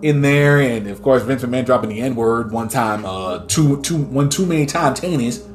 [0.02, 3.80] in there, and of course, Vince McMahon dropping the N word one time, uh, two,
[3.82, 5.46] two, one too many times, tennis.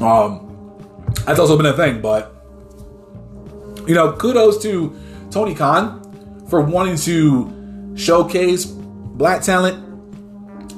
[0.00, 0.48] Um,
[1.26, 2.34] that's also been a thing, but
[3.86, 4.96] you know, kudos to
[5.30, 9.88] Tony Khan for wanting to showcase black talent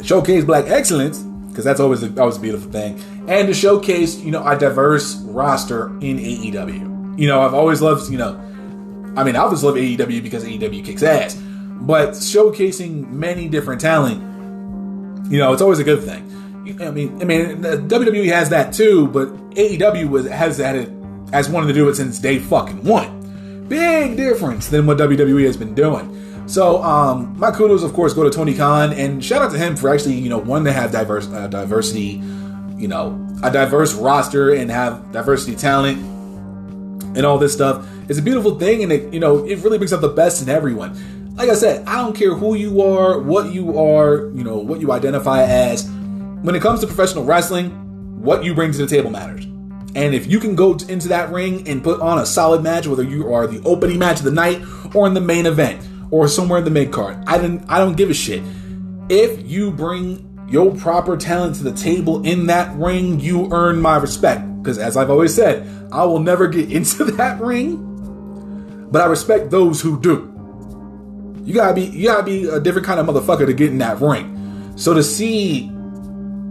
[0.04, 1.18] showcase black excellence
[1.48, 5.16] because that's always a, always a beautiful thing, and to showcase you know a diverse
[5.16, 7.18] roster in AEW.
[7.18, 8.34] You know, I've always loved you know,
[9.16, 14.20] I mean, I always love AEW because AEW kicks ass, but showcasing many different talent,
[15.30, 16.22] you know, it's always a good thing.
[16.80, 20.90] I mean, I mean, WWE has that too, but AEW was, has had it
[21.32, 23.66] has wanted to do it since day fucking one.
[23.68, 26.10] Big difference than what WWE has been doing.
[26.46, 29.76] So um, my kudos, of course, go to Tony Khan, and shout out to him
[29.76, 32.22] for actually, you know, one to have diverse uh, diversity,
[32.76, 35.98] you know, a diverse roster and have diversity talent
[37.16, 37.86] and all this stuff.
[38.08, 40.48] It's a beautiful thing, and it, you know, it really brings out the best in
[40.48, 41.34] everyone.
[41.36, 44.80] Like I said, I don't care who you are, what you are, you know, what
[44.80, 45.84] you identify as.
[45.84, 47.70] When it comes to professional wrestling,
[48.22, 49.44] what you bring to the table matters.
[49.96, 53.02] And if you can go into that ring and put on a solid match, whether
[53.02, 54.62] you are the opening match of the night
[54.94, 57.18] or in the main event, or somewhere in the mid card.
[57.26, 58.42] I didn't I don't give a shit.
[59.08, 63.96] If you bring your proper talent to the table in that ring, you earn my
[63.96, 64.42] respect.
[64.62, 67.93] Because as I've always said, I will never get into that ring,
[68.94, 70.30] but I respect those who do.
[71.44, 74.00] You gotta be you gotta be a different kind of motherfucker to get in that
[74.00, 74.72] ring.
[74.76, 75.68] So to see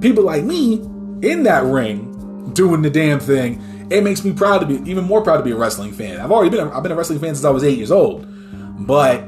[0.01, 0.73] people like me
[1.21, 5.21] in that ring doing the damn thing, it makes me proud to be even more
[5.21, 6.19] proud to be a wrestling fan.
[6.19, 8.27] I've already been a, I've been a wrestling fan since I was eight years old,
[8.85, 9.21] but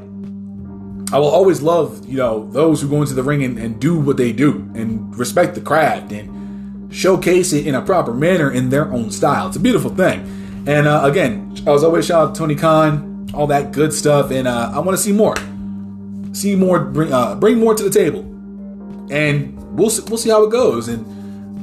[1.10, 3.98] I will always love, you know, those who go into the ring and, and do
[3.98, 8.68] what they do and respect the craft and showcase it in a proper manner in
[8.68, 9.48] their own style.
[9.48, 10.45] It's a beautiful thing.
[10.66, 14.32] And uh, again, as always, shout out to Tony Khan, all that good stuff.
[14.32, 15.36] And uh, I want to see more,
[16.32, 18.20] see more, bring uh, bring more to the table,
[19.10, 20.88] and we'll we'll see how it goes.
[20.88, 21.04] And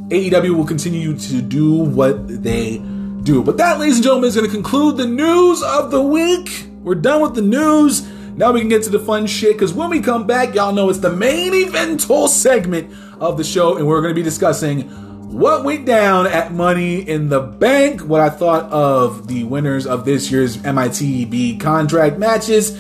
[0.09, 2.77] AEW will continue to do what they
[3.23, 3.43] do.
[3.43, 6.67] But that, ladies and gentlemen, is going to conclude the news of the week.
[6.81, 8.07] We're done with the news.
[8.35, 10.89] Now we can get to the fun shit because when we come back, y'all know
[10.89, 14.89] it's the main eventual segment of the show, and we're going to be discussing
[15.33, 20.05] what went down at Money in the Bank, what I thought of the winners of
[20.05, 22.71] this year's MITB contract matches,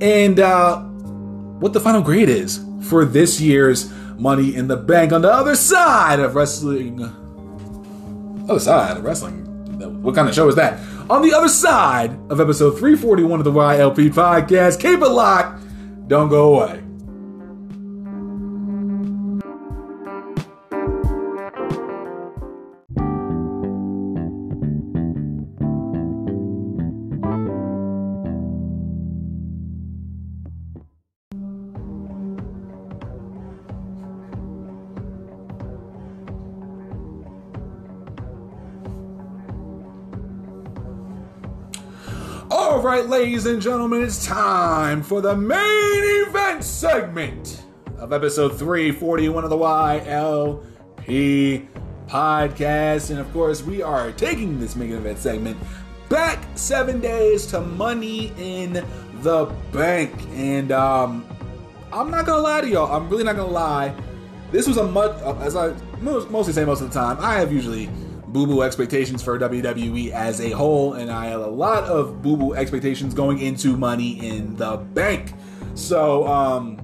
[0.00, 5.22] and uh, what the final grade is for this year's Money in the Bank on
[5.22, 7.02] the other side of wrestling.
[8.48, 9.44] Other side of wrestling.
[10.02, 10.80] What kind of show is that?
[11.08, 14.80] on the other side of episode 341 of the YLP podcast.
[14.80, 15.62] Keep it locked.
[16.08, 16.85] Don't go away.
[43.00, 47.62] Right, ladies and gentlemen, it's time for the main event segment
[47.98, 50.62] of episode 341 of the YLP
[52.06, 53.10] podcast.
[53.10, 55.58] And of course, we are taking this main event segment
[56.08, 58.82] back seven days to Money in
[59.20, 60.14] the Bank.
[60.30, 61.26] And um,
[61.92, 63.94] I'm not gonna lie to y'all, I'm really not gonna lie.
[64.52, 67.90] This was a much, as I mostly say most of the time, I have usually
[68.28, 72.36] boo boo expectations for WWE as a whole, and I had a lot of boo
[72.36, 75.32] boo expectations going into Money in the Bank.
[75.74, 76.80] So, um,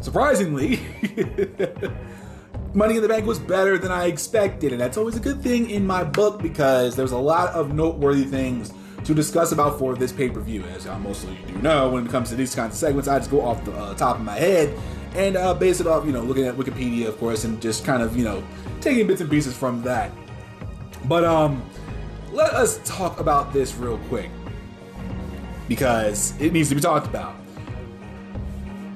[0.00, 0.80] surprisingly,
[2.74, 5.70] Money in the Bank was better than I expected, and that's always a good thing
[5.70, 8.72] in my book because there's a lot of noteworthy things
[9.04, 10.64] to discuss about for this pay per view.
[10.64, 13.30] As of you do know, when it comes to these kinds of segments, I just
[13.30, 14.76] go off the uh, top of my head
[15.14, 18.02] and uh, base it off, you know, looking at Wikipedia, of course, and just kind
[18.02, 18.44] of, you know,
[18.80, 20.10] taking bits and pieces from that.
[21.08, 21.68] But um,
[22.32, 24.30] let us talk about this real quick
[25.68, 27.34] because it needs to be talked about.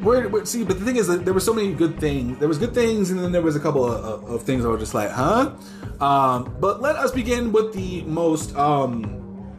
[0.00, 2.38] Where, see, but the thing is that there were so many good things.
[2.38, 4.80] There was good things, and then there was a couple of, of things I was
[4.80, 5.52] just like, huh?
[6.00, 9.54] Um, but let us begin with the most um,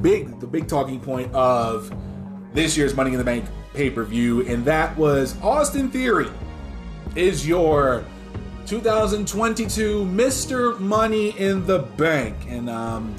[0.00, 1.94] big, the big talking point of
[2.52, 6.28] this year's Money in the Bank pay per view, and that was Austin Theory
[7.14, 8.04] is your
[8.66, 10.78] 2022 Mr.
[10.78, 12.36] Money in the Bank.
[12.48, 13.14] And um,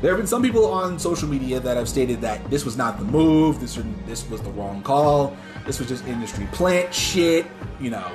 [0.00, 2.98] there have been some people on social media that have stated that this was not
[2.98, 7.46] the move, this, this was the wrong call, this was just industry plant shit,
[7.80, 8.10] you know.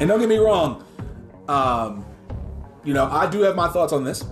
[0.00, 0.84] And don't get me wrong,
[1.48, 2.04] um,
[2.84, 4.24] you know, I do have my thoughts on this.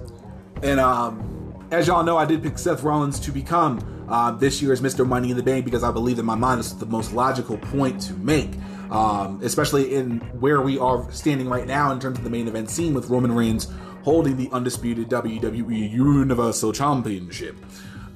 [0.63, 4.81] And um, as y'all know, I did pick Seth Rollins to become uh, this year's
[4.81, 5.07] Mr.
[5.07, 7.59] Money in the Bank because I believe in my mind this is the most logical
[7.59, 8.53] point to make
[8.91, 12.71] um, especially in where we are standing right now in terms of the main event
[12.71, 13.69] scene with Roman Reigns
[14.03, 17.57] holding the undisputed WWE Universal Championship.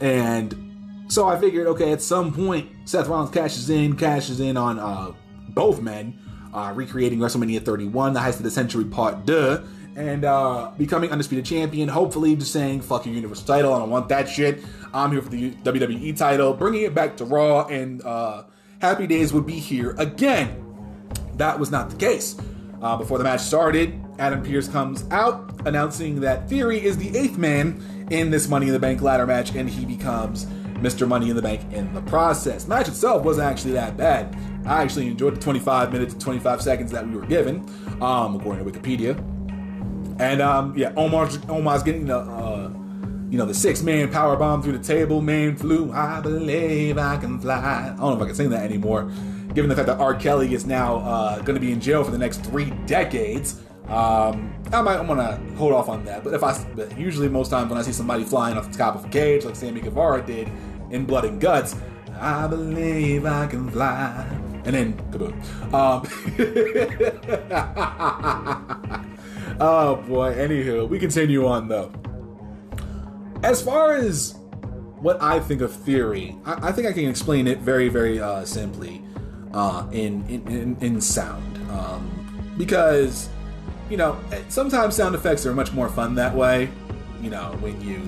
[0.00, 4.78] And so I figured, okay, at some point, Seth Rollins cashes in, cashes in on
[4.78, 5.12] uh,
[5.48, 6.18] both men,
[6.54, 9.66] uh, recreating WrestleMania 31, the heist of the century part deux,
[9.96, 11.88] and uh, becoming undisputed champion.
[11.88, 14.64] Hopefully, just saying, fuck your Universal title, I don't want that shit.
[14.94, 18.44] I'm here for the WWE title, bringing it back to Raw, and uh,
[18.80, 20.56] Happy Days would be here again.
[21.34, 22.36] That was not the case.
[22.80, 27.36] Uh, before the match started, Adam Pearce comes out announcing that Theory is the eighth
[27.36, 30.46] man in this Money in the Bank ladder match, and he becomes
[30.76, 31.06] Mr.
[31.06, 32.66] Money in the Bank in the process.
[32.66, 34.34] Match itself wasn't actually that bad.
[34.64, 37.58] I actually enjoyed the 25 minutes and 25 seconds that we were given,
[38.00, 39.18] um, according to Wikipedia.
[40.18, 42.59] And um, yeah, Omar's Omar's getting the uh,
[43.30, 45.92] you know, the six man power bomb through the table, man flew.
[45.92, 47.92] I believe I can fly.
[47.92, 49.04] I don't know if I can sing that anymore,
[49.54, 50.14] given the fact that R.
[50.14, 53.60] Kelly is now uh, going to be in jail for the next three decades.
[53.86, 56.24] Um, I might want to hold off on that.
[56.24, 58.96] But if I, but usually most times when I see somebody flying off the top
[58.96, 60.48] of a cage, like Sammy Guevara did
[60.90, 61.76] in Blood and Guts,
[62.20, 64.26] I believe I can fly,
[64.64, 65.32] and then kaboom.
[65.72, 66.02] Um,
[69.60, 70.34] oh boy.
[70.34, 71.92] Anywho, we continue on though.
[73.42, 74.34] As far as
[75.00, 78.44] what I think of theory, I, I think I can explain it very, very uh,
[78.44, 79.02] simply
[79.54, 81.56] uh, in, in, in sound.
[81.70, 83.30] Um, because,
[83.88, 84.18] you know,
[84.48, 86.68] sometimes sound effects are much more fun that way.
[87.22, 88.02] You know, when you,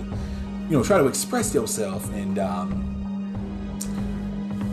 [0.69, 3.81] you know, try to express yourself and um,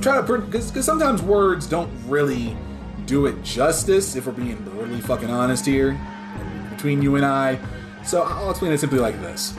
[0.02, 2.58] try to, because sometimes words don't really
[3.06, 5.98] do it justice, if we're being brutally fucking honest here,
[6.70, 7.58] between you and I.
[8.04, 9.54] So I'll explain it simply like this.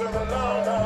[0.00, 0.79] To the no,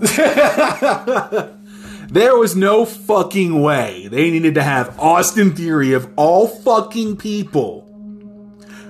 [2.10, 7.86] there was no fucking way they needed to have Austin Theory of all fucking people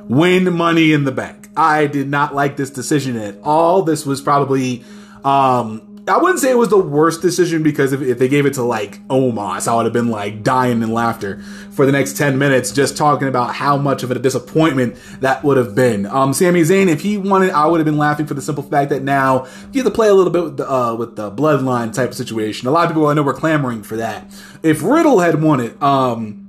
[0.08, 1.48] win money in the bank.
[1.56, 3.82] I did not like this decision at all.
[3.82, 4.84] This was probably
[5.24, 8.54] um I wouldn't say it was the worst decision because if, if they gave it
[8.54, 12.38] to like Omos, I would have been like dying in laughter for the next 10
[12.38, 16.06] minutes just talking about how much of a disappointment that would have been.
[16.06, 18.90] Um, Sami Zayn, if he wanted, I would have been laughing for the simple fact
[18.90, 21.92] that now you have to play a little bit with the, uh, with the bloodline
[21.92, 22.66] type of situation.
[22.68, 24.26] A lot of people I know were clamoring for that.
[24.62, 26.39] If Riddle had won it, um,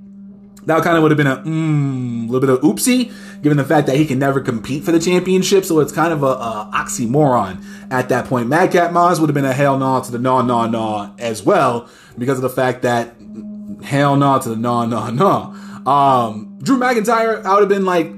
[0.66, 3.12] that kind of would have been a mm, little bit of oopsie,
[3.42, 5.66] given the fact that he can never compete for the championship.
[5.66, 8.48] So it's kind of a, a oxymoron at that point.
[8.48, 11.90] Madcap Moss would have been a hell no to the no no no as well,
[12.18, 13.16] because of the fact that
[13.84, 15.56] hell no to the no no no.
[15.92, 18.14] Um, Drew McIntyre, I would have been like,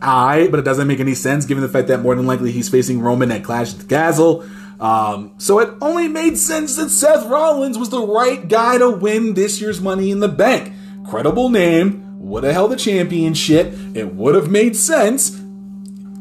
[0.00, 2.68] I, but it doesn't make any sense given the fact that more than likely he's
[2.68, 4.44] facing Roman at Clash at the Castle.
[4.80, 9.34] Um, so it only made sense that Seth Rollins was the right guy to win
[9.34, 10.72] this year's Money in the Bank.
[11.08, 13.74] Credible name, would have held the championship.
[13.94, 15.38] It would have made sense.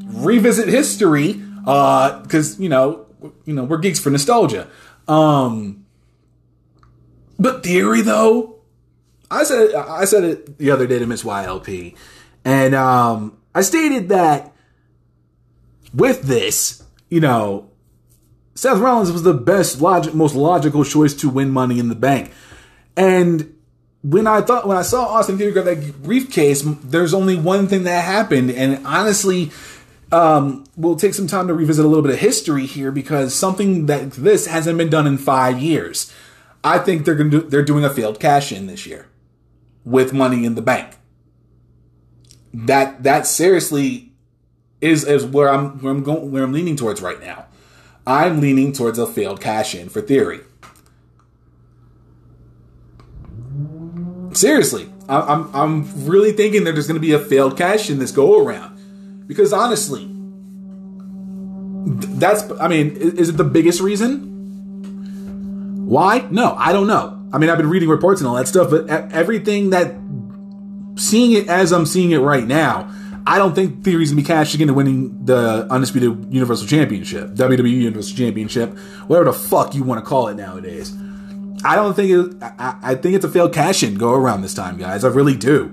[0.06, 3.06] Revisit history, because uh, you know,
[3.45, 4.68] you know, we're geeks for nostalgia.
[5.08, 5.86] Um,
[7.40, 8.60] but theory though,
[9.30, 11.95] I said I said it the other day to Miss YLP,
[12.44, 14.53] and um, I stated that
[15.94, 17.70] with this, you know,
[18.56, 22.32] Seth Rollins was the best, logic, most logical choice to win Money in the Bank,
[22.95, 23.51] and
[24.03, 27.84] when I thought when I saw Austin Theory grab that briefcase, there's only one thing
[27.84, 29.52] that happened, and honestly.
[30.14, 33.86] Um, we'll take some time to revisit a little bit of history here because something
[33.86, 36.11] that this hasn't been done in five years.
[36.65, 39.07] I think they're to do, they're doing a failed cash in this year
[39.86, 40.98] with money in the bank.
[42.53, 44.11] That that seriously
[44.82, 47.45] is is where I'm where I'm going where I'm leaning towards right now.
[48.06, 50.41] I'm leaning towards a failed cash in for theory.
[54.34, 58.12] Seriously, I'm I'm really thinking that there's going to be a failed cash in this
[58.12, 58.78] go around
[59.28, 60.08] because honestly,
[62.18, 64.30] that's I mean, is it the biggest reason?
[65.88, 66.26] Why?
[66.32, 67.22] No, I don't know.
[67.34, 69.95] I mean, I've been reading reports and all that stuff, but everything that
[70.95, 72.94] seeing it as I'm seeing it right now,
[73.28, 78.18] I don't think Theory's gonna be cashing into winning the Undisputed Universal Championship, WWE Universal
[78.18, 78.78] Championship,
[79.08, 80.94] whatever the fuck you want to call it nowadays.
[81.64, 84.54] I don't think it, I, I think it's a failed cash in go around this
[84.54, 85.04] time, guys.
[85.04, 85.66] I really do.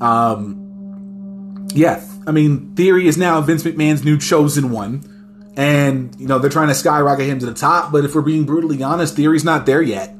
[0.00, 5.14] Um, yeah, I mean, Theory is now Vince McMahon's new chosen one.
[5.56, 8.44] And, you know, they're trying to skyrocket him to the top, but if we're being
[8.44, 10.14] brutally honest, Theory's not there yet.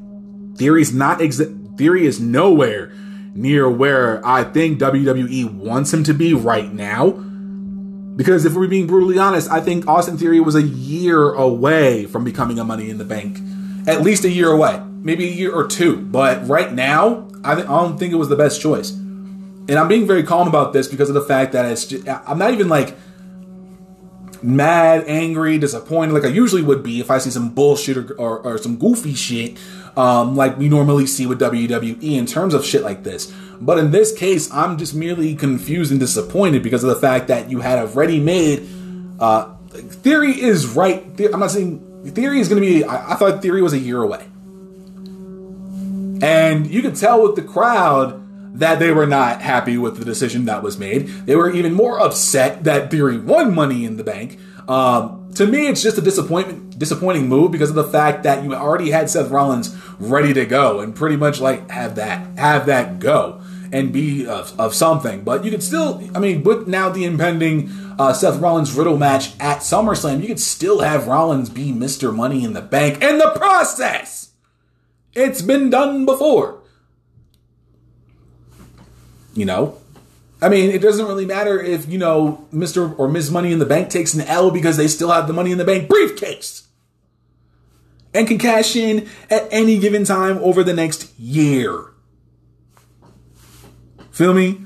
[0.55, 2.91] Theory's not exi- Theory is nowhere
[3.33, 7.11] near where I think WWE wants him to be right now.
[7.11, 12.25] Because if we're being brutally honest, I think Austin Theory was a year away from
[12.25, 13.39] becoming a Money in the Bank.
[13.87, 15.97] At least a year away, maybe a year or two.
[15.97, 18.91] But right now, I, th- I don't think it was the best choice.
[18.91, 22.39] And I'm being very calm about this because of the fact that it's just, I'm
[22.39, 22.95] not even like
[24.41, 28.39] mad, angry, disappointed, like I usually would be if I see some bullshit or, or,
[28.39, 29.57] or some goofy shit,
[29.97, 33.31] um, like we normally see with WWE in terms of shit like this.
[33.61, 37.51] But in this case, I'm just merely confused and disappointed because of the fact that
[37.51, 38.67] you had a ready-made.
[39.19, 41.03] Uh, theory is right.
[41.19, 42.83] I'm not saying theory is going to be.
[42.85, 44.25] I, I thought theory was a year away,
[46.21, 48.25] and you could tell with the crowd
[48.59, 51.07] that they were not happy with the decision that was made.
[51.07, 54.39] They were even more upset that Theory won Money in the Bank.
[54.67, 58.53] Um, to me, it's just a disappointment, disappointing move because of the fact that you
[58.53, 62.99] already had Seth Rollins ready to go and pretty much like have that, have that
[62.99, 63.41] go
[63.71, 65.23] and be of, of something.
[65.23, 67.69] But you could still, I mean, with now the impending
[67.99, 72.15] uh, Seth Rollins Riddle match at SummerSlam, you could still have Rollins be Mr.
[72.15, 74.28] Money in the Bank in the process.
[75.13, 76.61] It's been done before.
[79.33, 79.77] You know,
[80.41, 82.97] I mean, it doesn't really matter if, you know, Mr.
[82.97, 83.29] or Ms.
[83.29, 85.65] Money in the Bank takes an L because they still have the Money in the
[85.65, 86.67] Bank briefcase
[88.13, 91.87] and can cash in at any given time over the next year.
[94.11, 94.61] Feel me?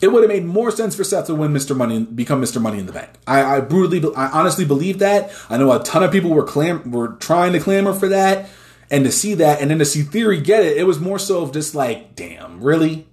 [0.00, 1.76] It would have made more sense for Seth to win Mr.
[1.76, 2.60] Money, become Mr.
[2.60, 3.10] Money in the Bank.
[3.24, 5.32] I, I brutally, I honestly believe that.
[5.48, 8.48] I know a ton of people were clam, were trying to clamor for that
[8.92, 11.42] and to see that and then to see Theory get it, it was more so
[11.42, 13.08] of just like, damn, really?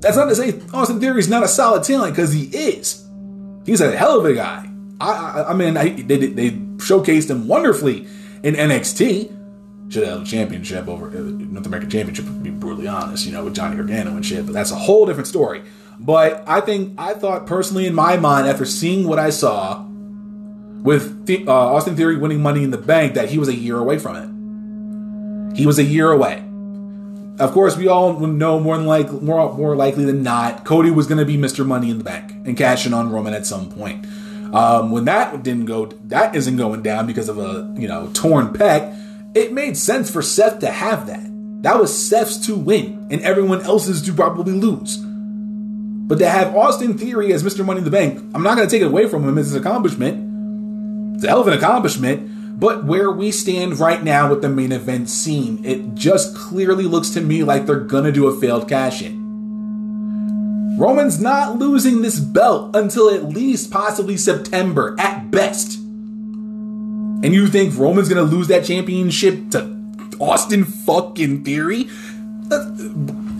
[0.00, 3.06] That's not to say Austin Theory is not a solid talent because he is.
[3.64, 4.68] He's a hell of a guy.
[5.00, 8.08] I, I, I mean, I, they, they showcased him wonderfully
[8.42, 9.92] in NXT.
[9.92, 12.24] Should have a championship over uh, North American Championship.
[12.24, 14.44] To be brutally honest, you know, with Johnny Gargano and shit.
[14.44, 15.62] But that's a whole different story.
[16.00, 19.84] But I think I thought personally in my mind after seeing what I saw
[20.82, 23.78] with the, uh, Austin Theory winning Money in the Bank that he was a year
[23.78, 24.37] away from it.
[25.54, 26.44] He was a year away.
[27.38, 31.06] Of course, we all know more than like more more likely than not, Cody was
[31.06, 31.64] going to be Mr.
[31.64, 34.06] Money in the Bank and cashing on Roman at some point.
[34.52, 38.48] Um, when that didn't go, that isn't going down because of a you know torn
[38.48, 38.96] pec.
[39.36, 41.28] It made sense for Seth to have that.
[41.62, 44.96] That was Seth's to win, and everyone else's to probably lose.
[46.08, 47.64] But to have Austin Theory as Mr.
[47.64, 49.60] Money in the Bank, I'm not going to take it away from him as an
[49.60, 51.16] accomplishment.
[51.16, 52.37] It's a hell of an accomplishment.
[52.58, 57.10] But where we stand right now with the main event scene, it just clearly looks
[57.10, 60.76] to me like they're gonna do a failed cash in.
[60.76, 65.78] Roman's not losing this belt until at least possibly September at best.
[65.78, 69.78] And you think Roman's gonna lose that championship to
[70.18, 71.88] Austin fucking Theory?
[72.50, 72.74] Uh,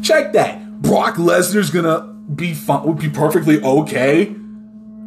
[0.00, 0.80] check that.
[0.80, 2.02] Brock Lesnar's gonna
[2.36, 4.36] be fun, would be perfectly okay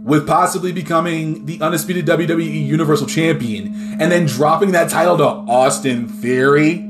[0.04, 3.68] with possibly becoming the undisputed WWE Universal Champion
[4.00, 6.88] and then dropping that title to Austin Theory.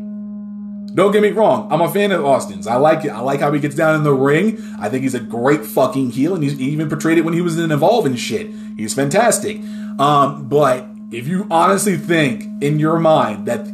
[0.94, 2.68] Don't get me wrong, I'm a fan of Austin's.
[2.68, 3.10] I like it.
[3.10, 4.58] I like how he gets down in the ring.
[4.80, 7.58] I think he's a great fucking heel, and he even portrayed it when he was
[7.58, 8.50] in Evolve and shit.
[8.78, 9.62] He's fantastic.
[10.00, 13.68] Um, but if you honestly think in your mind that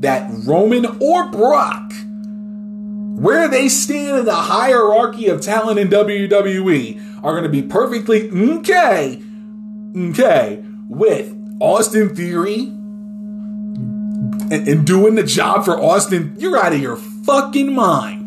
[0.00, 1.92] that Roman or Brock,
[3.16, 8.30] where they stand in the hierarchy of talent in WWE, are going to be perfectly
[8.30, 9.22] okay,
[9.96, 12.72] okay with Austin Theory
[14.50, 18.22] and, and doing the job for Austin, you're out of your fucking mind.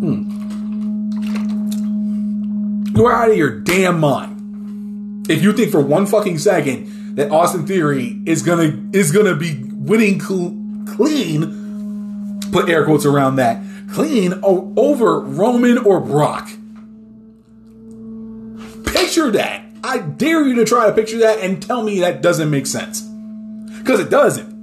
[0.00, 0.36] Hmm.
[2.96, 5.28] You're out of your damn mind.
[5.28, 9.64] If you think for one fucking second that Austin Theory is gonna is gonna be
[9.72, 10.56] winning cl-
[10.86, 13.60] clean, put air quotes around that,
[13.92, 16.48] clean over Roman or Brock.
[18.86, 19.64] Picture that.
[19.84, 23.02] I dare you to try to picture that and tell me that doesn't make sense.
[23.78, 24.56] Because it doesn't.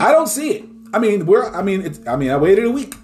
[0.00, 0.64] I don't see it.
[0.92, 2.96] I mean, where I mean, it's, I mean, I waited a week.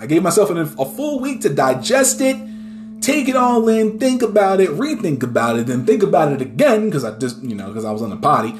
[0.00, 2.36] I gave myself an, a full week to digest it,
[3.00, 6.86] take it all in, think about it, rethink about it, then think about it again
[6.86, 8.52] because I just, you know, because I was on the potty,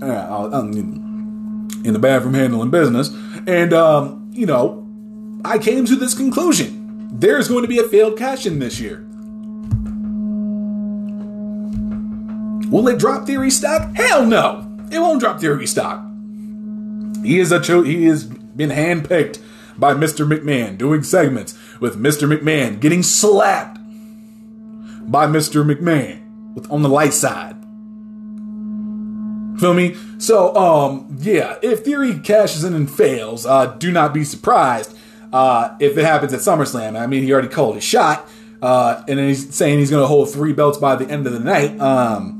[0.00, 3.10] uh, I was in the bathroom handling business,
[3.46, 4.86] and um, you know,
[5.44, 9.06] I came to this conclusion: there's going to be a failed cash in this year.
[12.70, 13.94] Will it drop Theory stock?
[13.94, 14.66] Hell no!
[14.90, 16.04] It won't drop Theory stock.
[17.22, 19.40] He is a cho- he has been handpicked
[19.78, 20.26] by Mr.
[20.26, 22.32] McMahon, doing segments with Mr.
[22.32, 23.78] McMahon, getting slapped
[25.10, 25.64] by Mr.
[25.64, 27.55] McMahon with on the light side.
[29.58, 29.96] Feel me?
[30.18, 34.96] So, um, yeah, if Theory cashes in and fails, uh, do not be surprised
[35.32, 36.98] uh, if it happens at SummerSlam.
[36.98, 38.28] I mean, he already called his shot,
[38.60, 41.32] uh, and then he's saying he's going to hold three belts by the end of
[41.32, 41.78] the night.
[41.80, 42.35] Um,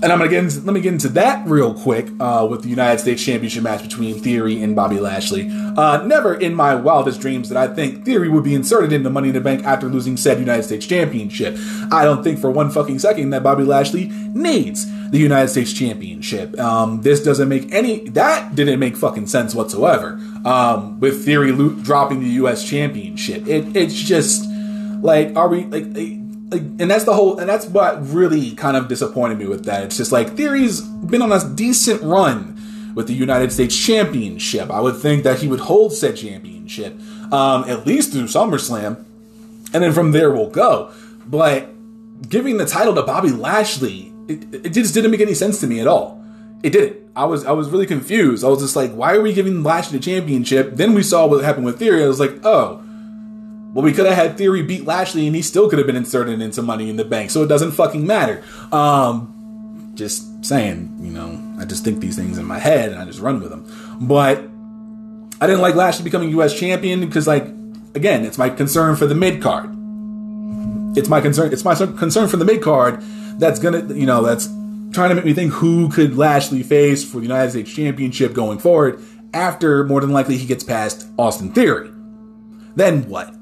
[0.00, 2.68] and I'm gonna get into, let me get into that real quick uh, with the
[2.68, 5.50] United States Championship match between Theory and Bobby Lashley.
[5.50, 9.28] Uh, never in my wildest dreams did I think Theory would be inserted into Money
[9.28, 11.56] in the Bank after losing said United States Championship.
[11.90, 16.58] I don't think for one fucking second that Bobby Lashley needs the United States Championship.
[16.60, 20.20] Um, this doesn't make any that didn't make fucking sense whatsoever.
[20.44, 22.62] Um, with Theory lo- dropping the U.S.
[22.68, 24.48] Championship, it, it's just
[25.02, 28.88] like are we like like, and that's the whole, and that's what really kind of
[28.88, 29.84] disappointed me with that.
[29.84, 34.70] It's just like Theory's been on a decent run with the United States Championship.
[34.70, 36.98] I would think that he would hold said championship
[37.32, 39.04] um, at least through SummerSlam,
[39.74, 40.90] and then from there we'll go.
[41.26, 41.68] But
[42.28, 45.80] giving the title to Bobby Lashley, it, it just didn't make any sense to me
[45.80, 46.24] at all.
[46.62, 46.96] It didn't.
[47.14, 48.44] I was I was really confused.
[48.44, 50.72] I was just like, why are we giving Lashley the championship?
[50.74, 52.02] Then we saw what happened with Theory.
[52.02, 52.82] I was like, oh
[53.72, 56.40] well, we could have had Theory beat Lashley and he still could have been inserted
[56.40, 58.42] into Money in the Bank, so it doesn't fucking matter.
[58.72, 63.04] Um, just saying, you know, I just think these things in my head and I
[63.04, 63.98] just run with them.
[64.00, 64.38] But
[65.40, 66.58] I didn't like Lashley becoming U.S.
[66.58, 67.44] champion because, like,
[67.94, 69.66] again, it's my concern for the mid card.
[70.96, 71.52] It's my concern.
[71.52, 73.02] It's my concern for the mid card
[73.38, 74.46] that's gonna, you know, that's
[74.92, 78.58] trying to make me think who could Lashley face for the United States Championship going
[78.58, 79.00] forward
[79.34, 81.90] after more than likely he gets past Austin Theory.
[82.74, 83.34] Then what?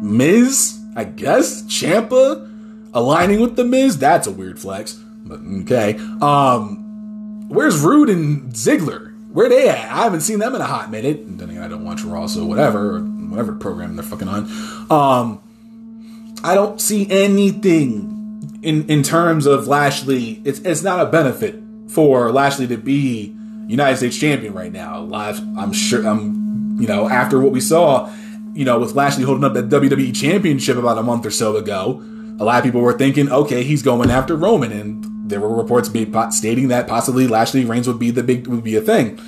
[0.00, 2.52] Miz, I guess, Ciampa
[2.94, 3.98] aligning with the Miz.
[3.98, 5.96] That's a weird flex, but okay.
[6.20, 9.14] Um, where's Roode and Ziggler?
[9.32, 9.76] Where they at?
[9.76, 11.20] I haven't seen them in a hot minute.
[11.20, 14.44] And I don't watch Raw, so whatever, whatever program they're fucking on.
[14.90, 20.40] Um, I don't see anything in in terms of Lashley.
[20.44, 23.36] It's it's not a benefit for Lashley to be
[23.66, 25.00] United States champion right now.
[25.00, 26.06] Live, I'm sure.
[26.06, 28.10] I'm you know after what we saw
[28.56, 32.02] you know, with Lashley holding up that WWE Championship about a month or so ago,
[32.40, 35.90] a lot of people were thinking, okay, he's going after Roman, and there were reports
[36.36, 39.20] stating that possibly Lashley Reigns would be the big would be a thing.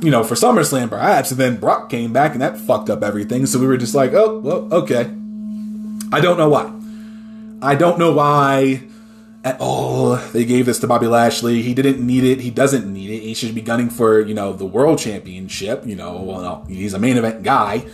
[0.00, 3.44] You know, for SummerSlam perhaps, and then Brock came back and that fucked up everything.
[3.46, 5.10] So we were just like, oh, well, okay.
[6.12, 6.72] I don't know why.
[7.60, 8.84] I don't know why
[9.42, 11.62] at all they gave this to Bobby Lashley.
[11.62, 12.38] He didn't need it.
[12.40, 13.22] He doesn't need it.
[13.24, 15.84] He should be gunning for, you know, the world championship.
[15.84, 17.84] You know, well, he's a main event guy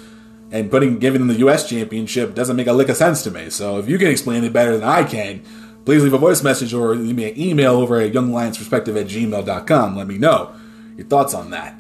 [0.54, 1.68] and putting giving them the U.S.
[1.68, 3.50] championship doesn't make a lick of sense to me.
[3.50, 5.42] So if you can explain it better than I can,
[5.84, 9.96] please leave a voice message or leave me an email over at younglionsperspective at gmail.com.
[9.96, 10.54] Let me know
[10.96, 11.76] your thoughts on that.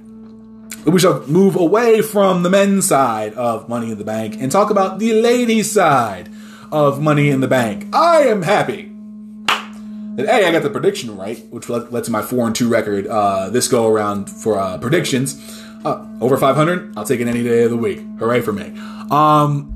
[0.84, 4.70] We shall move away from the men's side of Money in the Bank and talk
[4.70, 6.28] about the ladies' side
[6.72, 7.94] of Money in the Bank.
[7.94, 8.90] I am happy
[10.16, 12.68] that A, I got the prediction right, which led, led to my 4 and 2
[12.68, 15.63] record uh, this go around for uh, predictions.
[15.84, 18.00] Uh, over 500, I'll take it any day of the week.
[18.18, 18.72] Hooray for me.
[19.10, 19.74] Um,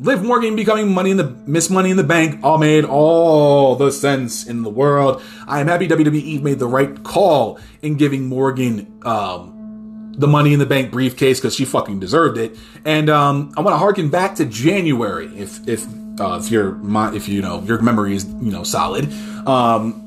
[0.00, 3.92] Liv Morgan becoming money in the Miss Money in the Bank all made all the
[3.92, 5.22] sense in the world.
[5.46, 10.58] I am happy WWE made the right call in giving Morgan um, the Money in
[10.58, 12.56] the Bank briefcase because she fucking deserved it.
[12.86, 15.86] And um, I want to harken back to January if if
[16.18, 16.80] uh, if your
[17.14, 19.12] if you know your memory is you know solid.
[19.46, 20.06] Um,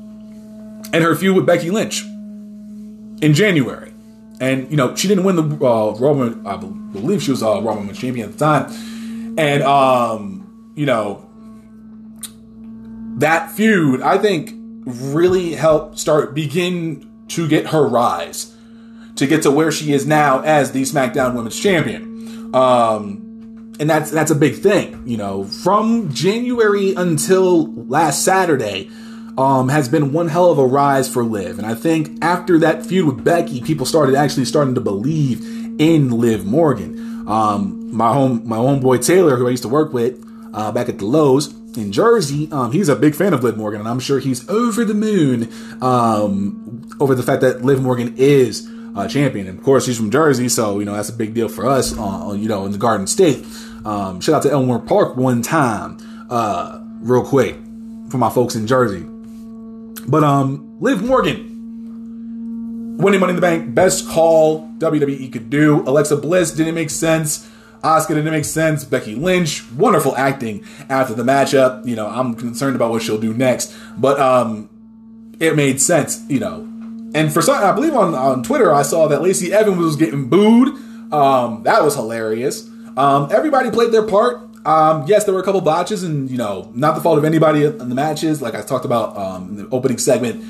[0.92, 3.93] and her feud with Becky Lynch in January.
[4.40, 6.46] And you know she didn't win the uh, Roman.
[6.46, 8.94] I believe she was uh, Raw Women's Champion at the time
[9.36, 11.28] and um, you know,
[13.18, 14.52] that feud I think
[14.84, 18.54] really helped start begin to get her rise
[19.16, 22.54] to get to where she is now as the SmackDown Women's Champion.
[22.54, 25.44] Um, and that's that's a big thing, you know.
[25.44, 28.90] From January until last Saturday,
[29.36, 31.58] um, has been one hell of a rise for Liv.
[31.58, 35.40] And I think after that feud with Becky, people started actually starting to believe
[35.80, 37.28] in Liv Morgan.
[37.28, 40.98] Um, my home my homeboy Taylor, who I used to work with uh, back at
[40.98, 44.20] the Lowe's in Jersey, um, he's a big fan of Liv Morgan, and I'm sure
[44.20, 45.50] he's over the moon
[45.82, 49.48] um, over the fact that Liv Morgan is a champion.
[49.48, 51.96] And of course, he's from Jersey, so you know that's a big deal for us.
[51.96, 53.44] Uh, you know, in the Garden State.
[53.84, 55.98] Um, shout out to Elmwood Park one time,
[56.30, 57.56] uh, real quick,
[58.10, 59.06] for my folks in Jersey.
[60.06, 61.54] But um, Liv Morgan
[62.98, 65.82] winning Money in the Bank, best call WWE could do.
[65.82, 67.50] Alexa Bliss didn't make sense.
[67.82, 68.84] Asuka didn't make sense.
[68.84, 71.86] Becky Lynch, wonderful acting after the matchup.
[71.86, 74.70] You know, I'm concerned about what she'll do next, but um,
[75.38, 76.24] it made sense.
[76.28, 76.60] You know,
[77.14, 80.28] and for some, I believe on on Twitter, I saw that Lacey Evans was getting
[80.30, 80.68] booed.
[81.12, 82.66] Um, that was hilarious.
[82.96, 84.43] Um, everybody played their part.
[84.64, 87.64] Um, yes, there were a couple botches, and you know, not the fault of anybody
[87.64, 90.42] in the matches, like I talked about um, in the opening segment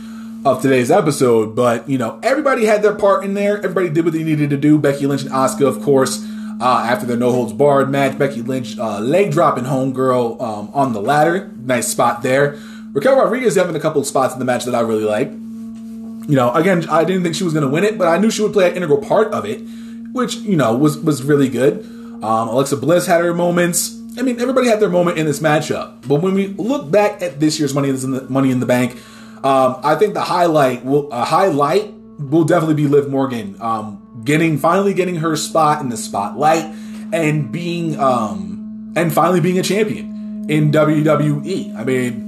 [0.46, 1.56] of today's episode.
[1.56, 3.56] But you know, everybody had their part in there.
[3.56, 4.78] Everybody did what they needed to do.
[4.78, 6.24] Becky Lynch and Asuka, of course,
[6.60, 10.92] uh, after their no holds barred match, Becky Lynch uh, leg dropping homegirl um, on
[10.92, 11.50] the ladder.
[11.56, 12.56] Nice spot there.
[12.92, 15.28] Raquel Rodriguez having a couple of spots in the match that I really like.
[15.28, 18.30] You know, again, I didn't think she was going to win it, but I knew
[18.30, 19.60] she would play an integral part of it,
[20.12, 21.84] which you know was was really good.
[22.22, 23.93] Um, Alexa Bliss had her moments.
[24.16, 26.06] I mean, everybody had their moment in this matchup.
[26.06, 28.96] But when we look back at this year's Money in the, Money in the Bank,
[29.44, 34.56] um, I think the highlight will uh, highlight will definitely be Liv Morgan um, getting
[34.56, 36.64] finally getting her spot in the spotlight
[37.12, 41.74] and being um and finally being a champion in WWE.
[41.74, 42.22] I mean,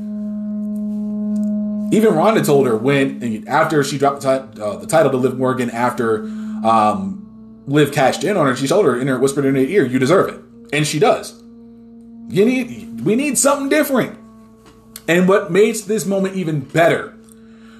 [1.93, 5.39] even Ronda told her when after she dropped the, t- uh, the title to Liv
[5.39, 6.25] Morgan after
[6.65, 9.87] um, Liv cashed in on her, she told her in her whispered in her ear,
[9.87, 10.41] "You deserve it,"
[10.73, 11.43] and she does.
[12.29, 14.19] You need we need something different.
[15.09, 17.17] And what makes this moment even better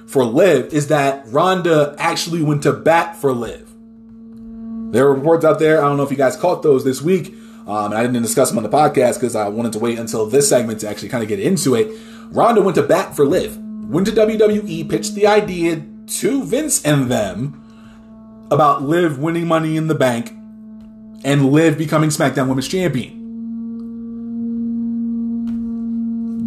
[0.07, 3.69] for Liv is that Ronda actually went to bat for Liv.
[4.93, 5.79] There are reports out there.
[5.79, 7.33] I don't know if you guys caught those this week.
[7.67, 10.25] Um, and I didn't discuss them on the podcast because I wanted to wait until
[10.25, 11.91] this segment to actually kind of get into it.
[12.31, 17.11] Ronda went to bat for Liv, went to WWE, pitched the idea to Vince and
[17.11, 17.61] them
[18.49, 20.29] about Liv winning money in the bank
[21.25, 23.16] and Liv becoming SmackDown Women's Champion.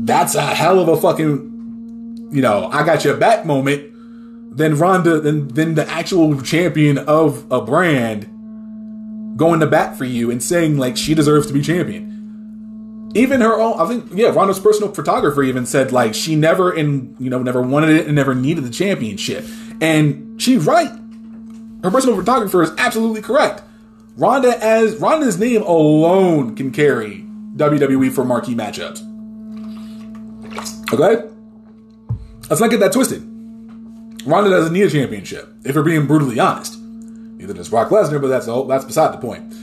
[0.03, 5.21] That's a hell of a fucking, you know, I got your back moment than Ronda,
[5.21, 8.29] than, than the actual champion of a brand
[9.37, 13.11] going to bat for you and saying like she deserves to be champion.
[13.15, 17.17] Even her own, I think, yeah, Ronda's personal photographer even said like she never and
[17.19, 19.45] you know never wanted it and never needed the championship,
[19.81, 20.93] and she's right.
[21.83, 23.63] Her personal photographer is absolutely correct.
[24.17, 27.25] Ronda as Ronda's name alone can carry
[27.57, 29.10] WWE for marquee matchups.
[30.93, 31.29] Okay,
[32.49, 33.23] let's not get that twisted.
[34.27, 36.79] Ronda doesn't need a championship, if we're being brutally honest.
[36.81, 39.55] Neither does Brock Lesnar, but that's that's beside the point.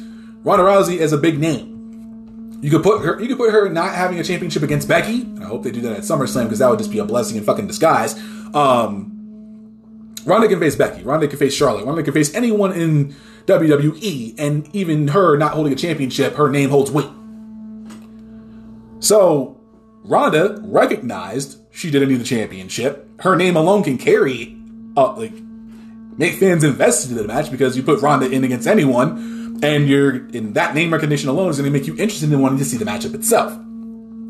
[0.43, 2.59] Ronda Rousey is a big name.
[2.61, 5.27] You could put her you could put her not having a championship against Becky.
[5.39, 7.43] I hope they do that at SummerSlam because that would just be a blessing in
[7.43, 8.17] fucking disguise.
[8.55, 9.13] Um,
[10.25, 11.03] Ronda can face Becky.
[11.03, 11.85] Ronda can face Charlotte.
[11.85, 16.69] Ronda can face anyone in WWE, and even her not holding a championship, her name
[16.69, 17.09] holds weight.
[18.99, 19.56] So
[20.07, 23.07] Ronda recognized she didn't need the championship.
[23.19, 24.57] Her name alone can carry,
[24.95, 25.33] uh, like,
[26.17, 30.27] make fans invested in the match because you put Ronda in against anyone, and you're
[30.29, 32.77] in that name recognition alone is going to make you interested in wanting to see
[32.77, 33.57] the matchup itself.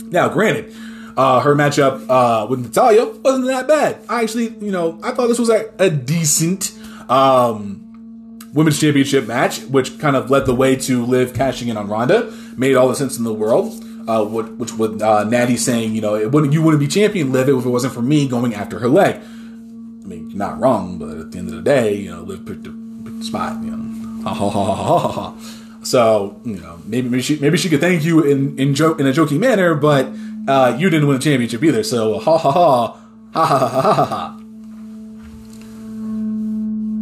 [0.10, 0.74] Now, granted,
[1.16, 4.00] uh, her matchup uh, with Natalya wasn't that bad.
[4.10, 6.72] I actually, you know, I thought this was a, a decent
[7.10, 11.88] um, women's championship match, which kind of led the way to Liv cashing in on
[11.88, 12.34] Ronda.
[12.56, 13.84] Made all the sense in the world.
[14.08, 17.50] Uh, which with uh, Natty saying, you know, it wouldn't you wouldn't be champion Liv
[17.50, 19.16] if it wasn't for me going after her leg.
[19.18, 22.46] I mean, you're not wrong, but at the end of the day, you know, Liv
[22.46, 22.72] picked the,
[23.04, 23.62] picked spot.
[23.62, 25.36] You know, ha ha ha ha ha ha.
[25.84, 29.08] So you know, maybe maybe she maybe she could thank you in in joke in
[29.08, 30.08] a joking manner, but
[30.48, 31.84] uh, you didn't win the championship either.
[31.84, 32.98] So ha ha ha
[33.34, 34.38] ha ha ha ha ha.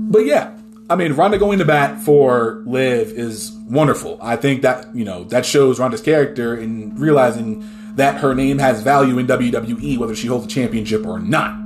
[0.10, 0.55] But yeah,
[0.88, 4.20] I mean, Ronda going to bat for Liv is wonderful.
[4.22, 8.82] I think that you know that shows Ronda's character in realizing that her name has
[8.82, 11.60] value in WWE, whether she holds a championship or not.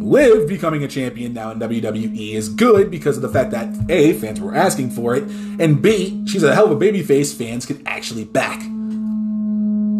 [0.00, 4.14] Liv becoming a champion now in WWE is good because of the fact that A,
[4.14, 5.24] fans were asking for it,
[5.58, 8.62] and B, she's a hell of a babyface fans can actually back.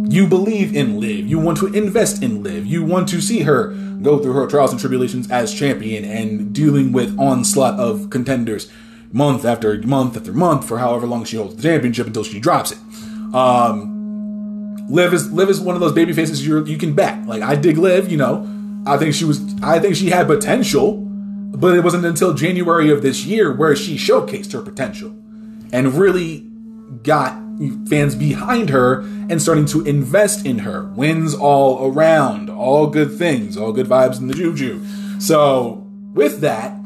[0.09, 1.27] You believe in Liv.
[1.27, 2.65] You want to invest in Liv.
[2.65, 3.69] You want to see her
[4.03, 8.71] go through her trials and tribulations as champion and dealing with onslaught of contenders
[9.13, 12.73] month after month after month for however long she holds the championship until she drops
[12.73, 12.79] it.
[13.35, 17.27] Um, Liv is Liv is one of those baby faces you you can back.
[17.27, 18.47] Like I dig Liv, you know.
[18.87, 23.03] I think she was I think she had potential, but it wasn't until January of
[23.03, 25.09] this year where she showcased her potential
[25.73, 26.49] and really
[27.03, 27.37] got
[27.89, 30.85] fans behind her and starting to invest in her.
[30.95, 34.81] Wins all around, all good things, all good vibes in the juju.
[35.19, 36.79] So with that,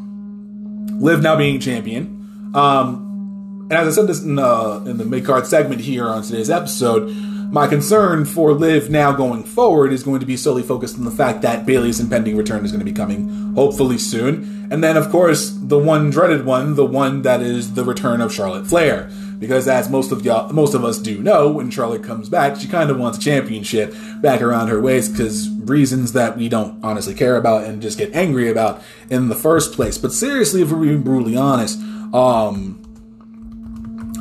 [1.00, 2.52] Liv now being champion.
[2.54, 6.22] Um, and as I said this in, uh, in the mid card segment here on
[6.22, 7.08] today's episode,
[7.52, 11.10] my concern for Liv now going forward is going to be solely focused on the
[11.10, 14.68] fact that Bayley's impending return is going to be coming hopefully soon.
[14.70, 18.32] And then, of course, the one dreaded one, the one that is the return of
[18.32, 19.10] Charlotte Flair.
[19.40, 22.68] Because as most of y'all, most of us do know, when Charlotte comes back, she
[22.68, 27.14] kind of wants a championship back around her waist because reasons that we don't honestly
[27.14, 29.96] care about and just get angry about in the first place.
[29.96, 31.80] But seriously, if we're being brutally honest,
[32.12, 32.82] um,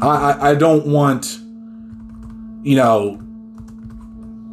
[0.02, 1.38] I, I, I don't want,
[2.66, 3.22] you know,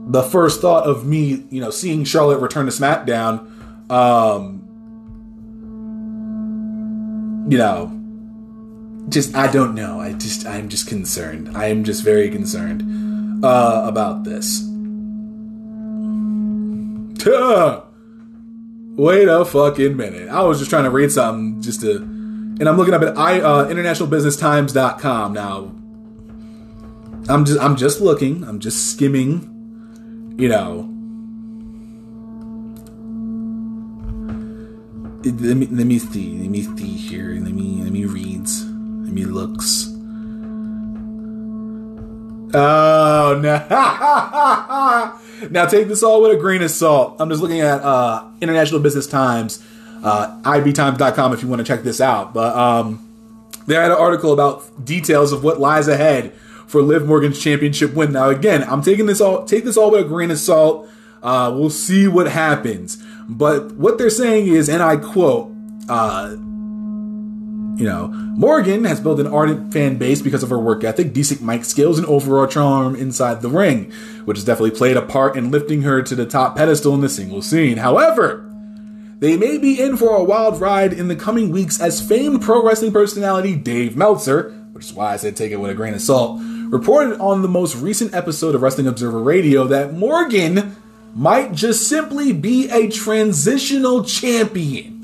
[0.08, 4.64] the first thought of me, you know, seeing Charlotte return to SmackDown, um,
[7.48, 7.95] you know,
[9.08, 10.00] just I don't know.
[10.00, 11.56] I just I'm just concerned.
[11.56, 14.60] I am just very concerned uh, about this.
[17.22, 17.82] Tuh.
[18.96, 20.30] Wait a fucking minute.
[20.30, 23.40] I was just trying to read something just to, and I'm looking up at I
[23.40, 25.72] uh, internationalbusinesstimes.com now.
[27.28, 28.42] I'm just I'm just looking.
[28.44, 30.34] I'm just skimming.
[30.38, 30.92] You know.
[35.24, 36.38] Let me let me see.
[36.38, 37.32] Let me see here.
[37.34, 38.65] Let me let me reads
[39.12, 39.92] me looks.
[42.54, 43.58] Oh no!
[45.50, 47.16] now take this all with a grain of salt.
[47.18, 49.64] I'm just looking at uh, International Business Times,
[50.02, 52.32] uh, ibtimes.com if you want to check this out.
[52.32, 53.02] But um,
[53.66, 56.32] they had an article about details of what lies ahead
[56.66, 58.12] for Liv Morgan's championship win.
[58.12, 60.88] Now again, I'm taking this all take this all with a grain of salt.
[61.22, 63.02] Uh, we'll see what happens.
[63.28, 65.52] But what they're saying is, and I quote,
[65.88, 66.36] uh,
[67.76, 71.42] you know, Morgan has built an ardent fan base because of her work ethic, decent
[71.42, 73.92] mic skills, and overall charm inside the ring,
[74.24, 77.08] which has definitely played a part in lifting her to the top pedestal in the
[77.08, 77.76] single scene.
[77.76, 78.50] However,
[79.18, 82.64] they may be in for a wild ride in the coming weeks as famed pro
[82.64, 86.00] wrestling personality Dave Meltzer, which is why I said take it with a grain of
[86.00, 90.76] salt, reported on the most recent episode of Wrestling Observer Radio that Morgan
[91.14, 94.94] might just simply be a transitional champion.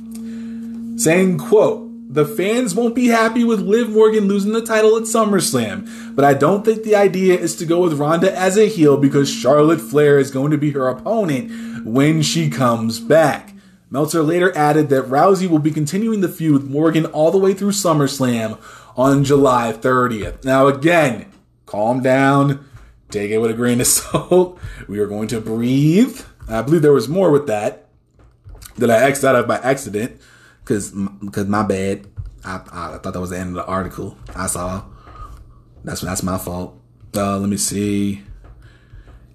[0.98, 6.14] Saying, quote, the fans won't be happy with Liv Morgan losing the title at SummerSlam,
[6.14, 9.32] but I don't think the idea is to go with Ronda as a heel because
[9.32, 13.54] Charlotte Flair is going to be her opponent when she comes back.
[13.88, 17.54] Meltzer later added that Rousey will be continuing the feud with Morgan all the way
[17.54, 18.60] through SummerSlam
[18.94, 20.44] on July 30th.
[20.44, 21.32] Now, again,
[21.64, 22.62] calm down,
[23.08, 24.58] take it with a grain of salt.
[24.86, 26.20] We are going to breathe.
[26.46, 27.88] I believe there was more with that
[28.76, 30.20] that I X'd out of by accident
[30.64, 32.06] because because my bad.
[32.44, 34.16] I, I, thought that was the end of the article.
[34.34, 34.84] I saw.
[35.84, 36.76] That's that's my fault.
[37.14, 38.22] Uh, let me see.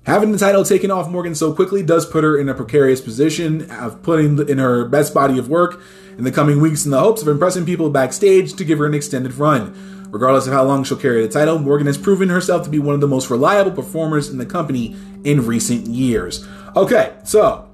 [0.04, 3.70] Having the title taken off Morgan so quickly does put her in a precarious position
[3.70, 5.82] of putting in her best body of work
[6.18, 8.94] in the coming weeks in the hopes of impressing people backstage to give her an
[8.94, 10.08] extended run.
[10.10, 12.96] Regardless of how long she'll carry the title, Morgan has proven herself to be one
[12.96, 14.96] of the most reliable performers in the company
[15.26, 16.48] in recent years.
[16.76, 17.70] Okay, so.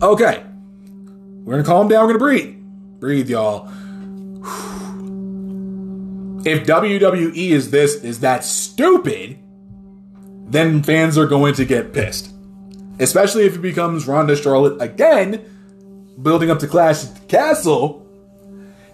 [0.00, 0.44] Okay,
[1.44, 2.02] we're gonna calm down.
[2.06, 2.56] We're gonna breathe.
[3.00, 3.68] Breathe, y'all.
[6.44, 9.38] If WWE is this is that stupid,
[10.48, 12.32] then fans are going to get pissed.
[12.98, 15.44] especially if it becomes Ronda Charlotte again,
[16.20, 18.06] building up to Clash at the Castle,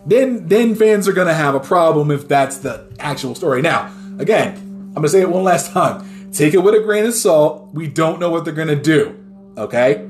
[0.06, 3.62] then then fans are gonna have a problem if that's the actual story.
[3.62, 4.54] Now, again,
[4.88, 6.30] I'm gonna say it one last time.
[6.32, 7.70] Take it with a grain of salt.
[7.72, 9.18] We don't know what they're gonna do.
[9.56, 10.07] Okay?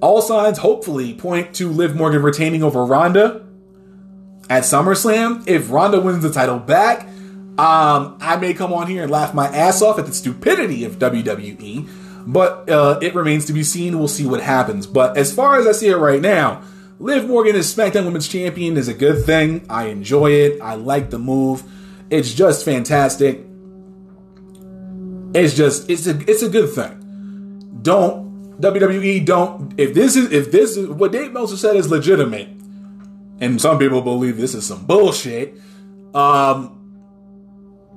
[0.00, 3.46] All signs hopefully point to Liv Morgan retaining over Ronda
[4.48, 5.46] at SummerSlam.
[5.48, 7.06] If Ronda wins the title back,
[7.58, 10.98] um, I may come on here and laugh my ass off at the stupidity of
[11.00, 11.88] WWE,
[12.26, 13.98] but uh, it remains to be seen.
[13.98, 14.86] We'll see what happens.
[14.86, 16.62] But as far as I see it right now,
[17.00, 19.66] Liv Morgan as SmackDown Women's Champion is a good thing.
[19.68, 20.60] I enjoy it.
[20.60, 21.64] I like the move.
[22.10, 23.44] It's just fantastic.
[25.34, 27.80] It's just it's a it's a good thing.
[27.82, 28.27] Don't
[28.60, 32.48] WWE don't if this is if this is what Dave Meltzer said is legitimate,
[33.40, 35.54] and some people believe this is some bullshit.
[36.14, 36.74] Um,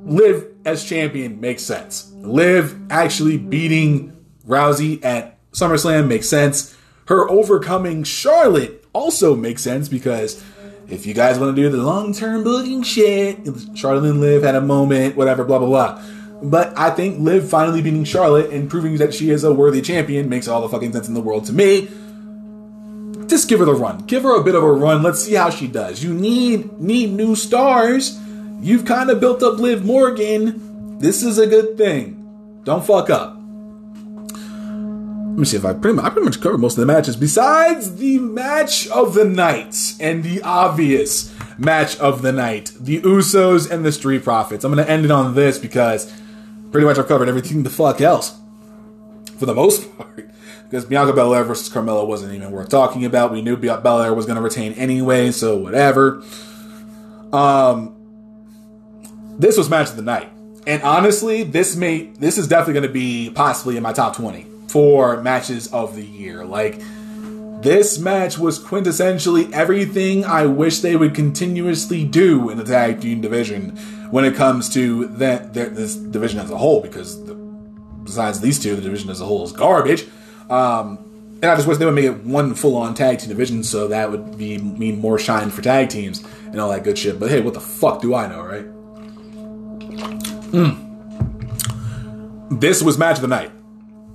[0.04, 2.12] Liv as champion makes sense.
[2.18, 4.16] Liv actually beating
[4.48, 6.76] Rousey at SummerSlam makes sense.
[7.06, 10.44] Her overcoming Charlotte also makes sense because
[10.88, 13.38] if you guys want to do the long term booking shit,
[13.76, 16.04] Charlotte and Liv had a moment, whatever, blah, blah, blah.
[16.44, 20.28] But I think Liv finally beating Charlotte and proving that she is a worthy champion
[20.28, 21.88] makes all the fucking sense in the world to me.
[23.28, 24.00] Just give her the run.
[24.08, 25.04] Give her a bit of a run.
[25.04, 26.04] Let's see how she does.
[26.04, 28.20] You need need new stars.
[28.60, 30.98] You've kind of built up Liv Morgan.
[31.00, 32.62] This is a good thing.
[32.64, 33.38] Don't fuck up.
[35.32, 37.16] Let me see if I pretty much, I pretty much covered most of the matches
[37.16, 43.72] besides the match of the night and the obvious match of the night, the Usos
[43.72, 44.66] and the Street Profits.
[44.66, 46.12] I'm gonna end it on this because
[46.72, 48.38] pretty much I've covered everything the fuck else
[49.38, 50.30] for the most part.
[50.64, 53.34] Because Bianca Belair versus Carmella wasn't even worth talking about.
[53.34, 56.24] We knew Belair was gonna retain anyway, so whatever.
[57.34, 57.98] Um,
[59.38, 60.30] this was match of the night,
[60.66, 65.22] and honestly, this may this is definitely gonna be possibly in my top twenty for
[65.22, 66.46] matches of the year.
[66.46, 66.82] Like,
[67.62, 73.20] this match was quintessentially everything I wish they would continuously do in the tag team
[73.20, 73.78] division
[74.12, 76.82] when it comes to that this division as a whole.
[76.82, 80.06] Because the, besides these two, the division as a whole is garbage.
[80.50, 81.08] Um,
[81.42, 84.12] and I just wish they would make it one full-on tag team division, so that
[84.12, 87.20] would be mean more shine for tag teams and all that good shit.
[87.20, 88.66] But hey, what the fuck do I know, right?
[90.52, 90.90] Mm.
[92.60, 93.52] This was match of the night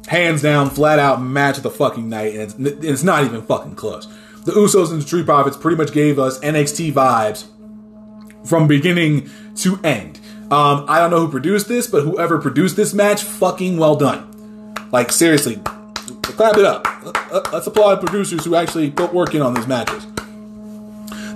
[0.07, 3.75] hands down, flat out match of the fucking night, and it's, it's not even fucking
[3.75, 4.07] close.
[4.45, 7.47] The Usos and the Street Profits pretty much gave us NXT vibes
[8.47, 10.21] from beginning to end.
[10.51, 14.75] Um, I don't know who produced this, but whoever produced this match, fucking well done.
[14.93, 15.57] Like seriously,
[16.23, 16.87] clap it up.
[17.53, 20.07] Let's applaud producers who actually put work in on these matches.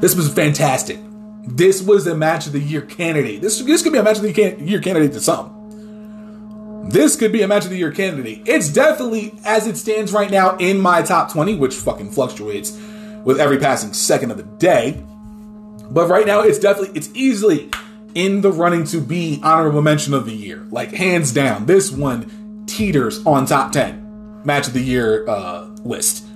[0.00, 0.98] This was fantastic.
[1.46, 3.42] This was a match of the year candidate.
[3.42, 4.32] This this could be a match of the
[4.64, 6.88] year candidate to some.
[6.88, 8.42] This could be a match of the year candidate.
[8.46, 12.72] It's definitely, as it stands right now, in my top 20, which fucking fluctuates
[13.24, 15.02] with every passing second of the day.
[15.90, 17.70] But right now, it's definitely, it's easily
[18.14, 20.66] in the running to be honorable mention of the year.
[20.70, 26.26] Like, hands down, this one teeters on top 10 match of the year uh, list.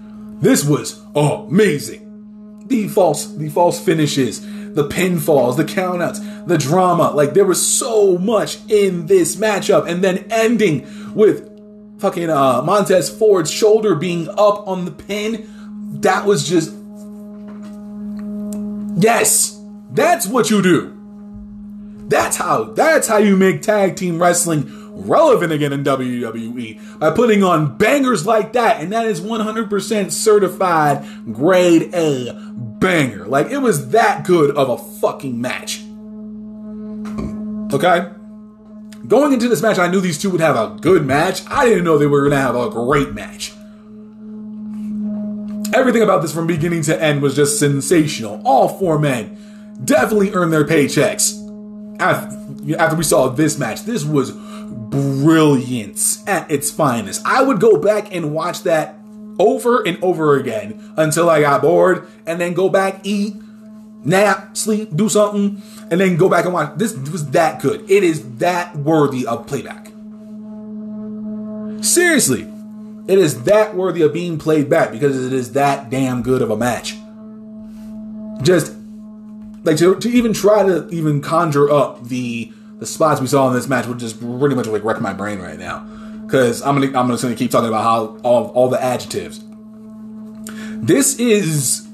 [0.40, 2.64] This was amazing.
[2.66, 4.40] The false, the false finishes,
[4.74, 7.10] the pinfalls, the countouts, the drama.
[7.10, 11.50] Like there was so much in this matchup, and then ending with
[12.00, 15.50] fucking uh, Montez Ford's shoulder being up on the pin.
[16.00, 16.74] That was just
[18.96, 19.60] yes,
[19.90, 20.90] that's what you do.
[22.08, 27.42] That's how that's how you make tag team wrestling relevant again in WWE by putting
[27.42, 33.26] on bangers like that, and that is 100% certified grade A banger.
[33.26, 35.80] Like it was that good of a fucking match.
[37.74, 38.10] Okay?
[39.08, 41.42] Going into this match, I knew these two would have a good match.
[41.48, 43.53] I didn't know they were going to have a great match.
[45.74, 48.40] Everything about this from beginning to end was just sensational.
[48.44, 51.34] All four men definitely earned their paychecks
[51.98, 53.82] after we saw this match.
[53.82, 57.26] This was brilliance at its finest.
[57.26, 58.94] I would go back and watch that
[59.40, 63.34] over and over again until I got bored and then go back, eat,
[64.04, 65.60] nap, sleep, do something,
[65.90, 66.78] and then go back and watch.
[66.78, 67.90] This was that good.
[67.90, 69.90] It is that worthy of playback.
[71.82, 72.48] Seriously,
[73.06, 76.50] it is that worthy of being played back because it is that damn good of
[76.50, 76.96] a match.
[78.42, 78.74] Just
[79.62, 83.54] like to, to even try to even conjure up the the spots we saw in
[83.54, 85.86] this match would just pretty much like wreck my brain right now
[86.26, 89.44] because I'm gonna I'm gonna keep talking about how all all the adjectives.
[90.82, 91.86] This is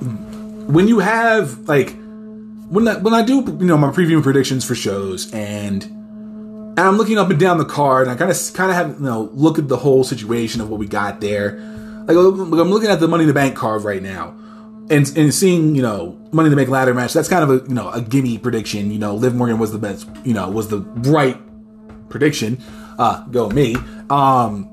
[0.00, 1.96] when you have like
[2.68, 5.95] when I, when I do you know my preview predictions for shows and
[6.76, 9.00] And I'm looking up and down the card, and I kind of kind of have
[9.00, 11.58] you know look at the whole situation of what we got there.
[12.06, 14.36] Like I'm looking at the Money in the Bank card right now,
[14.90, 17.14] and and seeing you know Money in the Bank ladder match.
[17.14, 18.90] That's kind of a you know a gimme prediction.
[18.90, 20.06] You know, Liv Morgan was the best.
[20.24, 21.40] You know, was the right
[22.10, 22.62] prediction.
[22.98, 23.76] Uh, go me.
[24.10, 24.70] Um,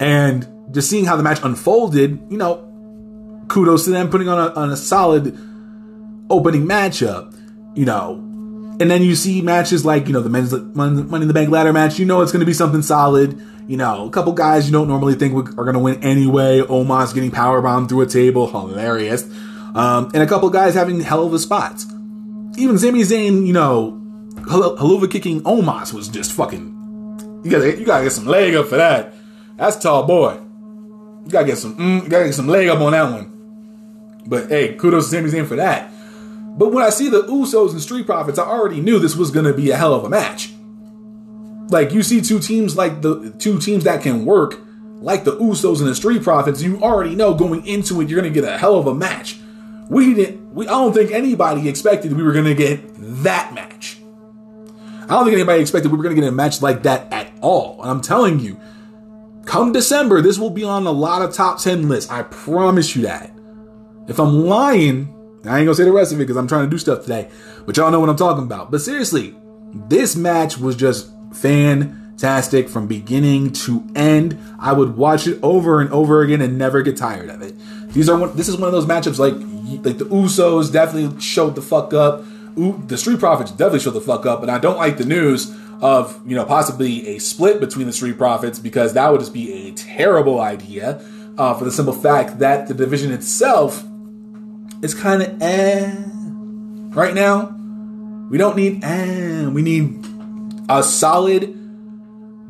[0.00, 4.54] and just seeing how the match unfolded, you know, kudos to them putting on a,
[4.54, 5.26] on a solid
[6.30, 7.34] opening matchup,
[7.74, 8.24] you know.
[8.80, 11.72] And then you see matches like, you know, the men's Money in the Bank ladder
[11.72, 13.40] match, you know it's going to be something solid.
[13.66, 16.60] You know, a couple guys you don't normally think are going to win anyway.
[16.60, 19.24] Omos getting powerbombed through a table, hilarious.
[19.74, 21.86] Um, and a couple guys having hell of a spots.
[22.56, 24.00] Even Sami Zayn, you know,
[24.36, 27.42] Helluva kicking Omos was just fucking.
[27.44, 29.12] You gotta, you gotta get some leg up for that.
[29.56, 30.34] That's tall boy.
[31.24, 34.22] You gotta get some, mm, you gotta get some leg up on that one.
[34.26, 35.90] But hey, kudos to Sami Zayn for that.
[36.58, 39.54] But when I see the Usos and Street Profits, I already knew this was gonna
[39.54, 40.50] be a hell of a match.
[41.70, 44.58] Like you see two teams like the two teams that can work,
[45.00, 48.34] like the Usos and the Street Profits, you already know going into it you're gonna
[48.34, 49.38] get a hell of a match.
[49.88, 50.52] We didn't.
[50.52, 52.80] We I don't think anybody expected we were gonna get
[53.22, 53.98] that match.
[55.02, 57.80] I don't think anybody expected we were gonna get a match like that at all.
[57.82, 58.58] And I'm telling you,
[59.44, 62.10] come December, this will be on a lot of top ten lists.
[62.10, 63.30] I promise you that.
[64.08, 65.14] If I'm lying,
[65.44, 67.28] I ain't gonna say the rest of it because I'm trying to do stuff today.
[67.64, 68.70] But y'all know what I'm talking about.
[68.70, 69.36] But seriously,
[69.72, 74.38] this match was just fantastic from beginning to end.
[74.58, 77.54] I would watch it over and over again and never get tired of it.
[77.92, 79.34] These are one, this is one of those matchups like
[79.84, 82.24] like the Usos definitely showed the fuck up.
[82.58, 85.54] Ooh, the Street Profits definitely showed the fuck up, and I don't like the news
[85.80, 89.68] of you know possibly a split between the Street Profits because that would just be
[89.68, 91.04] a terrible idea.
[91.36, 93.84] Uh, for the simple fact that the division itself
[94.82, 95.94] is kind of eh
[96.94, 97.54] right now.
[98.30, 99.46] We don't need eh.
[99.46, 100.04] We need
[100.68, 101.54] a solid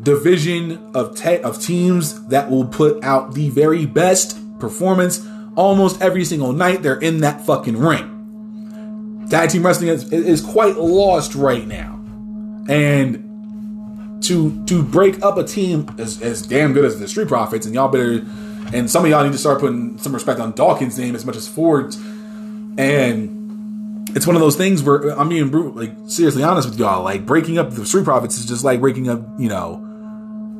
[0.02, 5.26] division of te- of teams that will put out the very best performance
[5.56, 9.26] almost every single night they're in that fucking ring.
[9.28, 12.00] Tag team wrestling is, is quite lost right now,
[12.68, 17.66] and to to break up a team as, as damn good as the Street Profits,
[17.66, 18.24] and y'all better,
[18.72, 21.36] and some of y'all need to start putting some respect on Dawkins' name as much
[21.36, 21.96] as Ford's,
[22.78, 27.02] and it's one of those things where I'm being like seriously honest with y'all.
[27.02, 29.84] Like breaking up the Street Profits is just like breaking up, you know,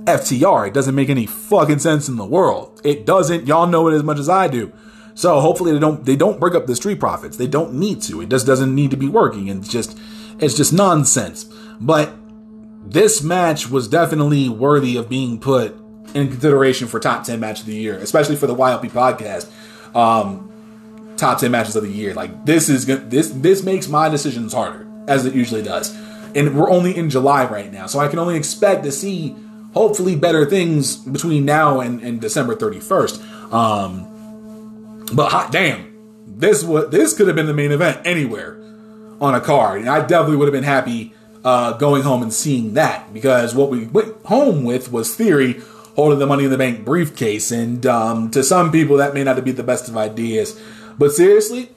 [0.04, 0.68] FTR.
[0.68, 2.80] It doesn't make any fucking sense in the world.
[2.84, 3.46] It doesn't.
[3.46, 4.72] Y'all know it as much as I do.
[5.14, 7.36] So hopefully they don't they don't break up the Street Profits.
[7.36, 8.20] They don't need to.
[8.20, 9.48] It just doesn't need to be working.
[9.48, 9.98] It's just
[10.38, 11.44] it's just nonsense.
[11.80, 12.12] But
[12.84, 15.76] this match was definitely worthy of being put
[16.14, 19.50] in consideration for top 10 match of the year, especially for the YLP podcast.
[19.94, 20.48] Um,
[21.18, 22.14] top 10 matches of the year.
[22.14, 25.94] Like this is this this makes my decisions harder as it usually does.
[26.34, 27.86] And we're only in July right now.
[27.86, 29.34] So I can only expect to see
[29.72, 33.52] hopefully better things between now and, and December 31st.
[33.52, 35.88] Um, but hot damn,
[36.26, 38.60] this what this could have been the main event anywhere
[39.20, 41.14] on a card, and I definitely would have been happy
[41.44, 45.60] uh, going home and seeing that because what we went home with was Theory
[45.96, 49.42] holding the Money in the Bank briefcase, and um, to some people that may not
[49.44, 50.60] be the best of ideas.
[50.98, 51.70] But seriously,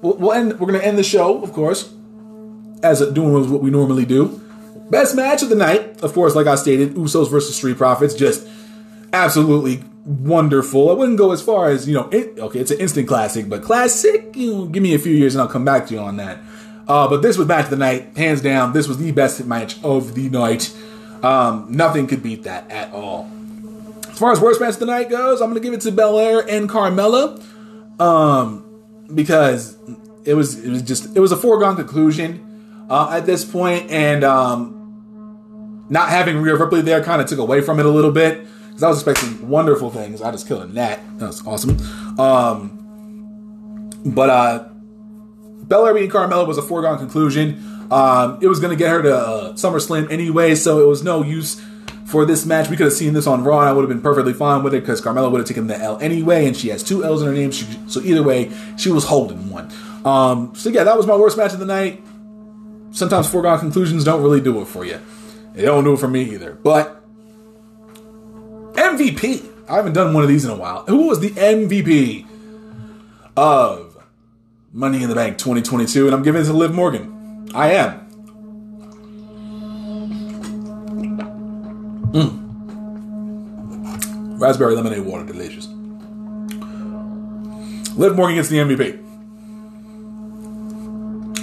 [0.00, 1.92] we'll end, we're going to end the show, of course,
[2.82, 4.40] as doing what we normally do.
[4.90, 8.46] Best match of the night, of course, like I stated, Usos versus Street Profits, just
[9.12, 10.90] absolutely wonderful.
[10.90, 12.08] I wouldn't go as far as you know.
[12.10, 14.34] It, okay, it's an instant classic, but classic.
[14.36, 16.38] You know, give me a few years and I'll come back to you on that.
[16.88, 18.72] Uh, but this was match of the night, hands down.
[18.72, 20.74] This was the best match of the night.
[21.22, 23.30] Um, nothing could beat that at all.
[24.08, 25.92] As far as worst match of the night goes, I'm going to give it to
[25.92, 27.42] Belair and Carmella,
[28.02, 29.76] um, because
[30.24, 34.24] it was it was just it was a foregone conclusion uh, at this point, and
[34.24, 38.46] um, not having Rhea Ripley there kind of took away from it a little bit
[38.66, 40.20] because I was expecting wonderful things.
[40.20, 41.00] I just killing that.
[41.18, 41.78] That was awesome.
[42.18, 44.68] Um, but uh,
[45.68, 47.88] Belair beating Carmella was a foregone conclusion.
[47.92, 51.22] Um, it was going to get her to uh, SummerSlam anyway, so it was no
[51.22, 51.62] use
[52.12, 52.68] for this match.
[52.68, 54.74] We could have seen this on Raw, and I would have been perfectly fine with
[54.74, 57.28] it because Carmella would have taken the L anyway, and she has two L's in
[57.28, 57.50] her name.
[57.50, 59.72] She, so either way, she was holding one.
[60.04, 62.04] Um, so yeah, that was my worst match of the night.
[62.90, 65.00] Sometimes foregone conclusions don't really do it for you.
[65.54, 66.52] They don't do it for me either.
[66.52, 67.02] But
[68.74, 69.48] MVP.
[69.68, 70.84] I haven't done one of these in a while.
[70.84, 72.26] Who was the MVP
[73.38, 73.96] of
[74.70, 77.48] Money in the Bank 2022, and I'm giving it to Liv Morgan.
[77.54, 78.01] I am.
[82.12, 82.40] Mm.
[84.40, 85.66] Raspberry lemonade water, delicious.
[87.96, 88.98] Liv Morgan gets the MVP.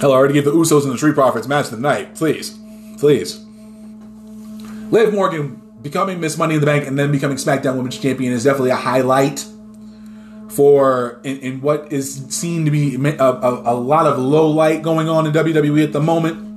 [0.00, 2.14] Hell, I already gave the Usos and the Street Profits match of the night.
[2.14, 2.58] Please.
[2.98, 3.44] Please.
[4.90, 8.44] Liv Morgan becoming Miss Money in the Bank and then becoming SmackDown Women's Champion is
[8.44, 9.46] definitely a highlight
[10.48, 14.82] for in, in what is seen to be a, a, a, lot of low light
[14.82, 16.49] going on in WWE at the moment.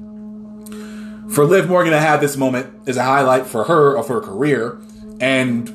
[1.34, 4.78] For Liv Morgan to have this moment is a highlight for her of her career,
[5.20, 5.68] and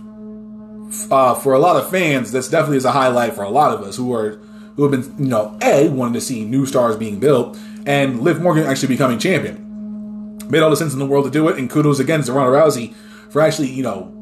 [1.11, 3.83] uh, for a lot of fans, this definitely is a highlight for a lot of
[3.83, 4.41] us who are
[4.77, 8.41] who have been you know a wanting to see new stars being built and Liv
[8.41, 10.39] Morgan actually becoming champion.
[10.49, 12.57] Made all the sense in the world to do it, and kudos again to Ronda
[12.57, 12.95] Rousey
[13.31, 14.15] for actually you know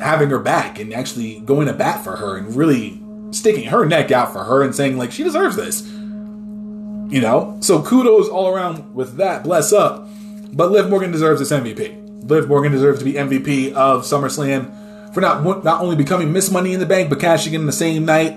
[0.00, 3.02] having her back and actually going to bat for her and really
[3.32, 5.82] sticking her neck out for her and saying like she deserves this.
[5.82, 9.42] You know, so kudos all around with that.
[9.42, 10.08] Bless up.
[10.52, 12.28] But Liv Morgan deserves this MVP.
[12.28, 16.72] Liv Morgan deserves to be MVP of SummerSlam for not not only becoming Miss Money
[16.72, 18.32] in the Bank, but cashing in the same night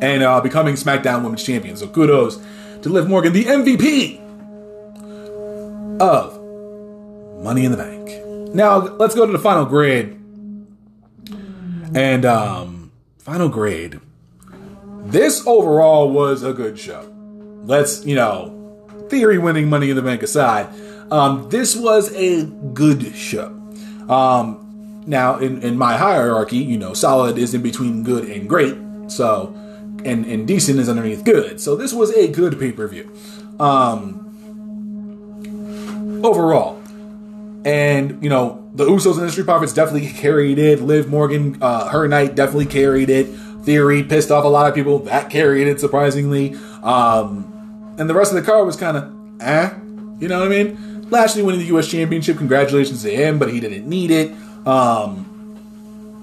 [0.00, 1.76] and uh, becoming SmackDown Women's Champion.
[1.76, 2.38] So kudos
[2.82, 4.20] to Liv Morgan, the MVP
[6.00, 6.40] of
[7.42, 8.54] Money in the Bank.
[8.54, 10.20] Now let's go to the final grade.
[11.94, 14.00] And um, final grade.
[15.04, 17.08] This overall was a good show.
[17.64, 20.68] Let's, you know, theory winning Money in the Bank aside,
[21.10, 23.48] um, this was a good show.
[24.08, 28.76] Um, now, in, in my hierarchy, you know, solid is in between good and great.
[29.08, 29.54] So,
[30.04, 31.60] and, and decent is underneath good.
[31.60, 33.14] So this was a good pay per view.
[33.60, 34.20] Um,
[36.24, 36.80] overall.
[37.64, 40.80] And, you know, the Usos and the Street Profits definitely carried it.
[40.80, 43.24] Liv Morgan, uh, her night definitely carried it.
[43.64, 44.98] Theory pissed off a lot of people.
[45.00, 46.54] That carried it, surprisingly.
[46.82, 49.70] Um, and the rest of the card was kind of, eh.
[50.20, 50.93] You know what I mean?
[51.10, 51.88] Lashley winning the U.S.
[51.88, 52.38] Championship.
[52.38, 54.32] Congratulations to him, but he didn't need it.
[54.66, 55.30] Um,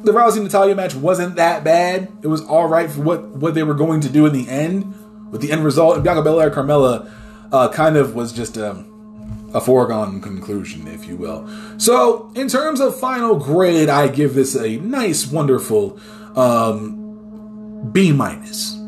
[0.04, 2.12] the Rousey Natalya match wasn't that bad.
[2.24, 4.96] It was all right for what, what they were going to do in the end.
[5.32, 7.10] With the end result, and Bianca Belair Carmella
[7.54, 11.48] uh, kind of was just um, a foregone conclusion, if you will.
[11.78, 15.98] So, in terms of final grade, I give this a nice, wonderful
[16.36, 18.81] um, B minus.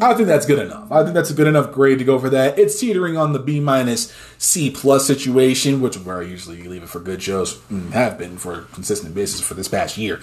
[0.00, 0.90] I think that's good enough.
[0.90, 2.58] I think that's a good enough grade to go for that.
[2.58, 6.88] It's teetering on the B minus C plus situation, which where I usually leave it
[6.88, 10.20] for good shows, mm, have been for consistent basis for this past year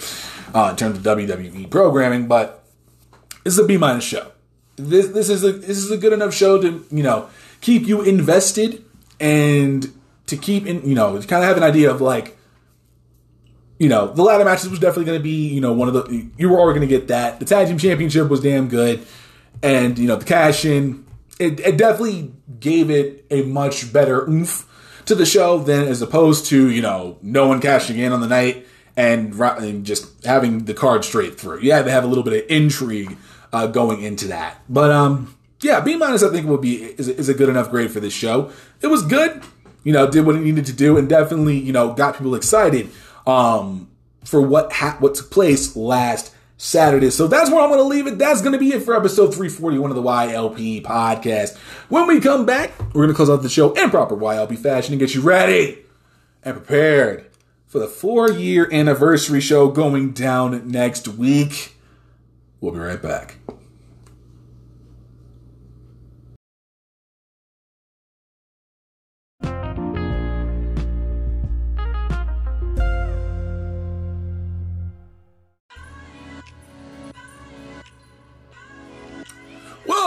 [0.53, 2.27] uh, in terms of WWE programming.
[2.27, 2.63] But
[3.43, 4.31] this is a B minus show.
[4.75, 7.29] This this is a this is a good enough show to you know
[7.61, 8.83] keep you invested
[9.19, 9.93] and
[10.27, 12.37] to keep in, you know, kind of have an idea of like,
[13.77, 16.27] you know, the ladder matches was definitely going to be, you know, one of the
[16.37, 17.39] you were already going to get that.
[17.39, 19.05] The tag team championship was damn good,
[19.63, 21.05] and you know, the cash in
[21.39, 24.67] it, it definitely gave it a much better oomph
[25.05, 28.27] to the show than as opposed to you know no one cashing in on the
[28.27, 31.61] night and, and just having the card straight through.
[31.61, 33.17] You had to have a little bit of intrigue
[33.53, 37.29] uh, going into that, but um yeah, B minus I think would be is, is
[37.29, 38.51] a good enough grade for this show.
[38.81, 39.43] It was good,
[39.83, 42.89] you know, did what it needed to do, and definitely you know got people excited
[43.27, 43.89] um,
[44.25, 47.09] for what ha- what took place last Saturday.
[47.09, 48.19] So that's where I'm going to leave it.
[48.19, 51.57] That's going to be it for episode 341 of the YLP podcast.
[51.89, 54.93] When we come back, we're going to close out the show in proper YLP fashion
[54.93, 55.79] and get you ready
[56.43, 57.25] and prepared
[57.65, 61.77] for the four year anniversary show going down next week.
[62.59, 63.37] We'll be right back.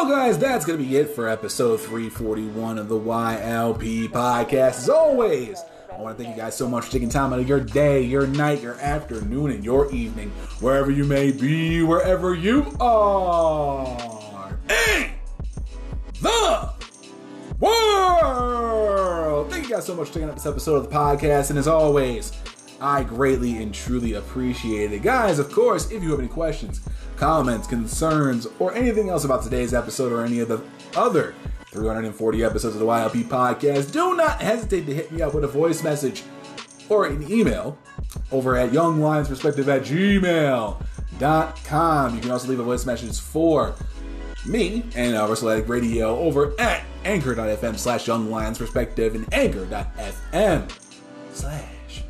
[0.09, 4.55] Guys, that's going to be it for episode 341 of the YLP podcast.
[4.55, 5.63] As always,
[5.93, 8.03] I want to thank you guys so much for taking time out of your day,
[8.03, 14.59] your night, your afternoon, and your evening, wherever you may be, wherever you are.
[14.69, 15.11] In
[16.21, 16.71] the
[17.59, 19.51] world!
[19.51, 21.67] Thank you guys so much for taking up this episode of the podcast, and as
[21.67, 22.33] always,
[22.81, 25.03] I greatly and truly appreciate it.
[25.03, 26.81] Guys, of course, if you have any questions,
[27.17, 30.63] comments, concerns, or anything else about today's episode or any of the
[30.97, 31.35] other
[31.67, 35.49] 340 episodes of the YLP podcast, do not hesitate to hit me up with a
[35.49, 36.23] voice message
[36.89, 37.77] or an email
[38.31, 40.75] over at younglionsperspective at gmail.com.
[42.15, 43.75] You can also leave a voice message for
[44.47, 50.71] me and Wrestling Radio over at anchor.fm slash young lions perspective and anchor.fm
[51.33, 52.05] slash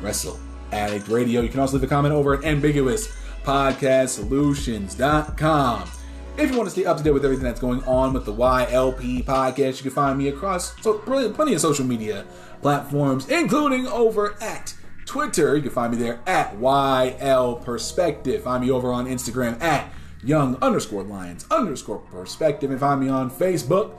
[0.00, 0.38] wrestle
[0.72, 1.40] addict radio.
[1.40, 3.08] You can also leave a comment over at ambiguous
[3.44, 5.90] podcastsolutions.com.
[6.38, 8.32] If you want to stay up to date with everything that's going on with the
[8.32, 12.24] YLP podcast, you can find me across so, plenty of social media
[12.62, 14.74] platforms, including over at
[15.06, 15.56] Twitter.
[15.56, 18.44] You can find me there at YL Perspective.
[18.44, 19.92] Find me over on Instagram at
[20.22, 22.70] young underscore lions underscore perspective.
[22.70, 23.94] And find me on Facebook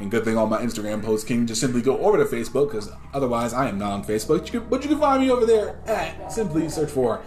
[0.00, 2.90] And good thing all my Instagram posts can just simply go over to Facebook because
[3.12, 4.40] otherwise I am not on Facebook.
[4.70, 7.20] But you can find me over there at simply search for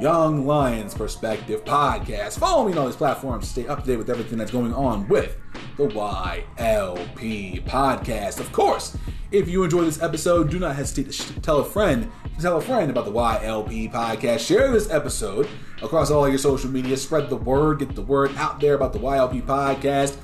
[0.00, 2.38] Young Lions Perspective Podcast.
[2.38, 4.74] Follow me on all these platforms to stay up to date with everything that's going
[4.74, 5.36] on with
[5.76, 8.40] the YLP Podcast.
[8.40, 8.96] Of course,
[9.30, 12.56] if you enjoyed this episode, do not hesitate to sh- tell a friend to tell
[12.56, 14.46] a friend about the YLP Podcast.
[14.46, 15.48] Share this episode
[15.80, 16.96] across all your social media.
[16.96, 17.78] Spread the word.
[17.78, 20.16] Get the word out there about the YLP Podcast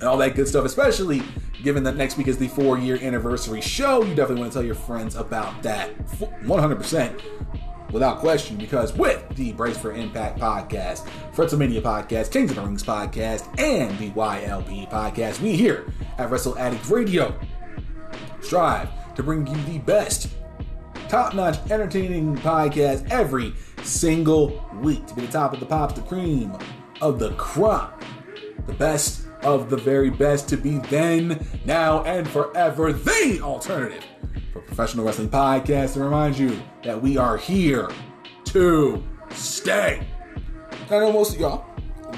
[0.00, 1.22] and all that good stuff, especially
[1.62, 4.02] given that next week is the four year anniversary show.
[4.02, 7.20] You definitely want to tell your friends about that 100%
[7.94, 12.82] without question, because with the Brace for Impact podcast, Fretzelmania podcast, Kings of the Rings
[12.82, 15.86] podcast, and the YLP podcast, we here
[16.18, 17.38] at Wrestle Addict Radio
[18.42, 20.28] strive to bring you the best,
[21.08, 23.54] top notch, entertaining podcast every
[23.84, 25.06] single week.
[25.06, 26.52] To be the top of the pops, the cream
[27.00, 28.02] of the crop,
[28.66, 34.04] the best of the very best to be then, now, and forever the alternative
[34.54, 37.90] for professional wrestling podcast to remind you that we are here
[38.44, 40.06] to stay.
[40.88, 41.66] I know most of y'all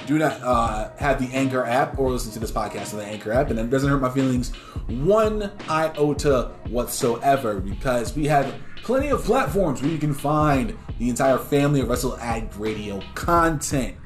[0.07, 3.33] do not uh, have the Anchor app or listen to this podcast on the Anchor
[3.33, 4.55] app, and it doesn't hurt my feelings
[4.87, 11.39] one iota whatsoever because we have plenty of platforms where you can find the entire
[11.39, 13.97] family of Wrestle Addict Radio content,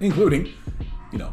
[0.00, 0.52] including,
[1.12, 1.32] you know,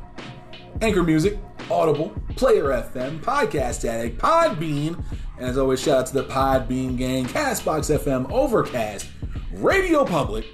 [0.82, 1.40] Anchor Music,
[1.72, 5.04] Audible, Player FM, Podcast Addict, Podbean,
[5.38, 9.08] and as always, shout out to the Podbean gang, Castbox FM, Overcast,
[9.54, 10.46] Radio Public,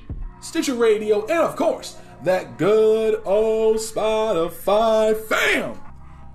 [0.42, 5.80] Stitcher Radio, and of course, that good old Spotify fam.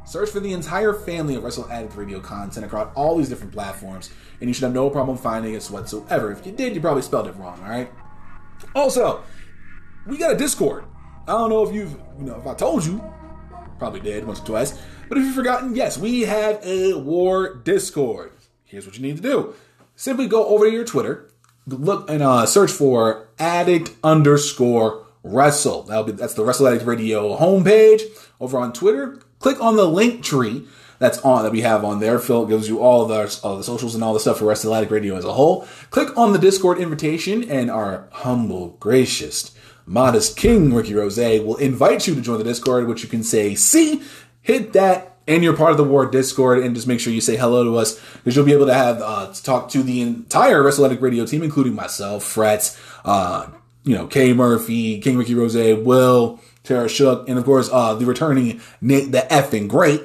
[0.05, 4.10] Search for the entire family of Wrestle Addict Radio content across all these different platforms,
[4.40, 6.31] and you should have no problem finding us whatsoever.
[6.31, 7.90] If you did, you probably spelled it wrong, alright?
[8.74, 9.23] Also,
[10.06, 10.85] we got a Discord.
[11.27, 13.02] I don't know if you've, you know, if I told you,
[13.78, 14.81] probably did once or twice.
[15.09, 18.32] But if you've forgotten, yes, we have a war Discord.
[18.66, 19.55] Here's what you need to do:
[19.94, 21.30] simply go over to your Twitter,
[21.66, 25.82] look and uh, search for addict underscore wrestle.
[25.82, 28.02] That'll be that's the Wrestle Addict Radio homepage
[28.40, 29.20] over on Twitter.
[29.38, 30.66] Click on the link tree
[30.98, 32.18] that's on that we have on there.
[32.18, 34.93] Phil gives you all the all the socials and all the stuff for Wrestle Addict
[34.93, 35.66] Radio as a whole.
[35.90, 39.55] Click on the Discord invitation, and our humble, gracious
[39.86, 43.55] modest king Ricky Rose will invite you to join the Discord, which you can say,
[43.55, 44.02] see,
[44.43, 47.36] hit that, and you're part of the War Discord, and just make sure you say
[47.36, 50.62] hello to us, because you'll be able to have uh, to talk to the entire
[50.62, 53.48] WrestleAddict Radio team, including myself, Frets, uh,
[53.85, 58.07] you know, Kay Murphy, King Ricky Rose, Will, Tara Shook, and of course, uh, the
[58.07, 60.03] returning Nate the effing great.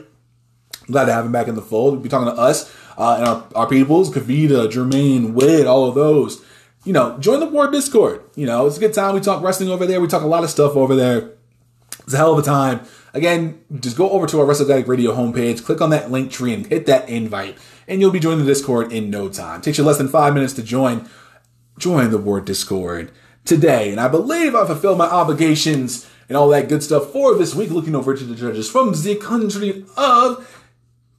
[0.87, 1.93] Glad to have him back in the fold.
[1.93, 5.95] We'll be talking to us uh, and our, our peoples, Kavita, Jermaine, Wade, all of
[5.95, 6.43] those
[6.83, 8.23] you know, join the War Discord.
[8.35, 9.13] You know, it's a good time.
[9.13, 10.01] We talk wrestling over there.
[10.01, 11.31] We talk a lot of stuff over there.
[12.03, 12.81] It's a hell of a time.
[13.13, 16.53] Again, just go over to our Wrestle Addict Radio homepage, click on that link tree,
[16.53, 17.57] and hit that invite,
[17.87, 19.59] and you'll be joining the Discord in no time.
[19.59, 21.09] It takes you less than five minutes to join.
[21.77, 23.11] Join the War Discord
[23.43, 27.55] today, and I believe I fulfilled my obligations and all that good stuff for this
[27.55, 27.71] week.
[27.71, 30.65] Looking over to the judges from the country of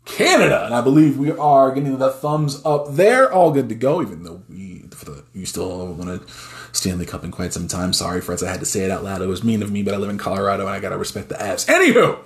[0.05, 3.31] Canada, and I believe we are getting the thumbs up there.
[3.33, 4.85] All good to go, even though we
[5.33, 6.33] you still want to
[6.73, 7.93] Stanley Cup in quite some time.
[7.93, 9.23] Sorry, friends, I had to say it out loud.
[9.23, 11.37] It was mean of me, but I live in Colorado and I gotta respect the
[11.37, 11.67] Avs.
[11.67, 12.19] Anywho,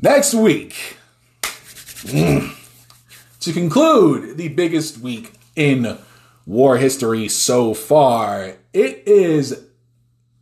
[0.00, 0.96] next week,
[1.42, 2.54] mm,
[3.40, 5.98] to conclude the biggest week in
[6.46, 9.64] war history so far, it is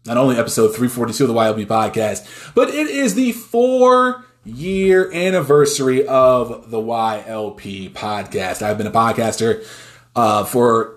[0.04, 6.06] not only episode 342 of the YLP podcast, but it is the four year anniversary
[6.06, 8.62] of the YLP podcast.
[8.62, 9.66] I've been a podcaster
[10.14, 10.95] uh, for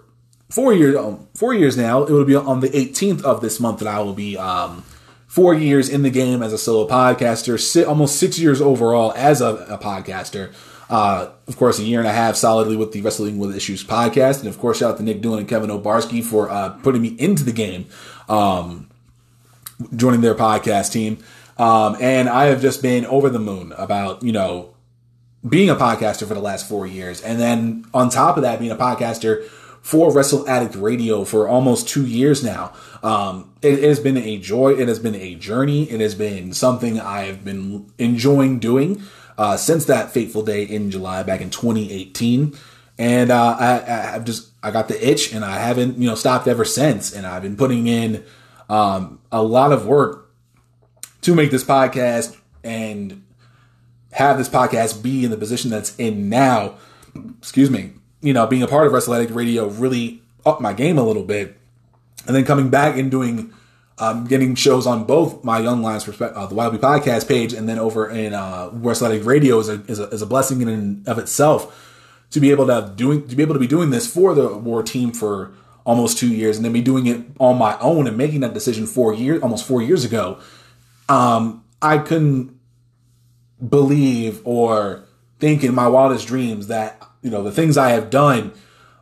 [0.49, 0.95] four years.
[0.95, 2.03] Um, four years now.
[2.03, 4.83] It will be on the 18th of this month that I will be um,
[5.27, 7.59] four years in the game as a solo podcaster.
[7.59, 10.53] Si- almost six years overall as a, a podcaster.
[10.89, 14.39] Uh, of course, a year and a half solidly with the Wrestling with Issues podcast,
[14.39, 17.09] and of course, shout out to Nick Doolin and Kevin Obarski for uh, putting me
[17.19, 17.85] into the game,
[18.27, 18.89] um,
[19.95, 21.19] joining their podcast team.
[21.59, 24.73] Um, and I have just been over the moon about you know
[25.47, 27.21] being a podcaster for the last four years.
[27.21, 29.47] And then on top of that, being a podcaster
[29.81, 32.73] for Wrestle Addict Radio for almost two years now.
[33.01, 34.73] Um, it, it, has been a joy.
[34.73, 35.89] It has been a journey.
[35.89, 39.01] It has been something I have been enjoying doing
[39.37, 42.55] uh, since that fateful day in July back in 2018.
[42.97, 46.47] And uh, I, I've just I got the itch, and I haven't you know stopped
[46.47, 47.13] ever since.
[47.13, 48.25] And I've been putting in
[48.67, 50.29] um, a lot of work
[51.21, 53.23] to make this podcast and
[54.11, 56.75] have this podcast be in the position that's in now,
[57.37, 60.97] excuse me, you know, being a part of Wrestle Addict Radio really upped my game
[60.97, 61.57] a little bit.
[62.27, 63.53] And then coming back and doing
[63.99, 66.11] I'm getting shows on both my Young Lions uh,
[66.47, 69.99] the YLP podcast page, and then over in uh, Wrestle Addict Radio is a, is
[69.99, 71.85] a, is a blessing in and of itself
[72.31, 74.83] to be able to doing to be able to be doing this for the war
[74.83, 75.51] team for
[75.85, 78.85] almost two years, and then be doing it on my own and making that decision
[78.85, 80.39] four years almost four years ago.
[81.09, 82.57] Um, I couldn't
[83.67, 85.03] believe or
[85.39, 88.53] think in my wildest dreams that you know the things I have done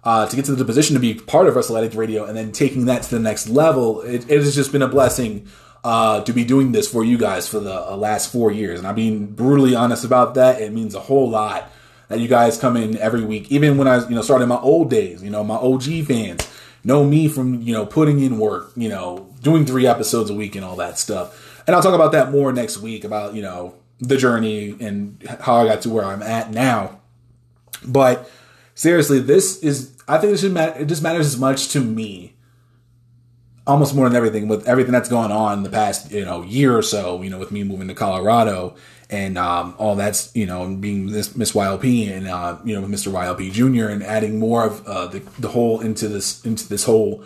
[0.04, 2.86] uh, to get to the position to be part of WrestleAddict Radio and then taking
[2.86, 4.02] that to the next level.
[4.02, 5.48] It, it has just been a blessing
[5.84, 8.88] uh, to be doing this for you guys for the uh, last four years, and
[8.88, 10.62] I'm being brutally honest about that.
[10.62, 11.72] It means a whole lot
[12.10, 14.90] that you guys come in every week, even when I you know started my old
[14.90, 15.24] days.
[15.24, 16.50] You know, my OG fans
[16.84, 20.56] know me from you know putting in work, you know, doing three episodes a week
[20.56, 21.62] and all that stuff.
[21.68, 25.58] And I'll talk about that more next week about you know the journey and how
[25.58, 26.97] I got to where I'm at now.
[27.86, 28.30] But
[28.76, 30.80] seriously, this is I think this should matter.
[30.80, 32.36] It just matters as much to me,
[33.66, 36.78] almost more than everything with everything that's going on in the past you know year
[36.78, 37.22] or so.
[37.22, 38.76] You know, with me moving to Colorado
[39.10, 43.12] and um, all that's you know being this Miss YLP and uh, you know Mr.
[43.12, 43.88] YLP Jr.
[43.90, 47.24] and adding more of uh, the the whole into this into this whole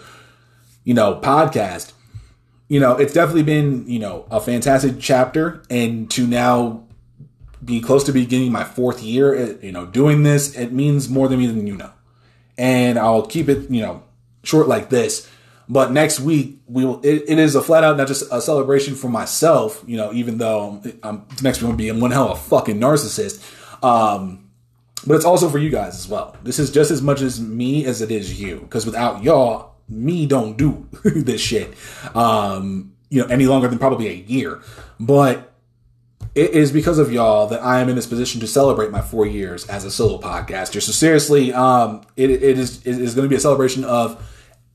[0.84, 1.94] you know podcast
[2.72, 5.61] you know, it's definitely been, you know, a fantastic chapter.
[5.69, 6.86] And to now
[7.63, 11.39] be close to beginning my fourth year, you know, doing this, it means more than
[11.39, 11.91] me than you know.
[12.57, 14.03] And I'll keep it, you know,
[14.43, 15.29] short like this.
[15.69, 16.99] But next week we will.
[17.01, 20.11] It, it is a flat out not just a celebration for myself, you know.
[20.11, 23.41] Even though I'm next week will be in one hell of a fucking narcissist,
[23.81, 24.49] um,
[25.07, 26.35] but it's also for you guys as well.
[26.43, 28.59] This is just as much as me as it is you.
[28.59, 31.73] Because without y'all, me don't do this shit,
[32.15, 34.61] um, you know, any longer than probably a year.
[34.99, 35.51] But
[36.33, 39.25] it is because of y'all that I am in this position to celebrate my four
[39.25, 40.81] years as a solo podcaster.
[40.81, 44.23] So seriously, um, it, it is it is going to be a celebration of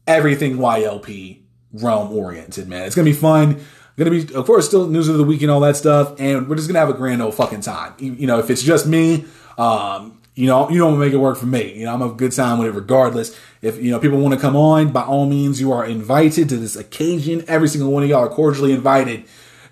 [0.07, 1.41] everything YLP
[1.73, 2.83] realm oriented, man.
[2.83, 3.61] It's going to be fun.
[3.97, 6.47] Going to be, of course, still news of the week and all that stuff, and
[6.49, 7.95] we're just going to have a grand old fucking time.
[7.99, 9.25] You, you know, if it's just me,
[9.57, 11.73] um, you know, you don't make it work for me.
[11.73, 13.35] You know, I'm a good time with it regardless.
[13.63, 16.59] If, you know, people want to come on, by all means, you are invited to
[16.59, 17.43] this occasion.
[17.49, 19.25] Every single one of y'all are cordially invited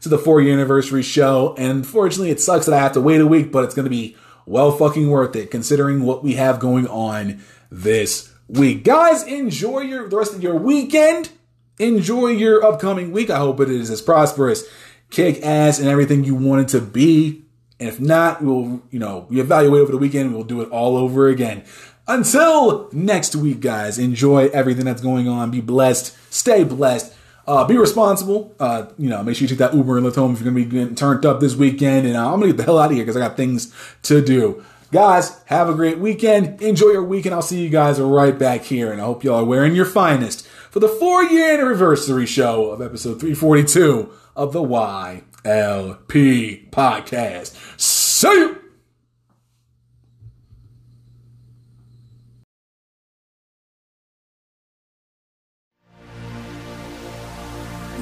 [0.05, 1.55] to the four year anniversary show.
[1.59, 3.91] And fortunately, it sucks that I have to wait a week, but it's going to
[3.91, 4.17] be
[4.47, 8.85] well fucking worth it considering what we have going on this week.
[8.85, 11.31] Guys, enjoy your, the rest of your weekend.
[11.79, 13.31] Enjoy your upcoming week.
[13.31, 14.65] I hope it is as prosperous,
[15.11, 17.43] kick ass, and everything you want it to be.
[17.81, 20.33] And if not, we'll, you know, we evaluate over the weekend.
[20.33, 21.65] We'll do it all over again.
[22.07, 25.51] Until next week, guys, enjoy everything that's going on.
[25.51, 26.17] Be blessed.
[26.33, 27.13] Stay blessed.
[27.47, 28.55] Uh, be responsible.
[28.59, 30.65] Uh, you know, make sure you take that Uber and Lyft home if you're going
[30.65, 32.07] to be getting turned up this weekend.
[32.07, 33.75] And uh, I'm going to get the hell out of here because I got things
[34.05, 34.65] to do.
[34.93, 36.63] Guys, have a great weekend.
[36.63, 37.35] Enjoy your weekend.
[37.35, 38.93] I'll see you guys right back here.
[38.93, 42.81] And I hope y'all are wearing your finest for the four year anniversary show of
[42.81, 47.81] episode 342 of the Y LP podcast.
[47.81, 48.54] See you.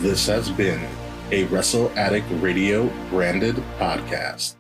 [0.03, 0.81] This has been
[1.31, 4.57] a Wrestle Addict Radio branded podcast.